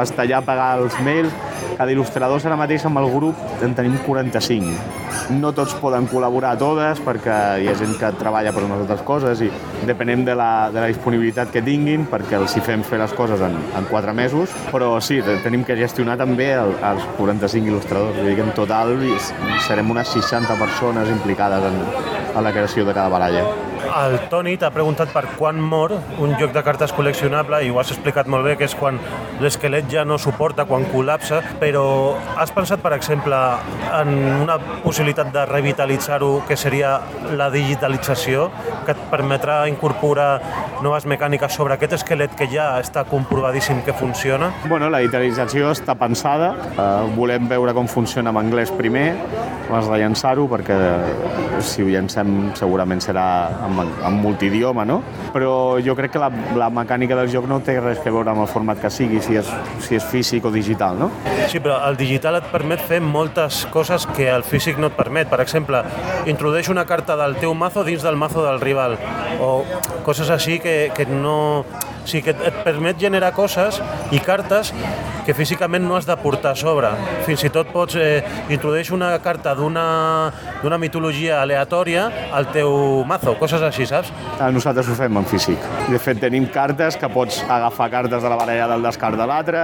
estallar, 0.00 0.44
pagar 0.46 0.72
els 0.80 0.98
mails, 1.04 1.34
cada 1.76 1.92
il·lustrador 1.92 2.42
ara 2.46 2.58
mateix 2.60 2.84
amb 2.88 3.00
el 3.02 3.10
grup 3.12 3.62
en 3.64 3.74
tenim 3.78 3.96
45 4.06 5.30
no 5.38 5.52
tots 5.54 5.74
poden 5.78 6.06
col·laborar 6.10 6.56
totes 6.58 7.00
perquè 7.04 7.36
hi 7.62 7.68
ha 7.70 7.76
gent 7.78 7.94
que 8.00 8.10
treballa 8.18 8.52
per 8.54 8.64
unes 8.66 8.82
altres 8.82 9.02
coses 9.06 9.42
i 9.44 9.50
depenem 9.86 10.24
de 10.26 10.34
la, 10.38 10.70
de 10.74 10.80
la 10.82 10.88
disponibilitat 10.90 11.52
que 11.54 11.62
tinguin 11.66 12.06
perquè 12.10 12.38
els 12.40 12.56
hi 12.56 12.64
fem 12.66 12.82
fer 12.86 13.00
les 13.02 13.14
coses 13.16 13.42
en, 13.46 13.56
en 13.78 13.88
4 13.90 14.14
mesos, 14.16 14.54
però 14.72 14.92
sí, 15.04 15.20
tenim 15.44 15.64
que 15.66 15.78
gestionar 15.78 16.18
també 16.20 16.50
el, 16.58 16.74
els 16.92 17.06
45 17.18 17.70
il·lustradors. 17.72 18.18
Vull 18.18 18.30
dir 18.30 18.38
que 18.40 18.46
en 18.48 18.54
total 18.56 18.94
serem 19.66 19.90
unes 19.94 20.14
60 20.18 20.58
persones 20.60 21.10
implicades 21.12 21.70
en, 21.70 21.82
en 22.34 22.44
la 22.44 22.54
creació 22.54 22.86
de 22.88 22.96
cada 22.96 23.10
baralla. 23.12 23.69
El 23.90 24.16
Toni 24.30 24.52
t'ha 24.60 24.68
preguntat 24.70 25.10
per 25.10 25.24
quan 25.34 25.58
mor 25.58 25.92
un 26.22 26.36
joc 26.38 26.52
de 26.54 26.62
cartes 26.62 26.92
col·leccionable 26.94 27.58
i 27.66 27.70
ho 27.72 27.80
has 27.80 27.90
explicat 27.90 28.28
molt 28.30 28.46
bé, 28.46 28.54
que 28.58 28.68
és 28.68 28.74
quan 28.78 29.00
l'esquelet 29.42 29.88
ja 29.90 30.04
no 30.06 30.18
suporta, 30.18 30.66
quan 30.68 30.86
col·lapsa, 30.92 31.40
però 31.58 31.82
has 32.38 32.52
pensat, 32.54 32.82
per 32.84 32.92
exemple, 32.94 33.38
en 33.98 34.12
una 34.44 34.58
possibilitat 34.84 35.32
de 35.34 35.44
revitalitzar-ho, 35.50 36.30
que 36.46 36.56
seria 36.60 36.98
la 37.36 37.50
digitalització, 37.50 38.48
que 38.86 38.94
et 38.94 39.02
permetrà 39.10 39.64
incorporar 39.70 40.30
noves 40.84 41.06
mecàniques 41.10 41.58
sobre 41.58 41.74
aquest 41.74 41.98
esquelet 41.98 42.36
que 42.38 42.46
ja 42.52 42.72
està 42.80 43.04
comprovadíssim 43.10 43.82
que 43.86 43.96
funciona? 43.96 44.52
Bueno, 44.68 44.90
la 44.92 45.02
digitalització 45.02 45.74
està 45.74 45.98
pensada. 45.98 46.54
Uh, 46.76 47.10
volem 47.16 47.50
veure 47.50 47.74
com 47.74 47.90
funciona 47.90 48.30
en 48.30 48.38
anglès 48.44 48.70
primer, 48.78 49.08
abans 49.70 49.88
de 49.88 49.98
llançar-ho, 50.02 50.46
perquè 50.50 50.76
si 51.64 51.84
ho 51.84 51.88
llancem 51.90 52.50
segurament 52.58 53.02
serà 53.02 53.24
amb 53.64 53.84
en 53.86 54.18
multidioma, 54.20 54.84
no? 54.88 55.00
Però 55.34 55.52
jo 55.84 55.94
crec 55.98 56.14
que 56.16 56.22
la, 56.22 56.30
la 56.58 56.70
mecànica 56.74 57.16
del 57.18 57.30
joc 57.32 57.46
no 57.50 57.60
té 57.64 57.78
res 57.80 58.02
a 58.02 58.10
veure 58.10 58.32
amb 58.32 58.44
el 58.44 58.50
format 58.50 58.80
que 58.82 58.90
sigui, 58.92 59.20
si 59.24 59.38
és, 59.40 59.50
si 59.86 59.98
és 59.98 60.06
físic 60.10 60.48
o 60.48 60.52
digital, 60.54 60.98
no? 60.98 61.10
Sí, 61.50 61.62
però 61.62 61.78
el 61.88 61.98
digital 62.00 62.40
et 62.40 62.50
permet 62.52 62.82
fer 62.90 63.00
moltes 63.04 63.64
coses 63.72 64.06
que 64.16 64.28
el 64.30 64.44
físic 64.46 64.80
no 64.80 64.90
et 64.90 64.98
permet. 64.98 65.30
Per 65.30 65.40
exemple, 65.42 65.84
introdueix 66.30 66.70
una 66.72 66.86
carta 66.88 67.16
del 67.20 67.38
teu 67.40 67.54
mazo 67.54 67.84
dins 67.86 68.02
del 68.06 68.18
mazo 68.18 68.44
del 68.46 68.60
rival, 68.60 68.98
o 69.40 69.62
coses 70.06 70.30
així 70.30 70.58
que, 70.62 70.90
que 70.96 71.06
no... 71.06 71.64
Sigui, 72.10 72.26
que 72.26 72.34
et 72.50 72.60
permet 72.66 72.98
generar 72.98 73.30
coses 73.36 73.78
i 74.10 74.18
cartes 74.24 74.72
que 75.26 75.34
físicament 75.36 75.84
no 75.86 75.96
has 75.96 76.06
de 76.08 76.16
portar 76.18 76.54
a 76.54 76.58
sobre. 76.58 76.90
Fins 77.26 77.44
i 77.46 77.50
tot 77.52 77.68
pots 77.70 77.96
eh, 78.00 78.22
introdueix 78.50 78.90
una 78.94 79.12
carta 79.22 79.52
d'una 79.54 80.78
mitologia 80.80 81.40
aleatòria 81.42 82.08
al 82.34 82.48
teu 82.54 83.04
mazo, 83.06 83.36
coses 83.38 83.62
així, 83.62 83.86
saps? 83.86 84.10
Nosaltres 84.54 84.88
ho 84.90 84.96
fem 84.98 85.20
en 85.20 85.28
físic. 85.28 85.68
De 85.90 86.00
fet, 86.02 86.18
tenim 86.22 86.48
cartes 86.50 86.96
que 86.98 87.10
pots 87.12 87.42
agafar 87.46 87.90
cartes 87.92 88.24
de 88.24 88.32
la 88.32 88.38
baralla 88.40 88.66
del 88.72 88.88
descart 88.88 89.18
de 89.20 89.28
l'altre, 89.30 89.62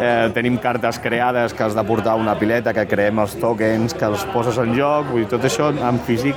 eh, 0.00 0.30
tenim 0.34 0.58
cartes 0.62 0.98
creades 1.02 1.54
que 1.54 1.66
has 1.66 1.76
de 1.78 1.84
portar 1.84 2.16
una 2.18 2.34
pileta, 2.38 2.74
que 2.74 2.86
creem 2.88 3.20
els 3.22 3.36
tokens, 3.40 3.94
que 3.94 4.08
els 4.08 4.24
poses 4.32 4.58
en 4.58 4.74
joc, 4.78 5.12
vull 5.12 5.22
dir, 5.22 5.30
tot 5.36 5.44
això 5.46 5.70
en 5.72 6.00
físic 6.06 6.36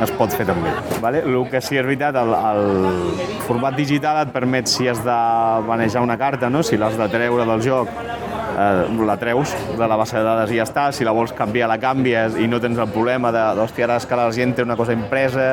es 0.00 0.12
pot 0.18 0.32
fer 0.36 0.46
també. 0.48 0.72
Vale? 1.00 1.24
El 1.24 1.42
que 1.50 1.60
sí 1.64 1.78
és 1.80 1.86
veritat, 1.86 2.16
el, 2.20 2.34
el 2.34 3.40
format 3.48 3.76
digital 3.76 4.22
et 4.22 4.32
permet, 4.34 4.59
si 4.68 4.88
has 4.88 5.02
de 5.04 5.18
manejar 5.66 6.02
una 6.02 6.18
carta, 6.18 6.50
no? 6.50 6.62
si 6.62 6.76
l'has 6.76 6.96
de 6.98 7.08
treure 7.08 7.46
del 7.46 7.62
joc, 7.62 7.88
eh, 7.88 9.04
la 9.06 9.16
treus 9.16 9.54
de 9.78 9.88
la 9.88 9.96
base 9.96 10.18
de 10.18 10.24
dades 10.24 10.50
i 10.52 10.58
ja 10.58 10.66
està, 10.66 10.90
si 10.92 11.06
la 11.06 11.14
vols 11.16 11.32
canviar 11.36 11.68
la 11.70 11.78
canvies 11.80 12.36
i 12.40 12.48
no 12.50 12.60
tens 12.60 12.78
el 12.78 12.90
problema 12.92 13.32
de, 13.32 13.44
d'hòstia, 13.58 13.86
ara 13.86 14.00
és 14.00 14.08
que 14.08 14.18
la 14.18 14.30
gent 14.34 14.56
té 14.56 14.66
una 14.66 14.76
cosa 14.76 14.96
impresa 14.96 15.52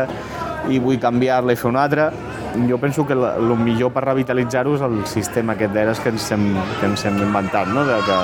i 0.70 0.82
vull 0.84 1.00
canviar-la 1.00 1.54
i 1.54 1.60
fer 1.60 1.70
una 1.70 1.86
altra, 1.88 2.10
jo 2.68 2.78
penso 2.82 3.06
que 3.06 3.14
el 3.14 3.56
millor 3.62 3.94
per 3.94 4.04
revitalitzar-ho 4.08 4.76
és 4.76 4.84
el 4.84 5.00
sistema 5.08 5.54
aquest 5.54 5.74
d'eres 5.76 6.02
que 6.02 6.12
ens 6.16 6.32
hem, 6.34 6.50
que 6.80 6.90
ens 6.90 7.06
hem 7.06 7.22
inventat, 7.22 7.70
no? 7.72 7.86
de 7.88 8.02
que 8.08 8.20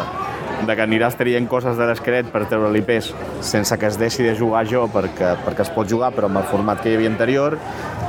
de 0.63 0.75
que 0.75 0.85
aniràs 0.85 1.17
traient 1.19 1.47
coses 1.51 1.77
de 1.79 1.87
l'esquelet 1.89 2.29
per 2.31 2.45
treure-li 2.47 2.83
pes 2.87 3.11
sense 3.43 3.77
que 3.79 3.89
es 3.89 3.97
deixi 3.99 4.23
de 4.23 4.35
jugar 4.37 4.63
jo 4.69 4.85
perquè, 4.93 5.33
perquè 5.43 5.65
es 5.65 5.73
pot 5.73 5.89
jugar 5.89 6.13
però 6.15 6.29
amb 6.29 6.39
el 6.43 6.47
format 6.51 6.81
que 6.83 6.91
hi 6.91 6.97
havia 6.97 7.11
anterior 7.11 7.57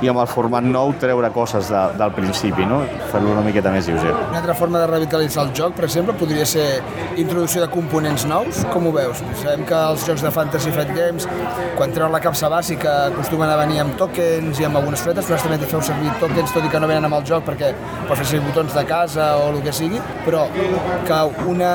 i 0.05 0.11
amb 0.11 0.21
el 0.21 0.29
format 0.29 0.65
nou 0.67 0.93
treure 1.01 1.31
coses 1.35 1.71
de, 1.73 1.83
del 1.99 2.13
principi, 2.17 2.67
no? 2.69 2.81
fer-lo 3.13 3.33
una 3.33 3.45
miqueta 3.47 3.73
més 3.73 3.89
lleuger. 3.89 4.13
Una 4.29 4.41
altra 4.43 4.57
forma 4.59 4.81
de 4.83 4.89
revitalitzar 4.91 5.47
el 5.47 5.53
joc, 5.57 5.75
per 5.79 5.87
exemple, 5.89 6.15
podria 6.21 6.45
ser 6.49 6.67
introducció 7.21 7.63
de 7.63 7.71
components 7.73 8.27
nous. 8.29 8.63
Com 8.75 8.89
ho 8.91 8.95
veus? 8.95 9.23
Sabem 9.41 9.65
que 9.69 9.81
els 9.93 10.05
jocs 10.09 10.25
de 10.25 10.33
Fantasy 10.35 10.75
Flight 10.75 10.93
Games, 10.97 11.29
quan 11.79 11.95
treuen 11.95 12.13
la 12.15 12.23
capsa 12.25 12.51
bàsica, 12.53 12.95
acostumen 13.13 13.51
a 13.51 13.59
venir 13.63 13.81
amb 13.85 13.97
tokens 14.01 14.61
i 14.61 14.69
amb 14.69 14.81
algunes 14.81 15.05
fretes, 15.05 15.29
però 15.31 15.41
també 15.45 15.71
feu 15.71 15.85
servir 15.85 16.13
tokens, 16.23 16.53
tot 16.53 16.67
i 16.67 16.73
que 16.73 16.83
no 16.83 16.91
venen 16.91 17.09
amb 17.09 17.21
el 17.21 17.29
joc 17.29 17.47
perquè 17.49 17.73
pots 18.09 18.29
fer 18.29 18.43
botons 18.45 18.75
de 18.77 18.85
casa 18.89 19.35
o 19.41 19.53
el 19.53 19.63
que 19.65 19.73
sigui, 19.73 20.03
però 20.27 20.47
que 21.09 21.23
una 21.49 21.73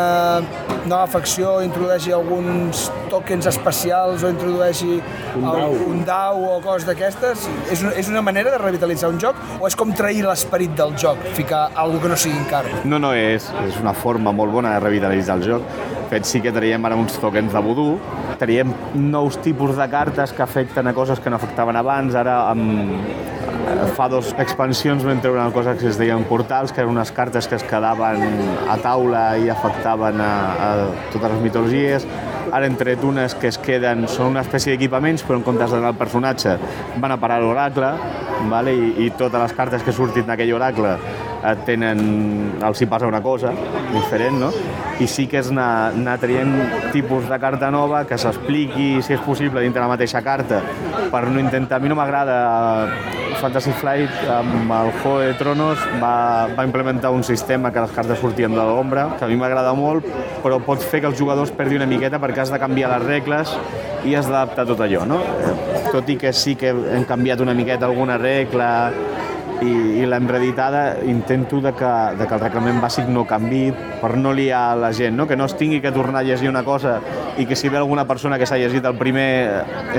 nova 0.89 1.05
facció 1.10 1.60
introdueixi 1.62 2.13
alguns 2.15 2.88
tokens 3.12 3.45
especials 3.49 4.23
o 4.25 4.32
introdueixi 4.34 4.99
un 5.38 5.45
dau, 5.45 5.75
un 5.91 6.03
dau 6.08 6.43
o 6.55 6.58
coses 6.65 6.88
d'aquestes, 6.89 7.45
és, 7.69 7.84
és 8.01 8.10
una 8.10 8.23
manera 8.25 8.51
de 8.53 8.62
revitalitzar 8.62 9.12
un 9.13 9.19
joc 9.21 9.38
o 9.60 9.67
és 9.69 9.77
com 9.77 9.93
trair 9.93 10.23
l'esperit 10.25 10.73
del 10.77 10.95
joc, 10.97 11.21
ficar 11.38 11.67
alguna 11.75 11.99
que 11.99 12.10
no 12.13 12.17
sigui 12.19 12.38
encara? 12.39 12.82
No, 12.88 12.99
no, 13.01 13.12
és, 13.13 13.49
és 13.65 13.79
una 13.82 13.93
forma 13.97 14.32
molt 14.36 14.53
bona 14.53 14.73
de 14.75 14.84
revitalitzar 14.84 15.39
el 15.39 15.45
joc. 15.45 15.65
De 15.99 16.05
fet, 16.10 16.25
sí 16.25 16.41
que 16.41 16.53
traiem 16.55 16.86
ara 16.88 16.97
uns 16.97 17.19
tokens 17.21 17.53
de 17.53 17.62
voodoo, 17.62 17.97
traiem 18.41 18.71
nous 18.95 19.38
tipus 19.43 19.75
de 19.77 19.86
cartes 19.91 20.34
que 20.34 20.41
afecten 20.45 20.89
a 20.89 20.93
coses 20.97 21.19
que 21.19 21.29
no 21.29 21.38
afectaven 21.38 21.77
abans, 21.77 22.15
ara 22.17 22.39
amb, 22.49 22.95
fa 23.97 24.07
dos 24.11 24.31
expansions 24.39 25.03
vam 25.03 25.19
treure 25.23 25.39
una 25.39 25.53
cosa 25.53 25.75
que 25.77 25.87
es 25.89 25.97
deien 25.99 26.23
portals, 26.29 26.71
que 26.71 26.81
eren 26.81 26.93
unes 26.93 27.11
cartes 27.11 27.47
que 27.47 27.57
es 27.57 27.65
quedaven 27.67 28.23
a 28.69 28.77
taula 28.81 29.23
i 29.37 29.49
afectaven 29.51 30.21
a, 30.23 30.33
a 30.65 30.69
totes 31.13 31.33
les 31.33 31.41
mitologies. 31.43 32.07
Ara 32.49 32.65
hem 32.65 32.77
tret 32.79 33.03
unes 33.05 33.35
que 33.37 33.51
es 33.51 33.59
queden, 33.61 34.07
són 34.09 34.31
una 34.33 34.43
espècie 34.45 34.73
d'equipaments, 34.73 35.25
però 35.27 35.37
en 35.37 35.45
comptes 35.45 35.75
d'anar 35.75 35.91
al 35.93 35.99
personatge 35.99 36.55
van 36.97 37.13
a 37.13 37.19
parar 37.21 37.41
l'oracle, 37.43 37.91
vale? 38.49 38.73
I, 38.73 38.93
i 39.05 39.09
totes 39.19 39.43
les 39.43 39.57
cartes 39.57 39.85
que 39.85 39.93
surtin 39.93 40.29
d'aquell 40.29 40.55
oracle 40.57 40.95
eh, 41.43 41.56
tenen, 41.65 42.02
els 42.65 42.82
hi 42.82 42.88
passa 42.89 43.08
una 43.08 43.21
cosa 43.23 43.54
diferent, 43.93 44.39
no? 44.41 44.52
I 44.99 45.08
sí 45.08 45.28
que 45.32 45.39
és 45.39 45.52
anar, 45.54 45.93
anar 45.95 46.17
traient 46.19 46.54
tipus 46.93 47.30
de 47.30 47.39
carta 47.39 47.69
nova 47.71 48.04
que 48.08 48.17
s'expliqui, 48.19 48.89
si 49.06 49.15
és 49.15 49.23
possible, 49.23 49.63
dintre 49.63 49.84
la 49.84 49.91
mateixa 49.91 50.23
carta, 50.25 50.62
per 51.12 51.25
no 51.30 51.39
intentar... 51.39 51.80
A 51.80 51.84
mi 51.84 51.88
no 51.91 51.95
m'agrada 51.95 52.36
Fantasy 53.39 53.71
Flight 53.80 54.12
amb 54.34 54.71
el 54.75 54.89
Juego 54.99 55.19
de 55.23 55.34
Tronos 55.39 55.84
va, 56.02 56.49
va 56.58 56.65
implementar 56.67 57.12
un 57.15 57.23
sistema 57.23 57.71
que 57.71 57.80
les 57.86 57.93
cartes 57.95 58.19
sortien 58.19 58.52
de 58.52 58.65
l'ombra, 58.67 59.06
que 59.17 59.23
a 59.25 59.30
mi 59.32 59.38
m'agrada 59.39 59.71
molt, 59.78 60.08
però 60.43 60.60
pot 60.63 60.84
fer 60.84 60.99
que 61.04 61.08
els 61.08 61.17
jugadors 61.19 61.54
perdi 61.56 61.80
una 61.80 61.88
miqueta 61.88 62.19
perquè 62.19 62.43
has 62.43 62.52
de 62.52 62.60
canviar 62.60 62.91
les 62.97 63.08
regles 63.08 63.56
i 64.08 64.15
has 64.15 64.28
d'adaptar 64.28 64.65
tot 64.67 64.84
allò, 64.84 65.06
no? 65.08 65.21
Tot 65.93 66.10
i 66.12 66.17
que 66.19 66.34
sí 66.36 66.56
que 66.60 66.73
hem 66.73 67.08
canviat 67.08 67.39
una 67.43 67.56
miqueta 67.56 67.88
alguna 67.88 68.17
regla 68.19 68.69
i, 69.61 69.71
i 69.99 70.05
l'hem 70.07 70.27
reeditada, 70.29 70.99
intento 71.03 71.59
de 71.61 71.73
que, 71.75 71.91
de 72.19 72.27
que 72.27 72.35
el 72.37 72.41
reglament 72.41 72.79
bàsic 72.83 73.09
no 73.11 73.25
canvi 73.27 73.69
per 73.99 74.15
no 74.17 74.33
liar 74.33 74.77
la 74.79 74.91
gent, 74.95 75.17
no? 75.17 75.27
que 75.27 75.37
no 75.39 75.47
es 75.49 75.55
tingui 75.59 75.81
que 75.83 75.91
tornar 75.91 76.21
a 76.21 76.27
llegir 76.27 76.49
una 76.49 76.63
cosa 76.63 76.99
i 77.37 77.45
que 77.45 77.55
si 77.55 77.69
ve 77.69 77.77
alguna 77.77 78.05
persona 78.07 78.39
que 78.39 78.47
s'ha 78.47 78.59
llegit 78.59 78.85
el 78.85 78.97
primer 78.99 79.29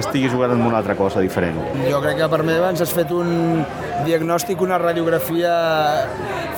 estigui 0.01 0.31
jugant 0.33 0.55
amb 0.57 0.67
una 0.69 0.81
altra 0.81 0.97
cosa 0.97 1.21
diferent. 1.25 1.61
Jo 1.89 2.01
crec 2.05 2.21
que 2.21 2.31
per 2.33 2.43
mi 2.45 2.57
abans 2.57 2.81
has 2.81 2.93
fet 2.95 3.13
un 3.13 3.65
diagnòstic, 4.07 4.61
una 4.65 4.79
radiografia 4.81 5.55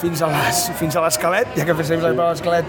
fins 0.02 0.22
a 0.22 0.30
fins 0.78 0.96
a 0.96 1.04
l'esquelet, 1.04 1.50
ja 1.58 1.66
que 1.66 1.76
fes 1.78 1.90
servir 1.94 2.14
l'esquelet 2.14 2.66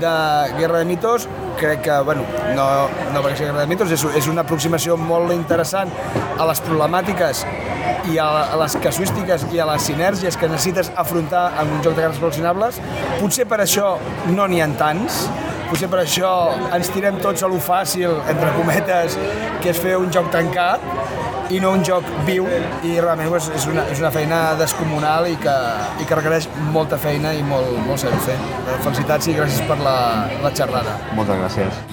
de 0.00 0.14
Guerra 0.58 0.78
de 0.78 0.84
Mitos, 0.84 1.28
crec 1.58 1.82
que, 1.82 1.98
bueno, 2.06 2.24
no, 2.56 2.66
no 3.14 3.22
perquè 3.22 3.38
sigui 3.38 3.50
Guerra 3.50 3.64
de 3.64 3.70
Mitos, 3.70 3.94
és, 3.94 4.04
és 4.20 4.28
una 4.30 4.44
aproximació 4.44 4.96
molt 5.00 5.34
interessant 5.34 5.92
a 6.38 6.48
les 6.48 6.62
problemàtiques 6.64 7.44
i 8.12 8.18
a, 8.20 8.26
a 8.52 8.58
les 8.60 8.76
casuístiques 8.84 9.46
i 9.54 9.60
a 9.62 9.68
les 9.70 9.86
sinergies 9.88 10.36
que 10.36 10.48
necessites 10.50 10.90
afrontar 11.00 11.46
en 11.62 11.72
un 11.76 11.82
joc 11.84 11.96
de 11.96 12.04
cartes 12.04 12.20
col·leccionables. 12.20 12.80
Potser 13.20 13.48
per 13.48 13.62
això 13.64 13.94
no 14.34 14.48
n'hi 14.50 14.60
ha 14.60 14.68
tants, 14.78 15.24
potser 15.70 15.88
per 15.92 16.02
això 16.02 16.32
ens 16.76 16.90
tirem 16.94 17.20
tots 17.22 17.44
a 17.44 17.50
lo 17.50 17.60
fàcil, 17.62 18.18
entre 18.30 18.52
cometes, 18.58 19.18
que 19.62 19.72
és 19.72 19.80
fer 19.80 19.96
un 20.00 20.12
joc 20.12 20.30
tancat, 20.34 20.84
i 21.50 21.60
no 21.60 21.72
un 21.76 21.82
joc 21.84 22.06
viu 22.28 22.46
i 22.86 22.94
realment 23.00 23.28
pues, 23.32 23.50
és, 23.52 23.66
una, 23.68 23.84
és 23.92 24.00
una 24.00 24.10
feina 24.14 24.38
descomunal 24.60 25.28
i 25.28 25.36
que, 25.40 25.56
i 26.00 26.08
que 26.08 26.16
requereix 26.16 26.48
molta 26.72 26.98
feina 27.00 27.34
i 27.36 27.42
molt, 27.44 27.76
molt 27.88 28.00
saber 28.00 28.20
fer. 28.24 28.38
Felicitats 28.86 29.28
i 29.28 29.36
gràcies 29.36 29.68
per 29.68 29.78
la, 29.82 29.98
la 30.44 30.54
xerrada. 30.54 30.98
Moltes 31.18 31.40
gràcies. 31.44 31.84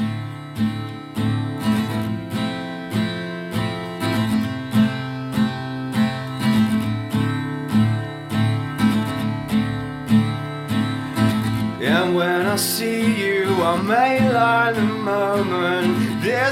And 11.84 12.16
when 12.16 12.46
I 12.46 12.56
see 12.56 13.02
you, 13.20 13.64
I 13.64 13.82
may 13.82 14.20
line 14.32 14.76
the 14.76 14.82
moment. 14.82 16.01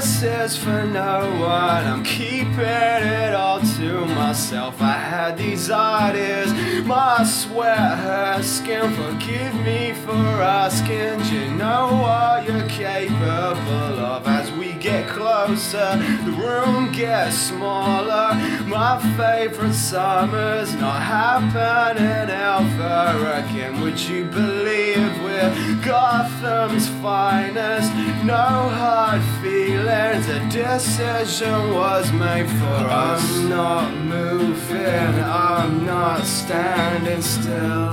Is 0.02 0.56
for 0.56 0.86
no 0.86 1.30
one. 1.38 1.84
I'm 1.84 2.02
keeping 2.02 2.54
it 2.58 3.34
all 3.34 3.60
to 3.80 4.04
myself. 4.04 4.82
I 4.82 4.92
had 4.92 5.38
these 5.38 5.70
ideas, 5.70 6.52
my 6.84 7.24
sweat 7.24 7.98
hurts 7.98 8.46
skin. 8.46 8.92
Forgive 8.92 9.54
me 9.64 9.94
for 10.04 10.12
asking. 10.12 11.16
Do 11.28 11.34
you 11.34 11.50
know 11.52 11.88
what 12.02 12.46
you're 12.46 12.68
capable 12.68 13.98
of? 14.12 14.26
As 14.26 14.52
we 14.52 14.74
get 14.74 15.08
closer, 15.08 15.96
the 16.26 16.32
room 16.32 16.92
gets 16.92 17.36
smaller. 17.36 18.34
My 18.66 19.00
favorite 19.16 19.72
summer's 19.72 20.74
not 20.74 21.00
happening 21.00 22.28
ever 22.28 23.42
again. 23.42 23.80
Would 23.80 23.98
you 23.98 24.24
believe 24.26 25.10
we're 25.22 25.52
Gotham's 25.82 26.88
finest? 27.00 27.90
No 28.24 28.68
hard 28.80 29.22
feelings. 29.40 30.28
A 30.28 30.40
decision 30.50 31.72
was 31.72 32.12
made 32.12 32.48
for 32.60 32.80
us. 33.06 33.24
I'm 33.30 33.48
not 33.48 33.69
moving. 33.78 35.14
I'm 35.22 35.86
not 35.86 36.24
standing 36.24 37.22
still. 37.22 37.92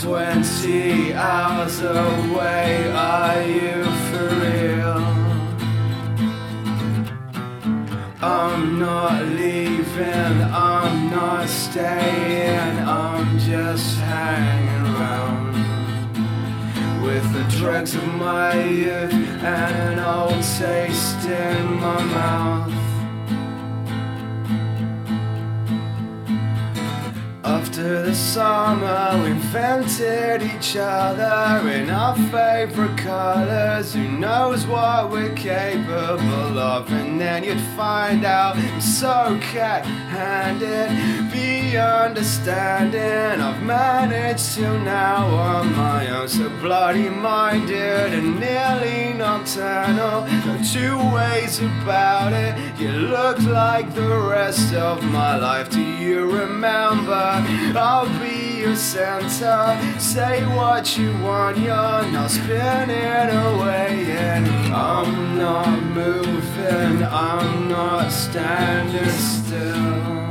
Twenty 0.00 1.14
hours 1.14 1.80
away, 1.80 2.92
are 2.92 3.42
you 3.42 3.84
for 4.06 4.28
real? 4.42 5.02
I'm 8.22 8.78
not 8.78 9.24
leaving, 9.40 10.42
I'm 10.52 11.10
not 11.10 11.48
staying, 11.48 12.78
I'm 12.78 13.38
just 13.38 13.98
hanging 13.98 14.94
around 14.94 15.52
with 17.02 17.24
the 17.32 17.44
dregs 17.58 17.94
of 17.94 18.06
my 18.14 18.54
youth 18.62 19.31
an 19.44 19.98
old 19.98 20.42
taste 20.42 21.24
in 21.24 21.80
my 21.80 22.02
mouth. 22.04 22.72
After 27.44 28.02
the 28.02 28.14
summer, 28.14 29.20
we 29.22 29.32
invented 29.32 30.42
each 30.42 30.76
other 30.76 31.68
in 31.68 31.90
our 31.90 32.14
favorite 32.30 32.96
colors. 32.96 33.94
Who 33.94 34.08
knows 34.08 34.66
what 34.66 35.10
we're 35.10 35.34
capable 35.34 36.58
of? 36.58 36.90
And 36.92 37.20
then 37.20 37.44
you'd 37.44 37.60
find 37.76 38.24
out 38.24 38.56
I'm 38.56 38.80
so 38.80 39.38
cat 39.40 39.84
handed, 39.84 41.21
be 41.32 41.76
understanding. 41.76 43.40
I've 43.40 43.62
managed 43.62 44.54
till 44.54 44.78
now 44.80 45.26
on 45.26 45.74
my 45.74 46.08
own, 46.10 46.28
so 46.28 46.48
bloody 46.60 47.08
minded 47.08 48.12
and 48.12 48.38
nearly 48.38 49.14
nocturnal. 49.14 50.26
No 50.46 50.62
two 50.62 50.96
ways 51.14 51.60
about 51.60 52.32
it. 52.32 52.78
You 52.78 52.90
look 52.92 53.38
like 53.40 53.94
the 53.94 54.16
rest 54.28 54.74
of 54.74 55.02
my 55.04 55.36
life. 55.36 55.70
Do 55.70 55.80
you 55.80 56.30
remember? 56.30 57.42
I'll 57.74 58.08
be 58.20 58.60
your 58.60 58.76
center. 58.76 59.78
Say 59.98 60.44
what 60.46 60.96
you 60.98 61.10
want, 61.18 61.58
you're 61.58 62.02
not 62.12 62.30
spinning 62.30 63.30
away. 63.48 64.06
And 64.12 64.46
I'm 64.72 65.38
not 65.38 65.82
moving, 65.82 67.02
I'm 67.02 67.68
not 67.68 68.10
standing 68.12 69.10
still. 69.10 70.21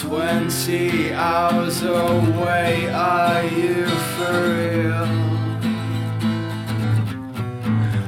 Twenty 0.00 1.12
hours 1.12 1.82
away, 1.82 2.88
are 2.88 3.44
you 3.44 3.86
for 3.86 4.32
real? 4.54 5.04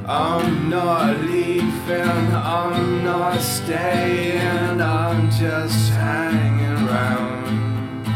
I'm 0.09 0.71
not 0.71 1.21
leaving, 1.21 2.35
I'm 2.35 3.05
not 3.05 3.39
staying, 3.43 4.81
I'm 4.81 5.31
just 5.33 5.91
hanging 5.91 6.89
around 6.89 8.07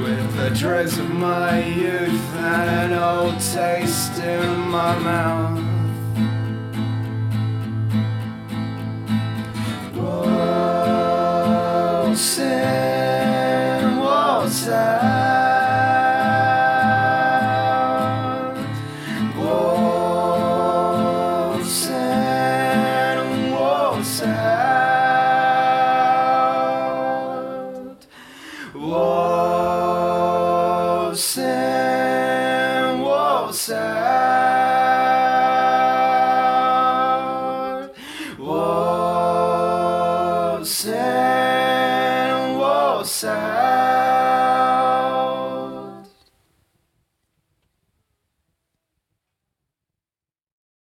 with 0.00 0.36
the 0.36 0.50
dregs 0.50 0.96
of 0.96 1.10
my 1.10 1.58
youth 1.64 2.36
and 2.36 2.92
an 2.92 2.98
old 2.98 3.40
taste 3.40 4.16
in 4.20 4.60
my 4.70 4.96
mouth. 5.00 5.61
love. 14.82 15.11